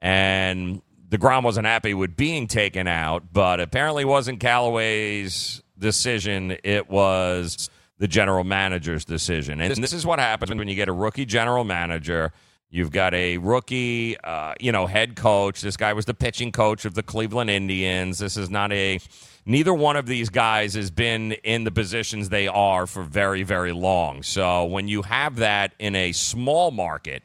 And 0.00 0.82
Degrom 1.08 1.44
wasn't 1.44 1.66
happy 1.66 1.94
with 1.94 2.16
being 2.16 2.48
taken 2.48 2.88
out, 2.88 3.32
but 3.32 3.60
apparently 3.60 4.04
wasn't 4.04 4.40
Callaway's 4.40 5.62
decision. 5.78 6.56
It 6.64 6.90
was 6.90 7.70
the 7.98 8.08
general 8.08 8.44
manager's 8.44 9.04
decision, 9.04 9.60
and 9.60 9.76
this 9.76 9.92
is 9.92 10.04
what 10.04 10.18
happens 10.18 10.52
when 10.52 10.66
you 10.66 10.74
get 10.74 10.88
a 10.88 10.92
rookie 10.92 11.24
general 11.24 11.64
manager. 11.64 12.32
You've 12.68 12.90
got 12.90 13.14
a 13.14 13.38
rookie, 13.38 14.18
uh, 14.18 14.54
you 14.60 14.72
know, 14.72 14.86
head 14.86 15.16
coach. 15.16 15.60
This 15.60 15.76
guy 15.76 15.92
was 15.92 16.04
the 16.04 16.14
pitching 16.14 16.50
coach 16.52 16.84
of 16.84 16.94
the 16.94 17.02
Cleveland 17.02 17.48
Indians. 17.48 18.18
This 18.18 18.36
is 18.36 18.50
not 18.50 18.72
a 18.72 18.98
neither 19.44 19.72
one 19.72 19.96
of 19.96 20.06
these 20.06 20.28
guys 20.28 20.74
has 20.74 20.90
been 20.90 21.32
in 21.32 21.64
the 21.64 21.70
positions 21.70 22.28
they 22.28 22.48
are 22.48 22.86
for 22.86 23.04
very, 23.04 23.44
very 23.44 23.72
long. 23.72 24.22
So 24.22 24.64
when 24.64 24.88
you 24.88 25.02
have 25.02 25.36
that 25.36 25.74
in 25.78 25.94
a 25.94 26.12
small 26.12 26.72
market, 26.72 27.22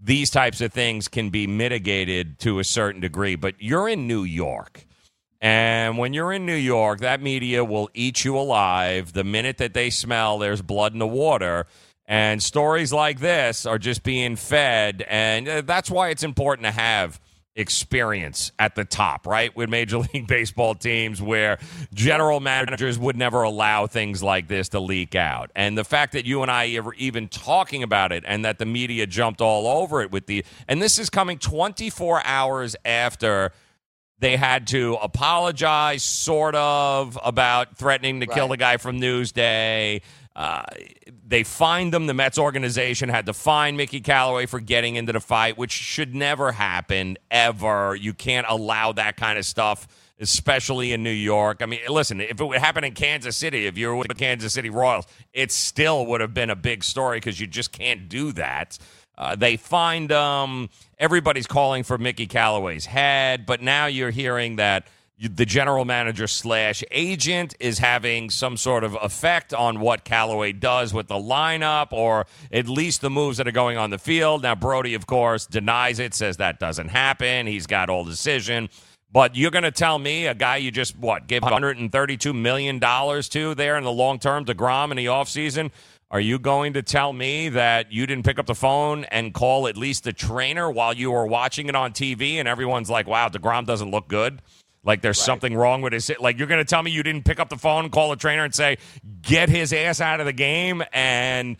these 0.00 0.30
types 0.30 0.60
of 0.60 0.72
things 0.72 1.08
can 1.08 1.30
be 1.30 1.46
mitigated 1.46 2.38
to 2.40 2.58
a 2.60 2.64
certain 2.64 3.00
degree. 3.00 3.34
But 3.34 3.56
you're 3.58 3.88
in 3.88 4.06
New 4.06 4.22
York. 4.22 4.86
And 5.40 5.98
when 5.98 6.14
you're 6.14 6.32
in 6.32 6.46
New 6.46 6.54
York, 6.54 7.00
that 7.00 7.20
media 7.20 7.64
will 7.64 7.90
eat 7.92 8.24
you 8.24 8.38
alive 8.38 9.12
the 9.12 9.24
minute 9.24 9.58
that 9.58 9.74
they 9.74 9.90
smell 9.90 10.38
there's 10.38 10.62
blood 10.62 10.92
in 10.92 10.98
the 10.98 11.06
water. 11.06 11.66
And 12.06 12.42
stories 12.42 12.92
like 12.92 13.20
this 13.20 13.64
are 13.66 13.78
just 13.78 14.02
being 14.02 14.36
fed. 14.36 15.04
And 15.08 15.48
uh, 15.48 15.62
that's 15.62 15.90
why 15.90 16.10
it's 16.10 16.22
important 16.22 16.66
to 16.66 16.72
have 16.72 17.20
experience 17.56 18.50
at 18.58 18.74
the 18.74 18.84
top, 18.84 19.26
right? 19.26 19.54
With 19.56 19.70
Major 19.70 19.98
League 20.12 20.26
Baseball 20.26 20.74
teams 20.74 21.22
where 21.22 21.58
general 21.92 22.40
managers 22.40 22.98
would 22.98 23.16
never 23.16 23.42
allow 23.42 23.86
things 23.86 24.22
like 24.22 24.48
this 24.48 24.70
to 24.70 24.80
leak 24.80 25.14
out. 25.14 25.50
And 25.54 25.78
the 25.78 25.84
fact 25.84 26.12
that 26.12 26.26
you 26.26 26.42
and 26.42 26.50
I 26.50 26.76
are 26.76 26.94
even 26.94 27.28
talking 27.28 27.82
about 27.82 28.12
it 28.12 28.24
and 28.26 28.44
that 28.44 28.58
the 28.58 28.66
media 28.66 29.06
jumped 29.06 29.40
all 29.40 29.66
over 29.66 30.02
it 30.02 30.10
with 30.10 30.26
the 30.26 30.44
and 30.68 30.82
this 30.82 30.98
is 30.98 31.10
coming 31.10 31.38
24 31.38 32.22
hours 32.24 32.76
after 32.84 33.52
they 34.18 34.36
had 34.36 34.66
to 34.68 34.94
apologize 35.02 36.02
sort 36.02 36.54
of 36.54 37.18
about 37.22 37.76
threatening 37.76 38.20
to 38.20 38.26
right. 38.26 38.34
kill 38.34 38.48
the 38.48 38.56
guy 38.56 38.76
from 38.76 39.00
Newsday. 39.00 40.02
Uh, 40.36 40.64
they 41.26 41.44
fined 41.44 41.92
them. 41.92 42.06
The 42.06 42.14
Mets 42.14 42.38
organization 42.38 43.08
had 43.08 43.26
to 43.26 43.32
fine 43.32 43.76
Mickey 43.76 44.00
Callaway 44.00 44.46
for 44.46 44.58
getting 44.58 44.96
into 44.96 45.12
the 45.12 45.20
fight, 45.20 45.56
which 45.56 45.70
should 45.70 46.14
never 46.14 46.52
happen 46.52 47.16
ever. 47.30 47.94
You 47.94 48.14
can't 48.14 48.46
allow 48.48 48.92
that 48.92 49.16
kind 49.16 49.38
of 49.38 49.46
stuff, 49.46 49.86
especially 50.18 50.92
in 50.92 51.04
New 51.04 51.10
York. 51.10 51.62
I 51.62 51.66
mean, 51.66 51.80
listen, 51.88 52.20
if 52.20 52.40
it 52.40 52.44
would 52.44 52.58
happen 52.58 52.82
in 52.82 52.94
Kansas 52.94 53.36
City, 53.36 53.66
if 53.66 53.78
you 53.78 53.88
were 53.88 53.96
with 53.96 54.08
the 54.08 54.14
Kansas 54.14 54.52
City 54.52 54.70
Royals, 54.70 55.06
it 55.32 55.52
still 55.52 56.04
would 56.06 56.20
have 56.20 56.34
been 56.34 56.50
a 56.50 56.56
big 56.56 56.82
story 56.82 57.18
because 57.18 57.38
you 57.38 57.46
just 57.46 57.70
can't 57.70 58.08
do 58.08 58.32
that. 58.32 58.76
Uh, 59.16 59.36
they 59.36 59.56
find 59.56 60.10
um, 60.10 60.68
everybody's 60.98 61.46
calling 61.46 61.84
for 61.84 61.96
Mickey 61.96 62.26
Callaway's 62.26 62.86
head, 62.86 63.46
but 63.46 63.62
now 63.62 63.86
you're 63.86 64.10
hearing 64.10 64.56
that 64.56 64.88
the 65.18 65.46
general 65.46 65.84
manager 65.84 66.26
slash 66.26 66.82
agent 66.90 67.54
is 67.60 67.78
having 67.78 68.30
some 68.30 68.56
sort 68.56 68.82
of 68.82 68.96
effect 69.00 69.54
on 69.54 69.78
what 69.78 70.04
Callaway 70.04 70.52
does 70.52 70.92
with 70.92 71.06
the 71.06 71.14
lineup 71.14 71.92
or 71.92 72.26
at 72.52 72.68
least 72.68 73.00
the 73.00 73.10
moves 73.10 73.38
that 73.38 73.46
are 73.46 73.52
going 73.52 73.76
on 73.78 73.90
the 73.90 73.98
field. 73.98 74.42
Now, 74.42 74.56
Brodie, 74.56 74.94
of 74.94 75.06
course, 75.06 75.46
denies 75.46 76.00
it, 76.00 76.14
says 76.14 76.38
that 76.38 76.58
doesn't 76.58 76.88
happen. 76.88 77.46
He's 77.46 77.66
got 77.66 77.88
all 77.88 78.04
decision. 78.04 78.68
But 79.12 79.36
you're 79.36 79.52
going 79.52 79.62
to 79.62 79.70
tell 79.70 80.00
me 80.00 80.26
a 80.26 80.34
guy 80.34 80.56
you 80.56 80.72
just, 80.72 80.98
what, 80.98 81.28
gave 81.28 81.42
$132 81.42 82.34
million 82.34 82.80
to 82.80 83.54
there 83.54 83.76
in 83.76 83.84
the 83.84 83.92
long 83.92 84.18
term, 84.18 84.44
DeGrom 84.44 84.90
in 84.90 84.96
the 84.96 85.06
offseason, 85.06 85.70
are 86.10 86.20
you 86.20 86.40
going 86.40 86.72
to 86.72 86.82
tell 86.82 87.12
me 87.12 87.48
that 87.50 87.92
you 87.92 88.06
didn't 88.06 88.24
pick 88.24 88.40
up 88.40 88.46
the 88.46 88.54
phone 88.56 89.04
and 89.04 89.32
call 89.32 89.68
at 89.68 89.76
least 89.76 90.02
the 90.02 90.12
trainer 90.12 90.68
while 90.68 90.92
you 90.92 91.12
were 91.12 91.26
watching 91.26 91.68
it 91.68 91.76
on 91.76 91.92
TV 91.92 92.34
and 92.34 92.48
everyone's 92.48 92.90
like, 92.90 93.06
wow, 93.06 93.28
DeGrom 93.28 93.66
doesn't 93.66 93.92
look 93.92 94.08
good? 94.08 94.42
Like 94.84 95.02
there's 95.02 95.18
right. 95.18 95.26
something 95.26 95.54
wrong 95.54 95.82
with 95.82 95.92
his. 95.92 96.10
Like 96.20 96.38
you're 96.38 96.46
going 96.46 96.60
to 96.60 96.64
tell 96.64 96.82
me 96.82 96.90
you 96.90 97.02
didn't 97.02 97.24
pick 97.24 97.40
up 97.40 97.48
the 97.48 97.56
phone, 97.56 97.88
call 97.90 98.10
the 98.10 98.16
trainer, 98.16 98.44
and 98.44 98.54
say, 98.54 98.78
"Get 99.22 99.48
his 99.48 99.72
ass 99.72 100.00
out 100.00 100.20
of 100.20 100.26
the 100.26 100.32
game." 100.32 100.82
And 100.92 101.56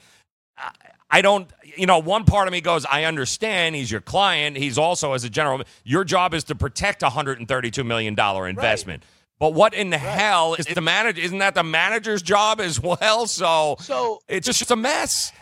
I 1.11 1.23
don't. 1.23 1.51
You 1.77 1.87
know, 1.87 1.99
one 1.99 2.25
part 2.25 2.47
of 2.47 2.53
me 2.53 2.61
goes, 2.61 2.85
I 2.85 3.03
understand 3.05 3.75
he's 3.75 3.91
your 3.91 4.01
client. 4.01 4.57
He's 4.57 4.79
also 4.79 5.15
as 5.15 5.25
a 5.25 5.31
general. 5.31 5.63
Your 5.83 6.05
job 6.05 6.33
is 6.35 6.45
to 6.45 6.55
protect 6.55 7.03
a 7.03 7.07
132 7.07 7.83
million 7.83 8.15
dollar 8.15 8.47
investment. 8.47 9.03
Right. 9.03 9.11
But 9.41 9.55
what 9.55 9.75
in 9.75 9.91
the 9.91 9.97
right. 9.97 10.07
hell 10.07 10.55
is 10.55 10.67
the 10.67 10.81
manager? 10.81 11.21
Isn't 11.21 11.39
that 11.39 11.55
the 11.55 11.65
manager's 11.65 12.23
job 12.23 12.61
as 12.61 12.81
well? 12.81 13.27
So, 13.27 13.77
so 13.81 14.21
it's 14.29 14.47
just 14.47 14.71
a 14.71 14.77
mess. 14.77 15.33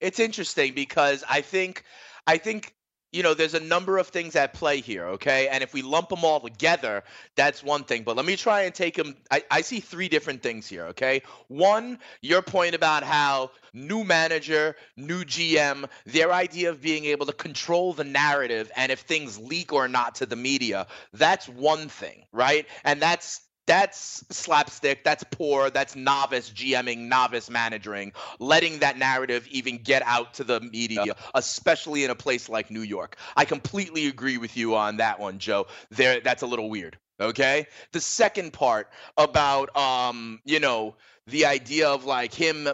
It's 0.00 0.20
interesting 0.20 0.74
because 0.74 1.24
I 1.28 1.40
think, 1.40 1.84
I 2.26 2.38
think 2.38 2.74
you 3.12 3.22
know, 3.22 3.34
there's 3.34 3.54
a 3.54 3.60
number 3.60 3.98
of 3.98 4.08
things 4.08 4.36
at 4.36 4.54
play 4.54 4.80
here, 4.80 5.04
okay? 5.06 5.48
And 5.48 5.62
if 5.62 5.74
we 5.74 5.82
lump 5.82 6.08
them 6.10 6.24
all 6.24 6.40
together, 6.40 7.02
that's 7.34 7.62
one 7.62 7.84
thing. 7.84 8.04
But 8.04 8.16
let 8.16 8.24
me 8.24 8.36
try 8.36 8.62
and 8.62 8.74
take 8.74 8.94
them. 8.94 9.16
I, 9.30 9.42
I 9.50 9.60
see 9.62 9.80
three 9.80 10.08
different 10.08 10.42
things 10.42 10.68
here, 10.68 10.86
okay? 10.86 11.22
One, 11.48 11.98
your 12.20 12.40
point 12.42 12.74
about 12.74 13.02
how 13.02 13.50
new 13.72 14.04
manager, 14.04 14.76
new 14.96 15.24
GM, 15.24 15.88
their 16.06 16.32
idea 16.32 16.70
of 16.70 16.80
being 16.80 17.04
able 17.06 17.26
to 17.26 17.32
control 17.32 17.92
the 17.92 18.04
narrative 18.04 18.70
and 18.76 18.92
if 18.92 19.00
things 19.00 19.38
leak 19.38 19.72
or 19.72 19.88
not 19.88 20.16
to 20.16 20.26
the 20.26 20.36
media, 20.36 20.86
that's 21.12 21.48
one 21.48 21.88
thing, 21.88 22.26
right? 22.32 22.66
And 22.84 23.02
that's 23.02 23.40
that's 23.70 24.24
slapstick. 24.30 25.04
That's 25.04 25.22
poor. 25.30 25.70
That's 25.70 25.94
novice 25.94 26.50
GMing, 26.50 27.06
novice 27.06 27.48
managing, 27.48 28.12
letting 28.40 28.80
that 28.80 28.98
narrative 28.98 29.46
even 29.48 29.78
get 29.78 30.02
out 30.06 30.34
to 30.34 30.44
the 30.44 30.60
media, 30.60 31.14
especially 31.34 32.02
in 32.02 32.10
a 32.10 32.16
place 32.16 32.48
like 32.48 32.72
New 32.72 32.82
York. 32.82 33.16
I 33.36 33.44
completely 33.44 34.08
agree 34.08 34.38
with 34.38 34.56
you 34.56 34.74
on 34.74 34.96
that 34.96 35.20
one, 35.20 35.38
Joe. 35.38 35.68
There, 35.90 36.20
that's 36.20 36.42
a 36.42 36.46
little 36.46 36.68
weird. 36.68 36.98
Okay. 37.20 37.68
The 37.92 38.00
second 38.00 38.52
part 38.52 38.88
about, 39.16 39.76
um, 39.76 40.40
you 40.44 40.58
know, 40.58 40.96
the 41.28 41.46
idea 41.46 41.90
of 41.90 42.04
like 42.04 42.34
him 42.34 42.68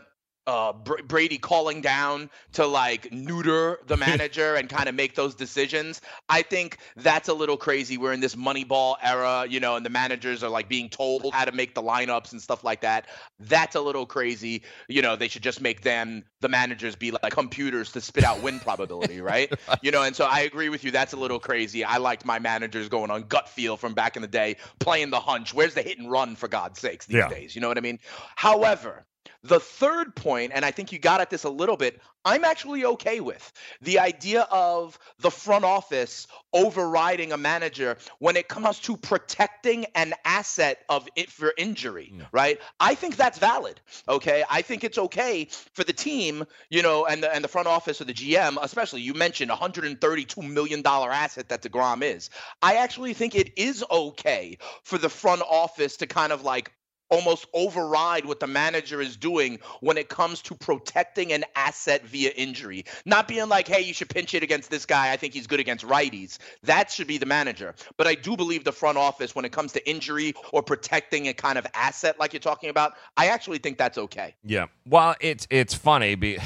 uh, 0.47 0.72
Brady 0.72 1.38
calling 1.38 1.80
down 1.80 2.30
to 2.53 2.66
like 2.66 3.12
neuter 3.12 3.80
the 3.86 3.97
manager 3.97 4.55
and 4.55 4.68
kind 4.68 4.88
of 4.88 4.94
make 4.94 5.14
those 5.14 5.34
decisions. 5.34 6.01
I 6.28 6.42
think 6.42 6.78
that's 6.97 7.28
a 7.28 7.34
little 7.34 7.57
crazy. 7.57 7.99
We're 7.99 8.12
in 8.12 8.20
this 8.20 8.36
Moneyball 8.36 8.97
era, 9.03 9.47
you 9.49 9.61
know, 9.61 9.76
and 9.76 9.84
the 9.84 9.90
managers 9.90 10.44
are 10.44 10.49
like 10.49 10.68
being 10.68 10.88
told 10.88 11.32
how 11.32 11.44
to 11.44 11.53
make 11.53 11.74
the 11.74 11.82
lineups 11.82 12.32
and 12.32 12.40
stuff 12.40 12.62
like 12.62 12.82
that. 12.82 13.09
That's 13.40 13.74
a 13.74 13.80
little 13.80 14.07
crazy. 14.07 14.62
You 14.88 15.03
know, 15.03 15.16
they 15.16 15.28
should 15.28 15.42
just 15.42 15.61
make 15.61 15.82
them 15.82 16.24
the 16.40 16.49
managers 16.49 16.94
be 16.94 17.11
like 17.11 17.32
computers 17.32 17.92
to 17.92 18.01
spit 18.01 18.24
out 18.24 18.42
win 18.42 18.61
probability, 18.61 19.20
right? 19.22 19.53
You 19.82 19.90
know, 19.90 20.03
and 20.03 20.14
so 20.14 20.26
I 20.26 20.40
agree 20.40 20.68
with 20.68 20.84
you. 20.84 20.90
That's 20.90 21.12
a 21.12 21.16
little 21.16 21.40
crazy. 21.40 21.84
I 21.84 21.97
liked 21.97 22.24
my 22.24 22.38
managers 22.38 22.88
going 22.88 23.11
on 23.11 23.22
gut 23.22 23.49
feel 23.49 23.76
from 23.76 23.94
back 23.94 24.16
in 24.16 24.22
the 24.22 24.28
day, 24.28 24.57
playing 24.78 25.11
the 25.11 25.20
hunch. 25.20 25.53
Where's 25.53 25.74
the 25.74 25.82
hit 25.82 25.99
and 25.99 26.11
run 26.11 26.36
for 26.36 26.47
God's 26.47 26.78
sakes 26.78 27.07
these 27.07 27.16
yeah. 27.16 27.28
days? 27.28 27.55
You 27.55 27.61
know 27.61 27.68
what 27.68 27.78
I 27.78 27.80
mean? 27.80 27.99
However, 28.36 29.05
The 29.43 29.61
third 29.61 30.14
point, 30.14 30.53
and 30.55 30.64
I 30.64 30.70
think 30.70 30.93
you 30.93 30.99
got 30.99 31.20
at 31.20 31.31
this 31.31 31.45
a 31.45 31.51
little 31.51 31.77
bit, 31.77 32.01
I'm 32.24 32.45
actually 32.45 32.85
okay 32.85 33.20
with 33.20 33.53
the 33.83 34.01
idea 34.01 34.43
of 34.51 34.99
the 35.20 35.31
front 35.31 35.64
office 35.64 36.27
overriding 36.53 37.33
a 37.33 37.37
manager 37.37 37.99
when 38.18 38.37
it 38.37 38.49
comes 38.49 38.81
to 38.81 38.97
protecting 38.97 39.87
an 39.95 40.12
asset 40.24 40.79
of 40.89 41.09
it 41.14 41.31
for 41.31 41.53
injury, 41.57 42.12
hmm. 42.12 42.22
right? 42.33 42.59
I 42.81 42.97
think 42.97 43.16
that's 43.16 43.39
valid. 43.39 43.81
Okay. 44.09 44.45
I 44.51 44.62
think 44.62 44.83
it's 44.83 44.99
okay 44.99 45.49
for 45.74 45.85
the 45.85 45.93
team, 45.93 46.45
you 46.68 46.83
know, 46.83 47.07
and 47.07 47.22
the 47.22 47.33
and 47.33 47.45
the 47.45 47.49
front 47.49 47.68
office 47.68 48.01
or 48.01 48.05
the 48.05 48.14
GM, 48.14 48.59
especially 48.61 49.03
you 49.03 49.14
mentioned 49.14 49.51
132 49.51 50.43
million 50.43 50.83
dollar 50.83 51.12
asset 51.12 51.49
that 51.51 51.62
DeGrom 51.62 52.03
is. 52.03 52.31
I 52.61 52.77
actually 52.77 53.14
think 53.14 53.37
it 53.37 53.53
is 53.57 53.85
okay 53.89 54.59
for 54.83 54.99
the 54.99 55.09
front 55.09 55.43
office 55.43 55.97
to 55.99 56.07
kind 56.07 56.33
of 56.33 56.43
like 56.43 56.72
almost 57.09 57.47
override 57.55 58.25
what 58.25 58.41
the 58.41 58.47
manager 58.47 59.01
is 59.01 59.17
doing 59.17 59.59
when 59.81 59.97
it 59.97 60.09
comes 60.09 60.43
to 60.43 60.55
protecting 60.55 61.33
an 61.33 61.45
asset 61.55 62.05
via 62.05 62.31
injury. 62.31 62.85
Not 63.05 63.29
being 63.29 63.49
like, 63.49 63.69
hey, 63.69 63.81
you 63.81 63.95
should 63.95 64.09
pinch 64.09 64.35
it 64.35 64.43
against 64.43 64.71
this 64.71 64.85
guy. 64.87 65.13
I 65.13 65.17
think 65.17 65.33
he's 65.33 65.47
good 65.47 65.61
against 65.61 65.87
righties. 65.87 66.39
That 66.65 66.91
should 66.91 67.07
be 67.07 67.19
the 67.19 67.27
manager. 67.27 67.75
But 67.97 68.07
I 68.07 68.15
do 68.15 68.37
believe 68.37 68.65
the 68.65 68.73
front 68.73 68.99
office, 68.99 69.35
when 69.35 69.45
it 69.45 69.53
comes 69.53 69.73
to 69.73 69.89
injury 69.89 70.35
or 70.53 70.63
protecting 70.63 71.29
a 71.29 71.35
kind 71.35 71.59
of 71.59 71.67
asset 71.75 72.19
like 72.19 72.33
you're 72.33 72.41
talking 72.41 72.71
about, 72.71 72.95
I 73.17 73.29
actually 73.29 73.59
think 73.59 73.79
that's 73.79 73.99
okay. 73.99 74.35
Yeah. 74.45 74.67
Well, 74.85 75.15
it's 75.21 75.47
it's 75.51 75.75
funny. 75.75 76.17
Be, 76.17 76.39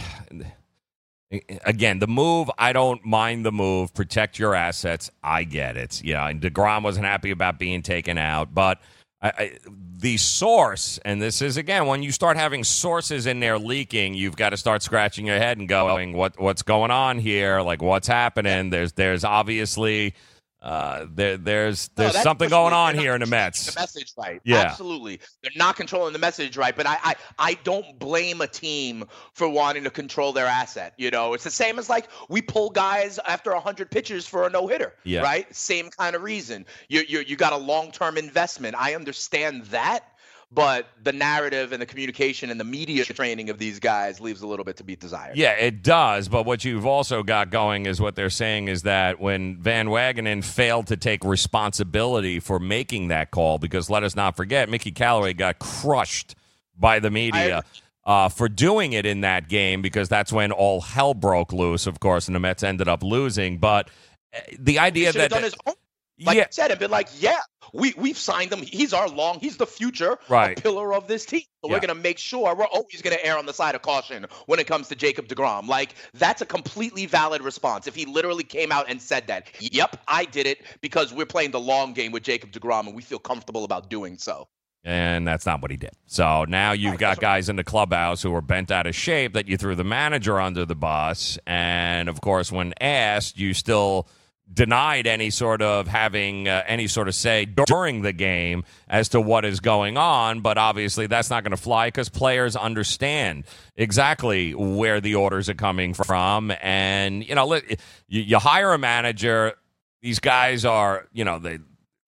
again, 1.65 2.01
the 2.01 2.07
move. 2.07 2.51
I 2.59 2.73
don't 2.73 3.05
mind 3.05 3.47
the 3.47 3.53
move. 3.53 3.95
Protect 3.95 4.39
your 4.39 4.55
assets. 4.55 5.11
I 5.23 5.45
get 5.45 5.77
it. 5.77 6.03
Yeah. 6.05 6.29
And 6.29 6.41
Degrom 6.41 6.83
wasn't 6.83 7.07
happy 7.07 7.31
about 7.31 7.59
being 7.59 7.83
taken 7.83 8.19
out, 8.19 8.55
but. 8.55 8.79
I, 9.23 9.29
I, 9.29 9.53
the 9.99 10.17
source, 10.17 10.99
and 11.05 11.21
this 11.21 11.43
is 11.43 11.57
again 11.57 11.87
when 11.87 12.03
you 12.03 12.11
start 12.11 12.37
having 12.37 12.65
sources 12.65 13.27
in 13.27 13.41
there 13.41 13.59
leaking, 13.59 14.15
you've 14.15 14.37
got 14.37 14.51
to 14.51 14.57
start 14.57 14.83
scratching 14.83 15.27
your 15.27 15.37
head 15.37 15.59
and 15.59 15.69
going, 15.69 16.15
"What 16.15 16.41
what's 16.41 16.63
going 16.63 16.91
on 16.91 17.19
here? 17.19 17.61
Like 17.61 17.83
what's 17.83 18.09
happening?" 18.09 18.71
There's 18.71 18.93
there's 18.93 19.25
obviously 19.25 20.15
uh, 20.63 21.07
there 21.15 21.39
there's 21.39 21.89
there's 21.97 22.13
that's 22.13 22.23
something 22.23 22.51
going 22.51 22.75
on 22.75 22.95
here 22.95 23.15
in 23.15 23.21
the 23.21 23.27
Mets. 23.27 23.73
The 23.73 23.81
message 23.81 24.13
right. 24.19 24.41
Yeah. 24.45 24.59
Absolutely. 24.59 25.21
They're 25.43 25.53
not 25.57 25.77
controlling 25.77 26.13
the 26.13 26.19
message 26.19 26.57
right. 26.57 26.77
But 26.77 26.87
I, 26.87 26.99
I 27.03 27.15
I 27.39 27.55
don't 27.65 27.99
blame 27.99 28.43
a 28.43 28.47
team 28.47 29.05
for 29.33 29.49
wanting 29.49 29.85
to 29.85 29.91
control 29.91 30.33
their 30.33 30.47
asset. 30.47 30.93
You 30.99 31.11
know, 31.11 31.33
it's 31.33 31.45
the 31.45 31.51
same 31.51 31.79
as 31.79 31.89
like 31.89 32.09
we 32.29 32.43
pull 32.43 32.69
guys 32.71 33.19
after 33.27 33.55
hundred 33.55 33.91
pitches 33.91 34.27
for 34.27 34.47
a 34.47 34.51
no 34.51 34.67
hitter. 34.67 34.95
Yeah. 35.05 35.23
Right. 35.23 35.55
Same 35.55 35.89
kind 35.91 36.15
of 36.15 36.23
reason. 36.23 36.67
You 36.89 37.05
you 37.09 37.21
you 37.21 37.37
got 37.37 37.55
a 37.55 37.59
long 37.59 37.91
term 37.91 38.19
investment. 38.19 38.77
I 38.79 38.95
understand 38.95 39.65
that. 39.67 40.10
But 40.53 40.89
the 41.01 41.13
narrative 41.13 41.73
and 41.73 41.81
the 41.81 41.87
communication 41.87 42.51
and 42.51 42.59
the 42.59 42.65
media 42.65 43.05
training 43.05 43.51
of 43.51 43.59
these 43.59 43.79
guys 43.79 44.21
leaves 44.21 44.43
a 44.43 44.49
little 44.49 44.65
bit 44.65 44.79
to 44.79 44.85
be 44.85 44.97
desired. 44.97 45.37
Yeah, 45.37 45.53
it 45.53 45.85
does. 45.85 46.29
But 46.29 46.45
what 46.45 46.65
you've 46.65 46.87
also 46.87 47.23
got 47.23 47.51
going 47.51 47.87
is 47.87 48.01
what 48.01 48.17
they're 48.17 48.31
saying 48.31 48.67
is 48.67 48.83
that 48.83 49.21
when 49.21 49.59
Van 49.59 49.87
Wagenen 49.89 50.43
failed 50.43 50.89
to 50.89 50.97
take 50.97 51.25
responsibility 51.25 52.41
for 52.41 52.59
making 52.59 53.09
that 53.09 53.31
call, 53.31 53.59
because 53.59 53.89
let 53.89 54.03
us 54.03 54.17
not 54.17 54.37
forget, 54.37 54.69
Mickey 54.69 54.91
Callaway 54.91 55.35
got 55.35 55.61
crushed 55.61 56.35
by 56.77 56.99
the 56.99 57.11
media. 57.11 57.63
Uh, 58.03 58.31
for 58.31 58.49
doing 58.49 58.95
it 58.95 59.05
in 59.05 59.21
that 59.21 59.47
game 59.47 59.83
because 59.83 60.09
that's 60.09 60.33
when 60.33 60.51
all 60.51 60.81
hell 60.81 61.13
broke 61.13 61.53
loose, 61.53 61.87
of 61.87 62.01
course, 62.01 62.27
and 62.27 62.35
the 62.35 62.41
Mets 62.41 62.63
ended 62.63 62.89
up 62.89 63.03
losing. 63.03 63.59
But 63.59 63.91
uh, 64.35 64.41
the 64.59 64.79
idea 64.79 65.13
that 65.13 65.31
done 65.31 65.43
his 65.43 65.55
own. 65.67 65.75
Like 66.21 66.37
Yeah. 66.37 66.47
said, 66.51 66.71
and 66.71 66.79
been 66.79 66.91
like, 66.91 67.09
yeah, 67.19 67.39
we 67.73 67.95
we've 67.97 68.19
signed 68.19 68.53
him. 68.53 68.61
He's 68.63 68.93
our 68.93 69.09
long. 69.09 69.39
He's 69.41 69.57
the 69.57 69.67
future 69.67 70.19
Right. 70.29 70.61
pillar 70.61 70.93
of 70.93 71.07
this 71.07 71.25
team. 71.25 71.43
So 71.63 71.69
Yeah. 71.69 71.75
we're 71.75 71.81
gonna 71.81 71.95
make 71.95 72.19
sure 72.19 72.55
we're 72.55 72.67
always 72.67 73.01
gonna 73.03 73.19
err 73.23 73.39
on 73.39 73.47
the 73.47 73.55
side 73.55 73.75
of 73.75 73.83
caution 73.83 74.27
when 74.47 74.59
it 74.61 74.67
comes 74.67 74.89
to 74.89 74.95
Jacob 74.95 75.29
Degrom. 75.29 75.67
Like 75.67 75.95
that's 76.15 76.43
a 76.43 76.47
completely 76.47 77.07
valid 77.07 77.43
response. 77.43 77.87
If 77.87 77.95
he 77.95 78.05
literally 78.07 78.45
came 78.45 78.71
out 78.73 78.87
and 78.89 79.01
said 79.01 79.27
that, 79.29 79.47
yep, 79.61 79.97
I 80.09 80.25
did 80.25 80.47
it 80.47 80.63
because 80.81 81.13
we're 81.13 81.27
playing 81.27 81.53
the 81.53 81.61
long 81.61 81.93
game 81.95 82.13
with 82.13 82.23
Jacob 82.23 82.51
Degrom 82.53 82.87
and 82.87 82.95
we 82.95 83.03
feel 83.03 83.19
comfortable 83.19 83.65
about 83.65 83.89
doing 83.89 84.19
so. 84.19 84.49
And 84.83 85.29
that's 85.29 85.45
not 85.45 85.61
what 85.61 85.71
he 85.71 85.77
did. 85.77 85.91
So 86.07 86.47
now 86.49 86.73
you've 86.73 86.97
got 86.97 87.21
guys 87.21 87.51
in 87.51 87.57
the 87.57 87.65
clubhouse 87.65 88.23
who 88.23 88.35
are 88.35 88.41
bent 88.41 88.71
out 88.71 88.87
of 88.87 88.95
shape 88.95 89.35
that 89.35 89.47
you 89.47 89.59
threw 89.59 89.75
the 89.75 89.85
manager 89.85 90.41
under 90.41 90.65
the 90.65 90.75
bus. 90.75 91.39
And 91.47 92.09
of 92.09 92.23
course, 92.23 92.51
when 92.51 92.73
asked, 92.81 93.39
you 93.39 93.53
still 93.53 94.09
denied 94.53 95.07
any 95.07 95.31
sort 95.31 95.63
of 95.63 95.87
having 95.87 96.49
uh, 96.49 96.63
any 96.67 96.87
sort 96.87 97.09
of 97.09 97.15
say 97.15 97.45
during 97.45 98.03
the 98.03 98.13
game 98.13 98.65
as 98.89 99.11
to 99.11 99.21
what 99.21 99.45
is 99.45 99.61
going 99.61 99.97
on. 99.97 100.41
But 100.41 100.59
obviously, 100.59 101.07
that's 101.07 101.31
not 101.31 101.45
going 101.45 101.53
to 101.53 101.57
fly 101.57 101.89
because 101.89 102.09
players 102.09 102.57
understand 102.57 103.45
exactly 103.77 104.55
where 104.55 105.01
the 105.01 105.15
orders 105.15 105.49
are 105.49 105.55
coming 105.55 105.95
from. 105.95 106.53
And, 106.61 107.27
you 107.27 107.35
know, 107.35 107.61
you, 108.09 108.39
hire 108.39 108.73
a 108.73 108.79
manager, 108.79 109.55
these 110.03 110.19
guys 110.19 110.65
are, 110.65 111.07
you 111.13 111.25
know, 111.25 111.39
they 111.39 111.59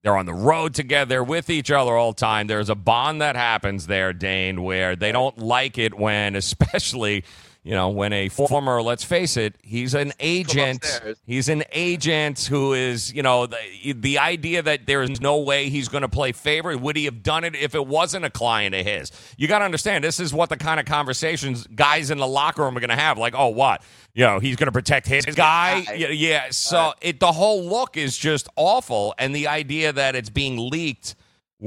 they're 0.02 0.16
on 0.16 0.26
the 0.26 0.34
road 0.34 0.74
together 0.74 1.22
with 1.22 1.48
each 1.48 1.70
other 1.70 1.96
all 1.96 2.12
the 2.12 2.18
time. 2.18 2.48
There's 2.48 2.70
a 2.70 2.74
bond 2.74 3.22
that 3.22 3.36
happens 3.36 3.86
there, 3.86 4.12
Dane, 4.12 4.62
where 4.62 4.96
they 4.96 5.12
don't 5.12 5.38
like 5.38 5.78
it 5.78 5.94
when, 5.94 6.34
especially, 6.36 7.24
you 7.64 7.72
know, 7.72 7.90
when 7.90 8.12
a 8.12 8.28
former, 8.28 8.82
let's 8.82 9.04
face 9.04 9.36
it, 9.36 9.54
he's 9.62 9.94
an 9.94 10.12
agent. 10.18 10.84
He's 11.24 11.48
an 11.48 11.62
agent 11.70 12.40
who 12.40 12.72
is, 12.72 13.12
you 13.12 13.22
know, 13.22 13.46
the, 13.46 13.92
the 13.92 14.18
idea 14.18 14.62
that 14.62 14.86
there 14.86 15.02
is 15.02 15.20
no 15.20 15.38
way 15.38 15.68
he's 15.68 15.88
going 15.88 16.02
to 16.02 16.08
play 16.08 16.32
favor. 16.32 16.76
Would 16.76 16.96
he 16.96 17.04
have 17.04 17.22
done 17.22 17.44
it 17.44 17.54
if 17.54 17.76
it 17.76 17.86
wasn't 17.86 18.24
a 18.24 18.30
client 18.30 18.74
of 18.74 18.84
his? 18.84 19.12
You 19.36 19.46
got 19.46 19.60
to 19.60 19.64
understand, 19.64 20.02
this 20.02 20.18
is 20.18 20.34
what 20.34 20.48
the 20.48 20.56
kind 20.56 20.80
of 20.80 20.86
conversations 20.86 21.68
guys 21.68 22.10
in 22.10 22.18
the 22.18 22.26
locker 22.26 22.62
room 22.62 22.76
are 22.76 22.80
going 22.80 22.90
to 22.90 22.96
have. 22.96 23.16
Like, 23.16 23.34
oh, 23.36 23.48
what? 23.48 23.82
You 24.12 24.24
know, 24.24 24.40
he's 24.40 24.56
going 24.56 24.66
to 24.66 24.72
protect 24.72 25.06
his 25.06 25.24
guy. 25.24 25.84
Yeah, 25.94 26.08
yeah. 26.08 26.46
So 26.50 26.94
it, 27.00 27.20
the 27.20 27.30
whole 27.30 27.64
look 27.64 27.96
is 27.96 28.18
just 28.18 28.48
awful. 28.56 29.14
And 29.18 29.32
the 29.34 29.46
idea 29.46 29.92
that 29.92 30.16
it's 30.16 30.30
being 30.30 30.58
leaked 30.58 31.14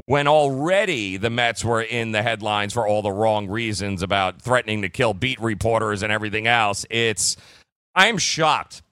when 0.04 0.28
already 0.28 1.16
the 1.16 1.30
Mets 1.30 1.64
were 1.64 1.82
in 1.82 2.12
the 2.12 2.22
headlines 2.22 2.72
for 2.72 2.86
all 2.86 3.02
the 3.02 3.10
wrong 3.10 3.48
reasons 3.48 4.02
about 4.02 4.42
threatening 4.42 4.82
to 4.82 4.88
kill 4.88 5.14
beat 5.14 5.40
reporters 5.40 6.02
and 6.02 6.12
everything 6.12 6.46
else. 6.46 6.84
It's 6.90 7.36
I'm 7.94 8.18
shocked 8.18 8.82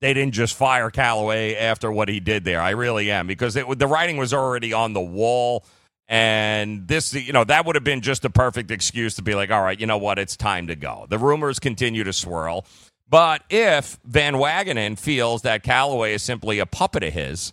they 0.00 0.14
didn't 0.14 0.34
just 0.34 0.54
fire 0.54 0.90
Callaway 0.90 1.56
after 1.56 1.90
what 1.90 2.08
he 2.08 2.20
did 2.20 2.44
there. 2.44 2.60
I 2.60 2.70
really 2.70 3.10
am 3.10 3.26
because 3.26 3.56
it, 3.56 3.78
the 3.78 3.86
writing 3.86 4.16
was 4.16 4.32
already 4.32 4.72
on 4.72 4.92
the 4.92 5.00
wall. 5.00 5.64
And 6.06 6.88
this, 6.88 7.12
you 7.12 7.32
know, 7.32 7.44
that 7.44 7.66
would 7.66 7.74
have 7.74 7.84
been 7.84 8.00
just 8.00 8.24
a 8.24 8.30
perfect 8.30 8.70
excuse 8.70 9.16
to 9.16 9.22
be 9.22 9.34
like, 9.34 9.50
all 9.50 9.62
right, 9.62 9.78
you 9.78 9.86
know 9.86 9.98
what? 9.98 10.18
It's 10.18 10.36
time 10.36 10.68
to 10.68 10.76
go. 10.76 11.06
The 11.08 11.18
rumors 11.18 11.58
continue 11.58 12.04
to 12.04 12.12
swirl. 12.12 12.64
But 13.10 13.42
if 13.50 13.98
Van 14.04 14.34
Wagenen 14.34 14.98
feels 14.98 15.42
that 15.42 15.62
Callaway 15.62 16.14
is 16.14 16.22
simply 16.22 16.60
a 16.60 16.66
puppet 16.66 17.02
of 17.02 17.12
his, 17.12 17.52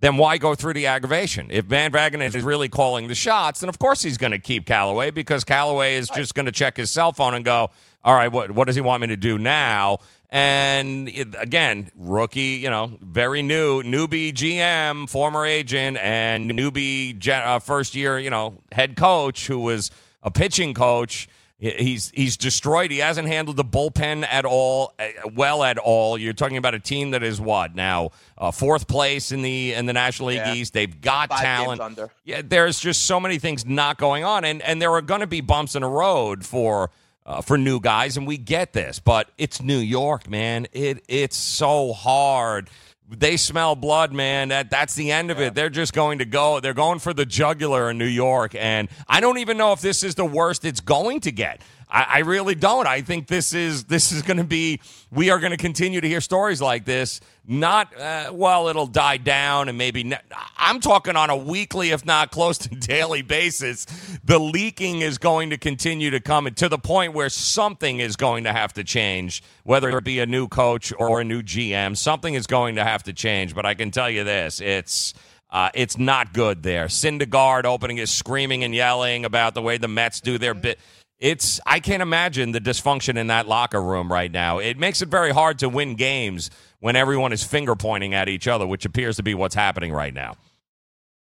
then 0.00 0.16
why 0.16 0.38
go 0.38 0.54
through 0.54 0.74
the 0.74 0.86
aggravation? 0.86 1.48
If 1.50 1.66
Van 1.66 1.92
Wagenen 1.92 2.34
is 2.34 2.42
really 2.42 2.68
calling 2.68 3.08
the 3.08 3.14
shots, 3.14 3.60
then 3.60 3.68
of 3.68 3.78
course 3.78 4.02
he's 4.02 4.18
going 4.18 4.32
to 4.32 4.38
keep 4.38 4.66
Callaway 4.66 5.10
because 5.10 5.44
Callaway 5.44 5.96
is 5.96 6.08
just 6.08 6.34
going 6.34 6.46
to 6.46 6.52
check 6.52 6.76
his 6.76 6.90
cell 6.90 7.12
phone 7.12 7.34
and 7.34 7.44
go, 7.44 7.70
all 8.02 8.14
right, 8.14 8.32
what, 8.32 8.50
what 8.52 8.66
does 8.66 8.74
he 8.76 8.80
want 8.80 9.02
me 9.02 9.08
to 9.08 9.16
do 9.16 9.38
now? 9.38 9.98
And 10.30 11.08
it- 11.08 11.34
again, 11.38 11.90
rookie, 11.96 12.58
you 12.62 12.70
know, 12.70 12.98
very 13.02 13.42
new, 13.42 13.82
newbie 13.82 14.32
GM, 14.32 15.08
former 15.08 15.44
agent, 15.44 15.98
and 15.98 16.50
newbie 16.50 17.28
uh, 17.28 17.58
first 17.58 17.94
year, 17.94 18.18
you 18.18 18.30
know, 18.30 18.54
head 18.72 18.96
coach 18.96 19.46
who 19.48 19.58
was 19.58 19.90
a 20.22 20.30
pitching 20.30 20.72
coach. 20.72 21.28
He- 21.60 21.70
He's 21.70 22.10
he's 22.14 22.36
destroyed. 22.38 22.90
He 22.90 22.98
hasn't 22.98 23.28
handled 23.28 23.56
the 23.58 23.64
bullpen 23.64 24.26
at 24.28 24.44
all, 24.46 24.94
uh, 24.98 25.08
well 25.34 25.62
at 25.62 25.76
all. 25.78 26.16
You're 26.16 26.32
talking 26.32 26.56
about 26.56 26.74
a 26.74 26.80
team 26.80 27.10
that 27.10 27.22
is 27.22 27.38
what 27.40 27.74
now 27.74 28.10
uh, 28.38 28.50
fourth 28.50 28.88
place 28.88 29.30
in 29.30 29.42
the 29.42 29.74
in 29.74 29.84
the 29.86 29.92
National 29.92 30.28
League 30.28 30.38
Yeah. 30.38 30.54
East. 30.54 30.72
They've 30.72 31.00
got 31.00 31.28
Five 31.28 31.40
talent. 31.40 31.98
Yeah, 32.24 32.40
there's 32.42 32.80
just 32.80 33.02
so 33.02 33.20
many 33.20 33.38
things 33.38 33.66
not 33.66 33.98
going 33.98 34.24
on, 34.24 34.44
and 34.46 34.62
and 34.62 34.80
there 34.80 34.92
are 34.92 35.02
going 35.02 35.20
to 35.20 35.26
be 35.26 35.42
bumps 35.42 35.74
in 35.76 35.82
the 35.82 35.88
road 35.88 36.46
for 36.46 36.90
uh, 37.26 37.42
for 37.42 37.58
new 37.58 37.78
guys, 37.78 38.16
and 38.16 38.26
we 38.26 38.38
get 38.38 38.72
this, 38.72 38.98
but 38.98 39.28
it's 39.36 39.60
New 39.60 39.78
York, 39.78 40.30
man. 40.30 40.66
It 40.72 41.04
it's 41.08 41.36
so 41.36 41.92
hard. 41.92 42.70
They 43.10 43.36
smell 43.36 43.74
blood, 43.74 44.12
man. 44.12 44.48
That 44.48 44.70
that's 44.70 44.94
the 44.94 45.10
end 45.10 45.32
of 45.32 45.40
it. 45.40 45.54
They're 45.54 45.68
just 45.68 45.92
going 45.92 46.20
to 46.20 46.24
go. 46.24 46.60
They're 46.60 46.74
going 46.74 47.00
for 47.00 47.12
the 47.12 47.26
jugular 47.26 47.90
in 47.90 47.98
New 47.98 48.06
York, 48.06 48.54
and 48.54 48.88
I 49.08 49.20
don't 49.20 49.38
even 49.38 49.56
know 49.56 49.72
if 49.72 49.80
this 49.80 50.04
is 50.04 50.14
the 50.14 50.24
worst 50.24 50.64
it's 50.64 50.80
going 50.80 51.20
to 51.20 51.32
get. 51.32 51.60
I, 51.90 52.06
I 52.08 52.18
really 52.20 52.54
don't. 52.54 52.86
I 52.86 53.00
think 53.02 53.26
this 53.26 53.52
is 53.52 53.84
this 53.84 54.12
is 54.12 54.22
going 54.22 54.36
to 54.36 54.44
be. 54.44 54.80
We 55.10 55.30
are 55.30 55.40
going 55.40 55.50
to 55.50 55.56
continue 55.56 56.00
to 56.00 56.08
hear 56.08 56.20
stories 56.20 56.62
like 56.62 56.84
this. 56.84 57.20
Not 57.46 57.98
uh, 57.98 58.30
well, 58.32 58.68
it'll 58.68 58.86
die 58.86 59.16
down, 59.16 59.68
and 59.68 59.76
maybe 59.76 60.04
ne- 60.04 60.20
I'm 60.56 60.80
talking 60.80 61.16
on 61.16 61.30
a 61.30 61.36
weekly, 61.36 61.90
if 61.90 62.06
not 62.06 62.30
close 62.30 62.58
to 62.58 62.68
daily 62.76 63.22
basis. 63.22 63.86
The 64.24 64.38
leaking 64.38 65.00
is 65.00 65.18
going 65.18 65.50
to 65.50 65.58
continue 65.58 66.10
to 66.10 66.20
come 66.20 66.48
to 66.48 66.68
the 66.68 66.78
point 66.78 67.12
where 67.12 67.28
something 67.28 67.98
is 67.98 68.16
going 68.16 68.44
to 68.44 68.52
have 68.52 68.72
to 68.74 68.84
change, 68.84 69.42
whether 69.64 69.96
it 69.96 70.04
be 70.04 70.20
a 70.20 70.26
new 70.26 70.46
coach 70.46 70.92
or 70.96 71.20
a 71.20 71.24
new 71.24 71.42
GM. 71.42 71.96
Something 71.96 72.34
is 72.34 72.46
going 72.46 72.76
to 72.76 72.84
have 72.84 73.02
to 73.04 73.12
change. 73.12 73.54
But 73.54 73.66
I 73.66 73.74
can 73.74 73.90
tell 73.90 74.10
you 74.10 74.24
this: 74.24 74.60
it's. 74.60 75.14
Uh, 75.52 75.68
it's 75.74 75.98
not 75.98 76.32
good 76.32 76.62
there. 76.62 76.86
Syndergaard 76.86 77.64
opening 77.64 77.98
is 77.98 78.08
screaming 78.08 78.62
and 78.62 78.72
yelling 78.72 79.24
about 79.24 79.52
the 79.52 79.60
way 79.60 79.78
the 79.78 79.88
Mets 79.88 80.20
do 80.20 80.38
their 80.38 80.54
bit 80.54 80.78
it's 81.20 81.60
I 81.66 81.80
can't 81.80 82.02
imagine 82.02 82.52
the 82.52 82.60
dysfunction 82.60 83.16
in 83.16 83.28
that 83.28 83.46
locker 83.46 83.80
room 83.80 84.10
right 84.10 84.32
now. 84.32 84.58
It 84.58 84.78
makes 84.78 85.02
it 85.02 85.08
very 85.08 85.30
hard 85.30 85.58
to 85.60 85.68
win 85.68 85.94
games 85.94 86.50
when 86.80 86.96
everyone 86.96 87.32
is 87.32 87.44
finger 87.44 87.76
pointing 87.76 88.14
at 88.14 88.28
each 88.28 88.48
other, 88.48 88.66
which 88.66 88.86
appears 88.86 89.16
to 89.16 89.22
be 89.22 89.34
what's 89.34 89.54
happening 89.54 89.92
right 89.92 90.14
now. 90.14 90.36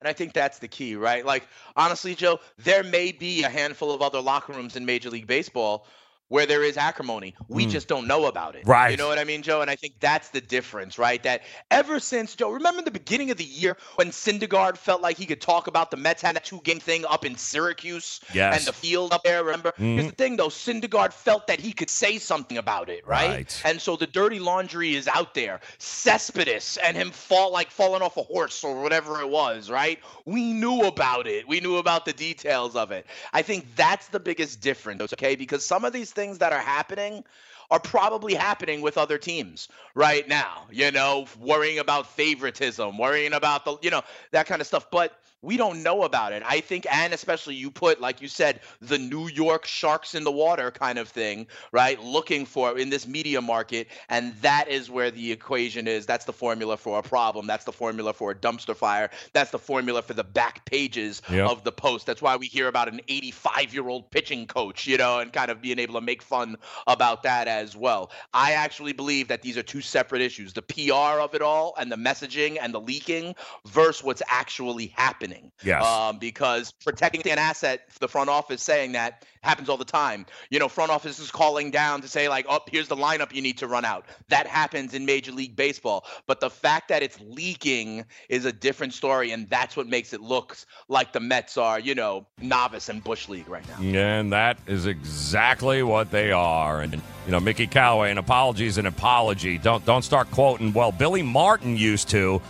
And 0.00 0.08
I 0.08 0.12
think 0.12 0.32
that's 0.32 0.58
the 0.58 0.68
key, 0.68 0.94
right? 0.94 1.26
Like, 1.26 1.48
honestly, 1.74 2.14
Joe, 2.14 2.38
there 2.58 2.84
may 2.84 3.10
be 3.10 3.42
a 3.42 3.48
handful 3.48 3.90
of 3.90 4.00
other 4.00 4.20
locker 4.20 4.52
rooms 4.52 4.76
in 4.76 4.86
Major 4.86 5.10
League 5.10 5.26
Baseball 5.26 5.86
where 6.28 6.46
there 6.46 6.62
is 6.62 6.76
acrimony. 6.76 7.34
We 7.48 7.66
Mm. 7.66 7.70
just 7.70 7.88
don't 7.88 8.06
know 8.06 8.26
about 8.26 8.54
it. 8.54 8.66
Right. 8.66 8.90
You 8.90 8.96
know 8.96 9.08
what 9.08 9.18
I 9.18 9.24
mean, 9.24 9.42
Joe? 9.42 9.60
And 9.62 9.70
I 9.70 9.76
think 9.76 9.94
that's 10.00 10.28
the 10.28 10.40
difference, 10.40 10.98
right? 10.98 11.22
That 11.22 11.42
ever 11.70 11.98
since, 12.00 12.34
Joe, 12.34 12.50
remember 12.50 12.82
the 12.82 12.90
beginning 12.90 13.30
of 13.30 13.36
the 13.38 13.44
year 13.44 13.76
when 13.96 14.10
Syndergaard 14.10 14.76
felt 14.76 15.00
like 15.00 15.16
he 15.16 15.26
could 15.26 15.40
talk 15.40 15.66
about 15.66 15.90
the 15.90 15.96
Mets 15.96 16.20
had 16.22 16.36
a 16.36 16.40
two 16.40 16.60
game 16.64 16.80
thing 16.80 17.04
up 17.06 17.24
in 17.24 17.36
Syracuse 17.36 18.20
Yes. 18.34 18.58
and 18.58 18.66
the 18.66 18.72
field 18.72 19.12
up 19.12 19.22
there, 19.24 19.42
remember? 19.42 19.72
Here's 19.76 20.04
Mhm. 20.04 20.10
the 20.10 20.16
thing, 20.16 20.36
though. 20.36 20.48
Syndergaard 20.48 21.12
felt 21.12 21.46
that 21.46 21.60
he 21.60 21.72
could 21.72 21.90
say 21.90 22.18
something 22.18 22.58
about 22.58 22.88
it, 22.90 23.06
right? 23.06 23.28
Right. 23.28 23.62
And 23.64 23.80
so 23.80 23.96
the 23.96 24.06
dirty 24.06 24.38
laundry 24.38 24.94
is 24.94 25.08
out 25.08 25.34
there. 25.34 25.60
Cespedes 25.78 26.78
and 26.82 26.96
him 26.96 27.10
fall 27.10 27.52
like 27.52 27.70
falling 27.70 28.02
off 28.02 28.16
a 28.16 28.22
horse 28.22 28.62
or 28.64 28.80
whatever 28.82 29.20
it 29.20 29.28
was, 29.28 29.70
right? 29.70 29.98
We 30.24 30.52
knew 30.52 30.82
about 30.82 31.26
it. 31.26 31.46
We 31.48 31.60
knew 31.60 31.76
about 31.76 32.04
the 32.04 32.12
details 32.12 32.76
of 32.76 32.92
it. 32.92 33.06
I 33.32 33.42
think 33.42 33.66
that's 33.76 34.08
the 34.08 34.20
biggest 34.20 34.60
difference, 34.60 35.12
okay? 35.12 35.34
Because 35.36 35.64
some 35.64 35.84
of 35.84 35.92
these 35.92 36.10
things 36.18 36.38
that 36.38 36.52
are 36.52 36.58
happening 36.58 37.24
are 37.70 37.78
probably 37.78 38.34
happening 38.34 38.80
with 38.80 38.98
other 38.98 39.18
teams 39.18 39.68
right 39.94 40.26
now, 40.26 40.66
you 40.70 40.90
know, 40.90 41.26
worrying 41.38 41.78
about 41.78 42.06
favoritism, 42.08 42.98
worrying 42.98 43.34
about 43.34 43.64
the, 43.64 43.76
you 43.82 43.90
know, 43.90 44.02
that 44.32 44.46
kind 44.46 44.60
of 44.60 44.66
stuff. 44.66 44.90
But 44.90 45.20
we 45.42 45.56
don't 45.56 45.82
know 45.82 46.02
about 46.02 46.32
it. 46.32 46.42
I 46.44 46.60
think, 46.60 46.86
and 46.90 47.12
especially 47.12 47.54
you 47.54 47.70
put, 47.70 48.00
like 48.00 48.20
you 48.20 48.28
said, 48.28 48.60
the 48.80 48.98
New 48.98 49.28
York 49.28 49.66
sharks 49.66 50.14
in 50.14 50.24
the 50.24 50.32
water 50.32 50.70
kind 50.70 50.98
of 50.98 51.08
thing, 51.08 51.46
right? 51.70 52.02
Looking 52.02 52.44
for 52.44 52.76
in 52.76 52.90
this 52.90 53.06
media 53.06 53.40
market. 53.40 53.88
And 54.08 54.34
that 54.42 54.68
is 54.68 54.90
where 54.90 55.10
the 55.10 55.30
equation 55.30 55.86
is. 55.86 56.06
That's 56.06 56.24
the 56.24 56.32
formula 56.32 56.76
for 56.76 56.98
a 56.98 57.02
problem. 57.02 57.46
That's 57.46 57.64
the 57.64 57.72
formula 57.72 58.12
for 58.12 58.32
a 58.32 58.34
dumpster 58.34 58.74
fire. 58.74 59.10
That's 59.32 59.50
the 59.50 59.58
formula 59.58 60.02
for 60.02 60.14
the 60.14 60.24
back 60.24 60.64
pages 60.64 61.22
Yep. 61.30 61.50
of 61.50 61.64
the 61.64 61.72
post. 61.72 62.06
That's 62.06 62.22
why 62.22 62.36
we 62.36 62.46
hear 62.46 62.68
about 62.68 62.88
an 62.88 63.00
85 63.08 63.72
year 63.74 63.88
old 63.88 64.10
pitching 64.10 64.46
coach, 64.46 64.86
you 64.86 64.96
know, 64.96 65.18
and 65.20 65.32
kind 65.32 65.50
of 65.50 65.60
being 65.60 65.78
able 65.78 65.94
to 65.94 66.00
make 66.00 66.22
fun 66.22 66.56
about 66.86 67.22
that 67.24 67.46
as 67.48 67.76
well. 67.76 68.10
I 68.34 68.52
actually 68.52 68.92
believe 68.92 69.28
that 69.28 69.42
these 69.42 69.56
are 69.56 69.62
two 69.62 69.80
separate 69.80 70.22
issues 70.22 70.52
the 70.52 70.62
PR 70.62 71.20
of 71.20 71.34
it 71.34 71.42
all 71.42 71.74
and 71.78 71.92
the 71.92 71.96
messaging 71.96 72.58
and 72.60 72.72
the 72.74 72.80
leaking 72.80 73.34
versus 73.66 74.02
what's 74.02 74.22
actually 74.28 74.86
happening. 74.96 75.27
Yes. 75.62 75.84
Um, 75.84 76.18
because 76.18 76.72
protecting 76.84 77.20
an 77.30 77.38
asset, 77.38 77.82
the 78.00 78.08
front 78.08 78.30
office 78.30 78.62
saying 78.62 78.92
that 78.92 79.24
happens 79.42 79.68
all 79.68 79.76
the 79.76 79.84
time. 79.84 80.26
You 80.50 80.58
know, 80.58 80.68
front 80.68 80.90
office 80.90 81.18
is 81.18 81.30
calling 81.30 81.70
down 81.70 82.00
to 82.02 82.08
say, 82.08 82.28
like, 82.28 82.46
oh, 82.48 82.60
here's 82.70 82.88
the 82.88 82.96
lineup 82.96 83.34
you 83.34 83.42
need 83.42 83.58
to 83.58 83.66
run 83.66 83.84
out. 83.84 84.06
That 84.28 84.46
happens 84.46 84.94
in 84.94 85.06
Major 85.06 85.32
League 85.32 85.56
Baseball. 85.56 86.04
But 86.26 86.40
the 86.40 86.50
fact 86.50 86.88
that 86.88 87.02
it's 87.02 87.18
leaking 87.20 88.04
is 88.28 88.44
a 88.44 88.52
different 88.52 88.94
story. 88.94 89.30
And 89.30 89.48
that's 89.48 89.76
what 89.76 89.86
makes 89.86 90.12
it 90.12 90.20
look 90.20 90.56
like 90.88 91.12
the 91.12 91.20
Mets 91.20 91.56
are, 91.56 91.78
you 91.78 91.94
know, 91.94 92.26
novice 92.40 92.88
and 92.88 93.02
Bush 93.02 93.28
League 93.28 93.48
right 93.48 93.64
now. 93.68 93.98
And 93.98 94.32
that 94.32 94.58
is 94.66 94.86
exactly 94.86 95.82
what 95.82 96.10
they 96.10 96.32
are. 96.32 96.80
And 96.80 96.94
you 96.94 97.32
know, 97.32 97.40
Mickey 97.40 97.66
Callaway, 97.66 98.10
an 98.10 98.18
apology 98.18 98.66
is 98.66 98.78
an 98.78 98.86
apology. 98.86 99.58
Don't 99.58 99.84
don't 99.84 100.02
start 100.02 100.30
quoting. 100.30 100.72
Well, 100.72 100.92
Billy 100.92 101.22
Martin 101.22 101.76
used 101.76 102.08
to. 102.10 102.40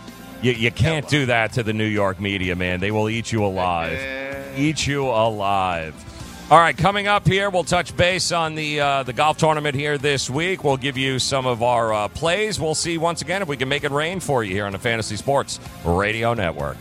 You, 0.41 0.53
you 0.53 0.71
can't 0.71 1.07
do 1.07 1.25
that 1.27 1.53
to 1.53 1.63
the 1.63 1.73
New 1.73 1.85
York 1.85 2.19
media, 2.19 2.55
man. 2.55 2.79
They 2.79 2.91
will 2.91 3.09
eat 3.09 3.31
you 3.31 3.43
alive. 3.43 3.99
Eat 4.57 4.87
you 4.87 5.05
alive. 5.05 5.93
All 6.51 6.57
right, 6.57 6.75
coming 6.75 7.07
up 7.07 7.27
here, 7.27 7.51
we'll 7.51 7.63
touch 7.63 7.95
base 7.95 8.31
on 8.31 8.55
the 8.55 8.79
uh, 8.79 9.03
the 9.03 9.13
golf 9.13 9.37
tournament 9.37 9.75
here 9.75 9.99
this 9.99 10.31
week. 10.31 10.63
We'll 10.63 10.77
give 10.77 10.97
you 10.97 11.19
some 11.19 11.45
of 11.45 11.61
our 11.61 11.93
uh, 11.93 12.07
plays. 12.07 12.59
We'll 12.59 12.73
see 12.73 12.97
once 12.97 13.21
again 13.21 13.43
if 13.43 13.47
we 13.47 13.55
can 13.55 13.69
make 13.69 13.83
it 13.83 13.91
rain 13.91 14.19
for 14.19 14.43
you 14.43 14.53
here 14.53 14.65
on 14.65 14.71
the 14.71 14.79
Fantasy 14.79 15.15
Sports 15.15 15.59
Radio 15.85 16.33
Network. 16.33 16.77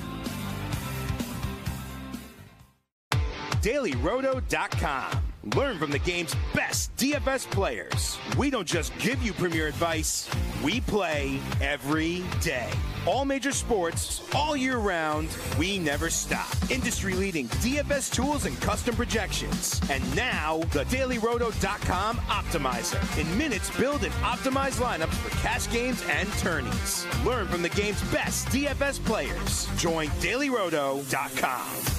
DailyRoto.com. 3.60 5.22
Learn 5.54 5.78
from 5.78 5.90
the 5.90 5.98
game's 5.98 6.34
best 6.54 6.94
DFS 6.96 7.50
players. 7.50 8.18
We 8.38 8.48
don't 8.50 8.66
just 8.66 8.96
give 8.98 9.22
you 9.22 9.32
premier 9.34 9.66
advice, 9.66 10.28
we 10.62 10.80
play 10.80 11.40
every 11.60 12.24
day. 12.40 12.70
All 13.06 13.24
major 13.24 13.52
sports, 13.52 14.22
all 14.34 14.56
year 14.56 14.78
round, 14.78 15.28
we 15.58 15.78
never 15.78 16.10
stop. 16.10 16.48
Industry 16.70 17.14
leading 17.14 17.48
DFS 17.48 18.12
tools 18.12 18.44
and 18.44 18.60
custom 18.60 18.94
projections. 18.96 19.80
And 19.90 20.02
now, 20.14 20.58
the 20.72 20.84
DailyRoto.com 20.84 22.16
Optimizer. 22.18 23.18
In 23.18 23.38
minutes, 23.38 23.74
build 23.78 24.04
and 24.04 24.12
optimize 24.14 24.80
lineups 24.80 25.14
for 25.14 25.30
cash 25.38 25.70
games 25.72 26.02
and 26.10 26.30
tourneys. 26.34 27.06
Learn 27.24 27.46
from 27.46 27.62
the 27.62 27.70
game's 27.70 28.02
best 28.10 28.48
DFS 28.48 29.02
players. 29.04 29.68
Join 29.76 30.08
DailyRoto.com. 30.20 31.98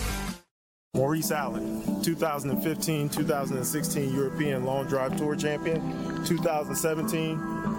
Maurice 0.96 1.32
Allen, 1.32 2.02
2015 2.02 3.10
2016 3.10 4.14
European 4.14 4.66
Long 4.66 4.88
Drive 4.88 5.16
Tour 5.18 5.36
champion, 5.36 6.26
2017 6.26 7.79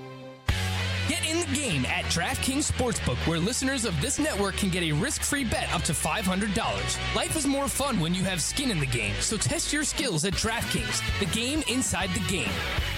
Get 1.07 1.27
in 1.27 1.39
the 1.39 1.55
game 1.59 1.85
at 1.85 2.05
DraftKings 2.05 2.71
Sportsbook, 2.71 3.17
where 3.27 3.39
listeners 3.39 3.85
of 3.85 3.99
this 4.01 4.19
network 4.19 4.55
can 4.57 4.69
get 4.69 4.83
a 4.83 4.91
risk-free 4.91 5.45
bet 5.45 5.71
up 5.73 5.81
to 5.83 5.93
$500. 5.93 7.15
Life 7.15 7.35
is 7.35 7.47
more 7.47 7.67
fun 7.67 7.99
when 7.99 8.13
you 8.13 8.23
have 8.23 8.41
skin 8.41 8.71
in 8.71 8.79
the 8.79 8.85
game, 8.85 9.15
so 9.19 9.35
test 9.35 9.73
your 9.73 9.83
skills 9.83 10.23
at 10.25 10.33
DraftKings, 10.33 11.01
the 11.19 11.25
game 11.27 11.63
inside 11.67 12.09
the 12.11 12.19
game. 12.31 12.51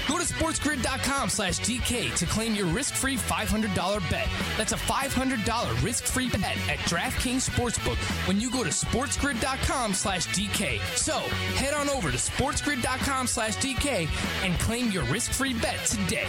Go 0.07 0.17
to 0.19 0.25
sportsgrid.com 0.25 1.29
slash 1.29 1.59
DK 1.59 2.13
to 2.15 2.25
claim 2.25 2.55
your 2.55 2.67
risk-free 2.67 3.17
$500 3.17 4.09
bet. 4.09 4.27
That's 4.57 4.73
a 4.73 4.77
$500 4.77 5.83
risk-free 5.83 6.29
bet 6.29 6.57
at 6.69 6.79
DraftKings 6.79 7.49
Sportsbook 7.49 7.97
when 8.27 8.39
you 8.39 8.51
go 8.51 8.63
to 8.63 8.69
sportsgrid.com 8.69 9.93
slash 9.93 10.27
DK. 10.27 10.79
So 10.97 11.19
head 11.55 11.73
on 11.73 11.89
over 11.89 12.11
to 12.11 12.17
sportsgrid.com 12.17 13.27
slash 13.27 13.55
DK 13.57 14.07
and 14.43 14.59
claim 14.59 14.91
your 14.91 15.03
risk-free 15.05 15.53
bet 15.55 15.85
today. 15.85 16.27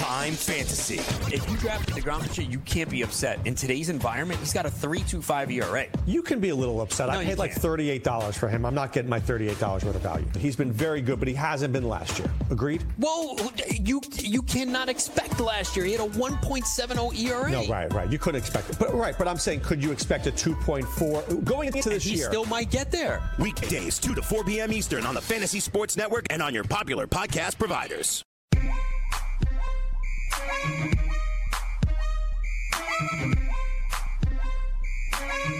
Full 0.00 0.08
all-time 0.10 0.32
fantasy. 0.32 0.96
If 1.34 1.48
you 1.50 1.56
drafted 1.58 1.94
DeGrom 1.94 2.22
this 2.22 2.38
year, 2.38 2.48
you 2.48 2.58
can't 2.60 2.88
be 2.88 3.02
upset. 3.02 3.38
In 3.46 3.54
today's 3.54 3.88
environment, 3.88 4.40
he's 4.40 4.52
got 4.52 4.66
a 4.66 4.70
3.25 4.70 5.52
ERA. 5.52 5.86
You 6.06 6.22
can 6.22 6.40
be 6.40 6.50
a 6.50 6.54
little 6.54 6.80
upset. 6.80 7.08
No, 7.08 7.18
I 7.18 7.24
paid 7.24 7.38
like 7.38 7.52
can't. 7.52 7.62
$38 7.62 8.34
for 8.34 8.48
him. 8.48 8.64
I'm 8.64 8.74
not 8.74 8.92
getting 8.92 9.10
my 9.10 9.20
$38 9.20 9.84
worth 9.84 9.94
of 9.94 10.00
value. 10.02 10.26
He's 10.38 10.56
been 10.56 10.72
very 10.72 11.00
good, 11.00 11.18
but 11.18 11.28
he 11.28 11.34
hasn't 11.34 11.72
been 11.72 11.88
last 11.88 12.18
year. 12.18 12.30
Agreed? 12.50 12.84
Well, 12.98 13.38
you 13.70 14.00
you 14.18 14.42
cannot 14.42 14.88
expect 14.88 15.40
last 15.40 15.76
year. 15.76 15.84
He 15.84 15.92
had 15.92 16.00
a 16.00 16.10
1.70 16.10 17.18
ERA. 17.18 17.50
No, 17.50 17.66
right, 17.66 17.92
right. 17.92 18.10
You 18.10 18.18
couldn't 18.18 18.40
expect 18.40 18.70
it. 18.70 18.78
But 18.78 18.94
right, 18.94 19.16
but 19.16 19.28
I'm 19.28 19.38
saying, 19.38 19.60
could 19.60 19.82
you 19.82 19.92
expect 19.92 20.26
a 20.26 20.32
2.4 20.32 21.44
going 21.44 21.68
into 21.68 21.88
this 21.88 22.04
he 22.04 22.16
year? 22.16 22.28
still 22.28 22.46
might 22.46 22.70
get 22.70 22.90
there. 22.90 23.22
Weekdays 23.38 23.98
2 23.98 24.14
to 24.14 24.22
4 24.22 24.44
p.m. 24.44 24.72
Eastern 24.72 25.06
on 25.06 25.14
the 25.14 25.20
Fantasy 25.20 25.60
Sports 25.60 25.96
Network 25.96 26.26
and 26.30 26.42
on 26.42 26.54
your 26.54 26.64
popular 26.64 27.06
podcast 27.06 27.58
providers. 27.58 28.24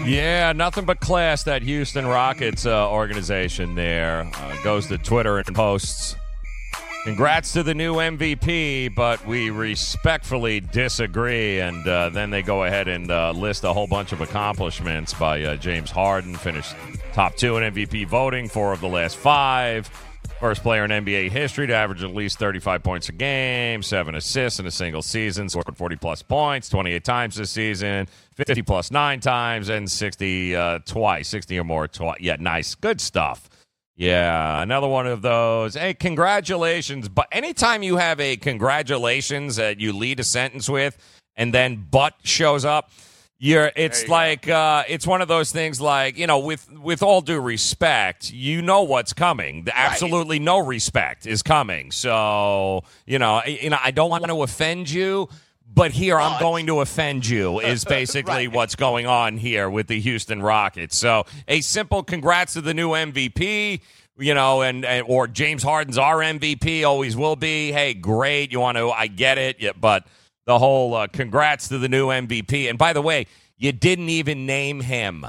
Yeah, 0.05 0.53
nothing 0.53 0.87
but 0.87 1.01
class. 1.01 1.45
That 1.45 1.63
Houston 1.63 2.07
Rockets 2.07 2.67
uh, 2.67 2.91
organization 2.91 3.75
there 3.75 4.29
uh, 4.35 4.63
goes 4.63 4.87
to 4.89 4.99
Twitter 4.99 5.39
and 5.39 5.55
posts. 5.55 6.17
Congrats 7.05 7.55
to 7.55 7.63
the 7.63 7.75
new 7.75 7.95
MVP, 7.95 8.95
but 8.95 9.25
we 9.27 9.51
respectfully 9.51 10.61
disagree. 10.61 11.61
And 11.61 11.87
uh, 11.87 12.11
then 12.11 12.31
they 12.31 12.43
go 12.43 12.65
ahead 12.65 12.89
and 12.89 13.11
uh, 13.11 13.31
list 13.33 13.65
a 13.65 13.73
whole 13.73 13.87
bunch 13.87 14.13
of 14.13 14.21
accomplishments 14.21 15.15
by 15.15 15.43
uh, 15.43 15.57
James 15.57 15.91
Harden, 15.91 16.35
finished 16.35 16.75
top 17.13 17.37
two 17.37 17.57
in 17.57 17.73
MVP 17.73 18.07
voting, 18.07 18.49
four 18.49 18.73
of 18.73 18.81
the 18.81 18.89
last 18.89 19.17
five. 19.17 19.91
First 20.41 20.63
player 20.63 20.87
in 20.87 20.91
NBA 20.91 21.31
history 21.31 21.67
to 21.67 21.75
average 21.75 22.03
at 22.03 22.15
least 22.15 22.39
35 22.39 22.83
points 22.83 23.11
a 23.11 23.13
game, 23.13 23.83
seven 23.83 24.15
assists 24.15 24.59
in 24.59 24.65
a 24.65 24.71
single 24.71 25.03
season, 25.03 25.51
scored 25.51 25.77
40 25.77 25.97
plus 25.97 26.23
points 26.23 26.71
28 26.71 27.05
times 27.05 27.37
this 27.37 27.51
season, 27.51 28.09
50 28.37 28.63
plus 28.63 28.91
nine 28.91 29.21
times, 29.21 29.69
and 29.69 29.91
60 29.91 30.57
uh, 30.57 30.79
twice, 30.87 31.29
60 31.29 31.59
or 31.59 31.65
more 31.65 31.87
twice. 31.89 32.21
Yeah, 32.21 32.37
nice. 32.41 32.75
Good 32.75 33.03
stuff. 33.03 33.51
Yeah, 33.97 34.63
another 34.63 34.89
one 34.89 35.07
of 35.07 35.21
those. 35.21 35.75
Hey, 35.75 35.93
congratulations. 35.93 37.11
But 37.11 37.29
anytime 37.33 37.83
you 37.83 37.99
have 37.99 38.19
a 38.19 38.39
congratulations 38.39 39.57
that 39.57 39.79
you 39.79 39.93
lead 39.93 40.21
a 40.21 40.25
sentence 40.25 40.71
with 40.71 40.97
and 41.37 41.53
then 41.53 41.87
but 41.91 42.15
shows 42.23 42.65
up, 42.65 42.91
you're 43.43 43.73
it's 43.75 44.07
like 44.07 44.49
uh, 44.51 44.85
it's 44.87 45.07
one 45.07 45.23
of 45.23 45.29
those 45.29 45.51
things 45.51 45.81
like, 45.81 46.19
you 46.19 46.27
know, 46.27 46.41
with 46.41 46.71
with 46.73 47.03
all 47.03 47.23
due 47.23 47.41
respect, 47.41 48.31
you 48.31 48.61
know 48.61 48.83
what's 48.83 49.15
coming. 49.15 49.67
Absolutely 49.75 50.39
no 50.39 50.59
respect 50.59 51.27
is 51.27 51.43
coming. 51.43 51.91
So, 51.91 52.85
you 53.07 53.19
know, 53.19 53.37
I- 53.37 53.59
you 53.63 53.71
know, 53.71 53.79
I 53.83 53.93
don't 53.93 54.11
want 54.11 54.27
to 54.27 54.43
offend 54.43 54.91
you, 54.91 55.31
but 55.73 55.91
here 55.91 56.19
I'm 56.21 56.39
going 56.39 56.67
to 56.67 56.81
offend 56.81 57.27
you 57.27 57.61
is 57.73 57.83
basically 57.87 58.47
what's 58.47 58.77
going 58.77 59.07
on 59.07 59.39
here 59.39 59.71
with 59.71 59.87
the 59.87 59.99
Houston 60.01 60.43
Rockets. 60.43 60.99
So, 60.99 61.25
a 61.49 61.63
simple 61.63 62.03
congrats 62.03 62.53
to 62.53 62.61
the 62.61 62.75
new 62.75 62.91
MVP, 62.91 63.81
you 64.19 64.35
know, 64.35 64.61
and, 64.61 64.85
and 64.85 65.07
or 65.09 65.27
James 65.27 65.63
Harden's 65.63 65.97
our 65.97 66.19
MVP, 66.19 66.85
always 66.87 67.17
will 67.17 67.37
be. 67.37 67.73
Hey, 67.73 67.95
great, 67.95 68.53
you 68.53 68.61
want 68.61 68.77
to 68.77 68.91
I 68.91 69.07
get 69.07 69.39
it, 69.39 69.57
yeah, 69.61 69.71
but 69.81 70.05
the 70.51 70.59
whole 70.59 70.95
uh, 70.95 71.07
congrats 71.07 71.69
to 71.69 71.79
the 71.79 71.89
new 71.89 72.09
MVP. 72.09 72.69
And 72.69 72.77
by 72.77 72.93
the 72.93 73.01
way, 73.01 73.29
you 73.57 73.71
didn't 73.71 74.09
even 74.09 74.47
name 74.47 74.81
him. 74.81 75.25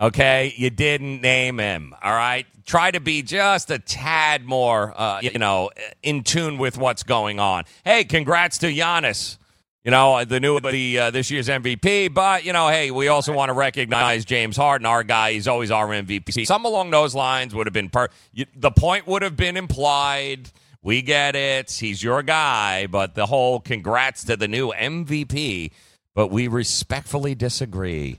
Okay, 0.00 0.52
you 0.56 0.68
didn't 0.68 1.20
name 1.20 1.58
him. 1.58 1.94
All 2.02 2.12
right, 2.12 2.44
try 2.66 2.90
to 2.90 2.98
be 2.98 3.22
just 3.22 3.70
a 3.70 3.78
tad 3.78 4.44
more, 4.44 4.92
uh, 5.00 5.20
you 5.22 5.38
know, 5.38 5.70
in 6.02 6.24
tune 6.24 6.58
with 6.58 6.76
what's 6.76 7.04
going 7.04 7.38
on. 7.38 7.62
Hey, 7.84 8.02
congrats 8.02 8.58
to 8.58 8.66
Giannis. 8.66 9.38
You 9.84 9.92
know, 9.92 10.24
the 10.24 10.40
new 10.40 10.58
the, 10.58 10.98
uh, 10.98 11.10
this 11.12 11.30
year's 11.30 11.46
MVP. 11.46 12.12
But 12.12 12.44
you 12.44 12.52
know, 12.52 12.66
hey, 12.66 12.90
we 12.90 13.06
also 13.06 13.32
want 13.32 13.50
to 13.50 13.52
recognize 13.52 14.24
James 14.24 14.56
Harden, 14.56 14.86
our 14.86 15.04
guy. 15.04 15.34
He's 15.34 15.46
always 15.46 15.70
our 15.70 15.86
MVP. 15.86 16.44
Some 16.46 16.64
along 16.64 16.90
those 16.90 17.14
lines 17.14 17.54
would 17.54 17.68
have 17.68 17.74
been 17.74 17.90
per. 17.90 18.08
The 18.56 18.72
point 18.72 19.06
would 19.06 19.22
have 19.22 19.36
been 19.36 19.56
implied. 19.56 20.50
We 20.84 21.00
get 21.00 21.34
it. 21.34 21.72
He's 21.72 22.02
your 22.02 22.22
guy. 22.22 22.86
But 22.86 23.16
the 23.16 23.26
whole 23.26 23.58
congrats 23.58 24.22
to 24.24 24.36
the 24.36 24.46
new 24.46 24.70
MVP. 24.70 25.72
But 26.14 26.28
we 26.28 26.46
respectfully 26.46 27.34
disagree. 27.34 28.18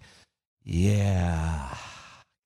Yeah. 0.63 1.69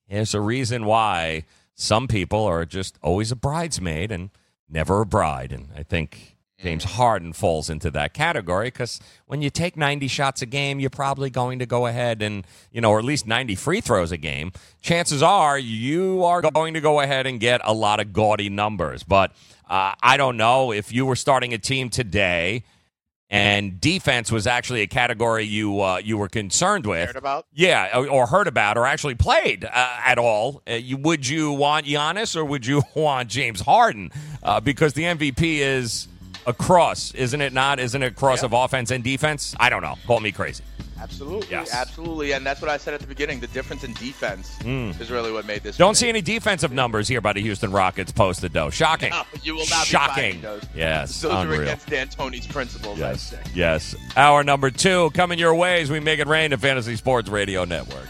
There's 0.08 0.34
a 0.34 0.40
reason 0.40 0.84
why 0.84 1.44
some 1.74 2.06
people 2.06 2.44
are 2.44 2.66
just 2.66 2.98
always 3.02 3.32
a 3.32 3.36
bridesmaid 3.36 4.12
and 4.12 4.30
never 4.68 5.00
a 5.00 5.06
bride. 5.06 5.52
And 5.52 5.68
I 5.74 5.82
think 5.82 6.36
James 6.62 6.84
mm. 6.84 6.90
Harden 6.90 7.32
falls 7.32 7.70
into 7.70 7.90
that 7.92 8.12
category 8.12 8.66
because 8.66 9.00
when 9.26 9.40
you 9.40 9.50
take 9.50 9.76
90 9.76 10.06
shots 10.08 10.42
a 10.42 10.46
game, 10.46 10.80
you're 10.80 10.90
probably 10.90 11.30
going 11.30 11.58
to 11.60 11.66
go 11.66 11.86
ahead 11.86 12.22
and, 12.22 12.46
you 12.70 12.80
know, 12.80 12.90
or 12.90 12.98
at 12.98 13.04
least 13.04 13.26
90 13.26 13.54
free 13.54 13.80
throws 13.80 14.12
a 14.12 14.16
game. 14.16 14.52
Chances 14.82 15.22
are 15.22 15.58
you 15.58 16.24
are 16.24 16.42
going 16.42 16.74
to 16.74 16.80
go 16.80 17.00
ahead 17.00 17.26
and 17.26 17.40
get 17.40 17.60
a 17.64 17.72
lot 17.72 18.00
of 18.00 18.12
gaudy 18.12 18.50
numbers. 18.50 19.02
But 19.02 19.32
uh, 19.70 19.94
I 20.02 20.16
don't 20.18 20.36
know 20.36 20.72
if 20.72 20.92
you 20.92 21.06
were 21.06 21.16
starting 21.16 21.54
a 21.54 21.58
team 21.58 21.88
today 21.88 22.64
and 23.30 23.80
defense 23.80 24.32
was 24.32 24.46
actually 24.48 24.80
a 24.80 24.88
category 24.88 25.44
you 25.44 25.80
uh, 25.80 25.98
you 25.98 26.18
were 26.18 26.28
concerned 26.28 26.84
with. 26.84 27.08
Yeah, 27.54 27.96
or, 27.96 28.08
or 28.08 28.26
heard 28.26 28.48
about, 28.48 28.76
or 28.76 28.86
actually 28.86 29.14
played 29.14 29.64
uh, 29.64 29.68
at 29.72 30.18
all. 30.18 30.62
Uh, 30.68 30.74
you, 30.74 30.96
would 30.96 31.26
you 31.26 31.52
want 31.52 31.86
Giannis 31.86 32.34
or 32.34 32.44
would 32.44 32.66
you 32.66 32.82
want 32.94 33.28
James 33.28 33.60
Harden? 33.60 34.10
Uh, 34.42 34.60
because 34.60 34.94
the 34.94 35.04
MVP 35.04 35.60
is 35.60 36.08
across, 36.46 37.14
isn't 37.14 37.40
it? 37.40 37.52
Not, 37.52 37.78
isn't 37.78 38.02
it? 38.02 38.16
Cross 38.16 38.42
of 38.42 38.52
offense 38.52 38.90
and 38.90 39.04
defense. 39.04 39.54
I 39.60 39.70
don't 39.70 39.82
know. 39.82 39.94
Call 40.06 40.18
me 40.18 40.32
crazy. 40.32 40.64
Absolutely, 41.00 41.48
Yes. 41.50 41.72
absolutely, 41.74 42.32
and 42.32 42.44
that's 42.44 42.60
what 42.60 42.70
I 42.70 42.76
said 42.76 42.94
at 42.94 43.00
the 43.00 43.06
beginning. 43.06 43.40
The 43.40 43.46
difference 43.48 43.84
in 43.84 43.94
defense 43.94 44.50
Mm. 44.60 45.00
is 45.00 45.10
really 45.10 45.32
what 45.32 45.46
made 45.46 45.62
this. 45.62 45.76
Don't 45.76 45.96
see 45.96 46.08
any 46.08 46.20
defensive 46.20 46.72
numbers 46.72 47.08
here 47.08 47.20
by 47.20 47.32
the 47.32 47.40
Houston 47.40 47.72
Rockets 47.72 48.12
posted 48.12 48.52
though. 48.52 48.70
Shocking. 48.70 49.10
No, 49.10 49.22
you 49.42 49.54
will 49.54 49.66
not 49.70 49.86
Shocking. 49.86 50.40
those. 50.42 50.62
Yes, 50.74 51.20
those 51.22 51.32
unreal. 51.32 51.60
are 51.60 51.62
against 51.64 51.86
D'Antoni's 51.88 52.46
principles. 52.46 53.00
I 53.00 53.10
Yes. 53.12 53.22
say. 53.22 53.38
Yes. 53.54 53.94
Hour 54.16 54.44
number 54.44 54.70
two 54.70 55.10
coming 55.14 55.38
your 55.38 55.54
way 55.54 55.80
as 55.82 55.90
we 55.90 56.00
make 56.00 56.20
it 56.20 56.26
rain 56.28 56.50
to 56.50 56.58
Fantasy 56.58 56.96
Sports 56.96 57.28
Radio 57.28 57.64
Network. 57.64 58.06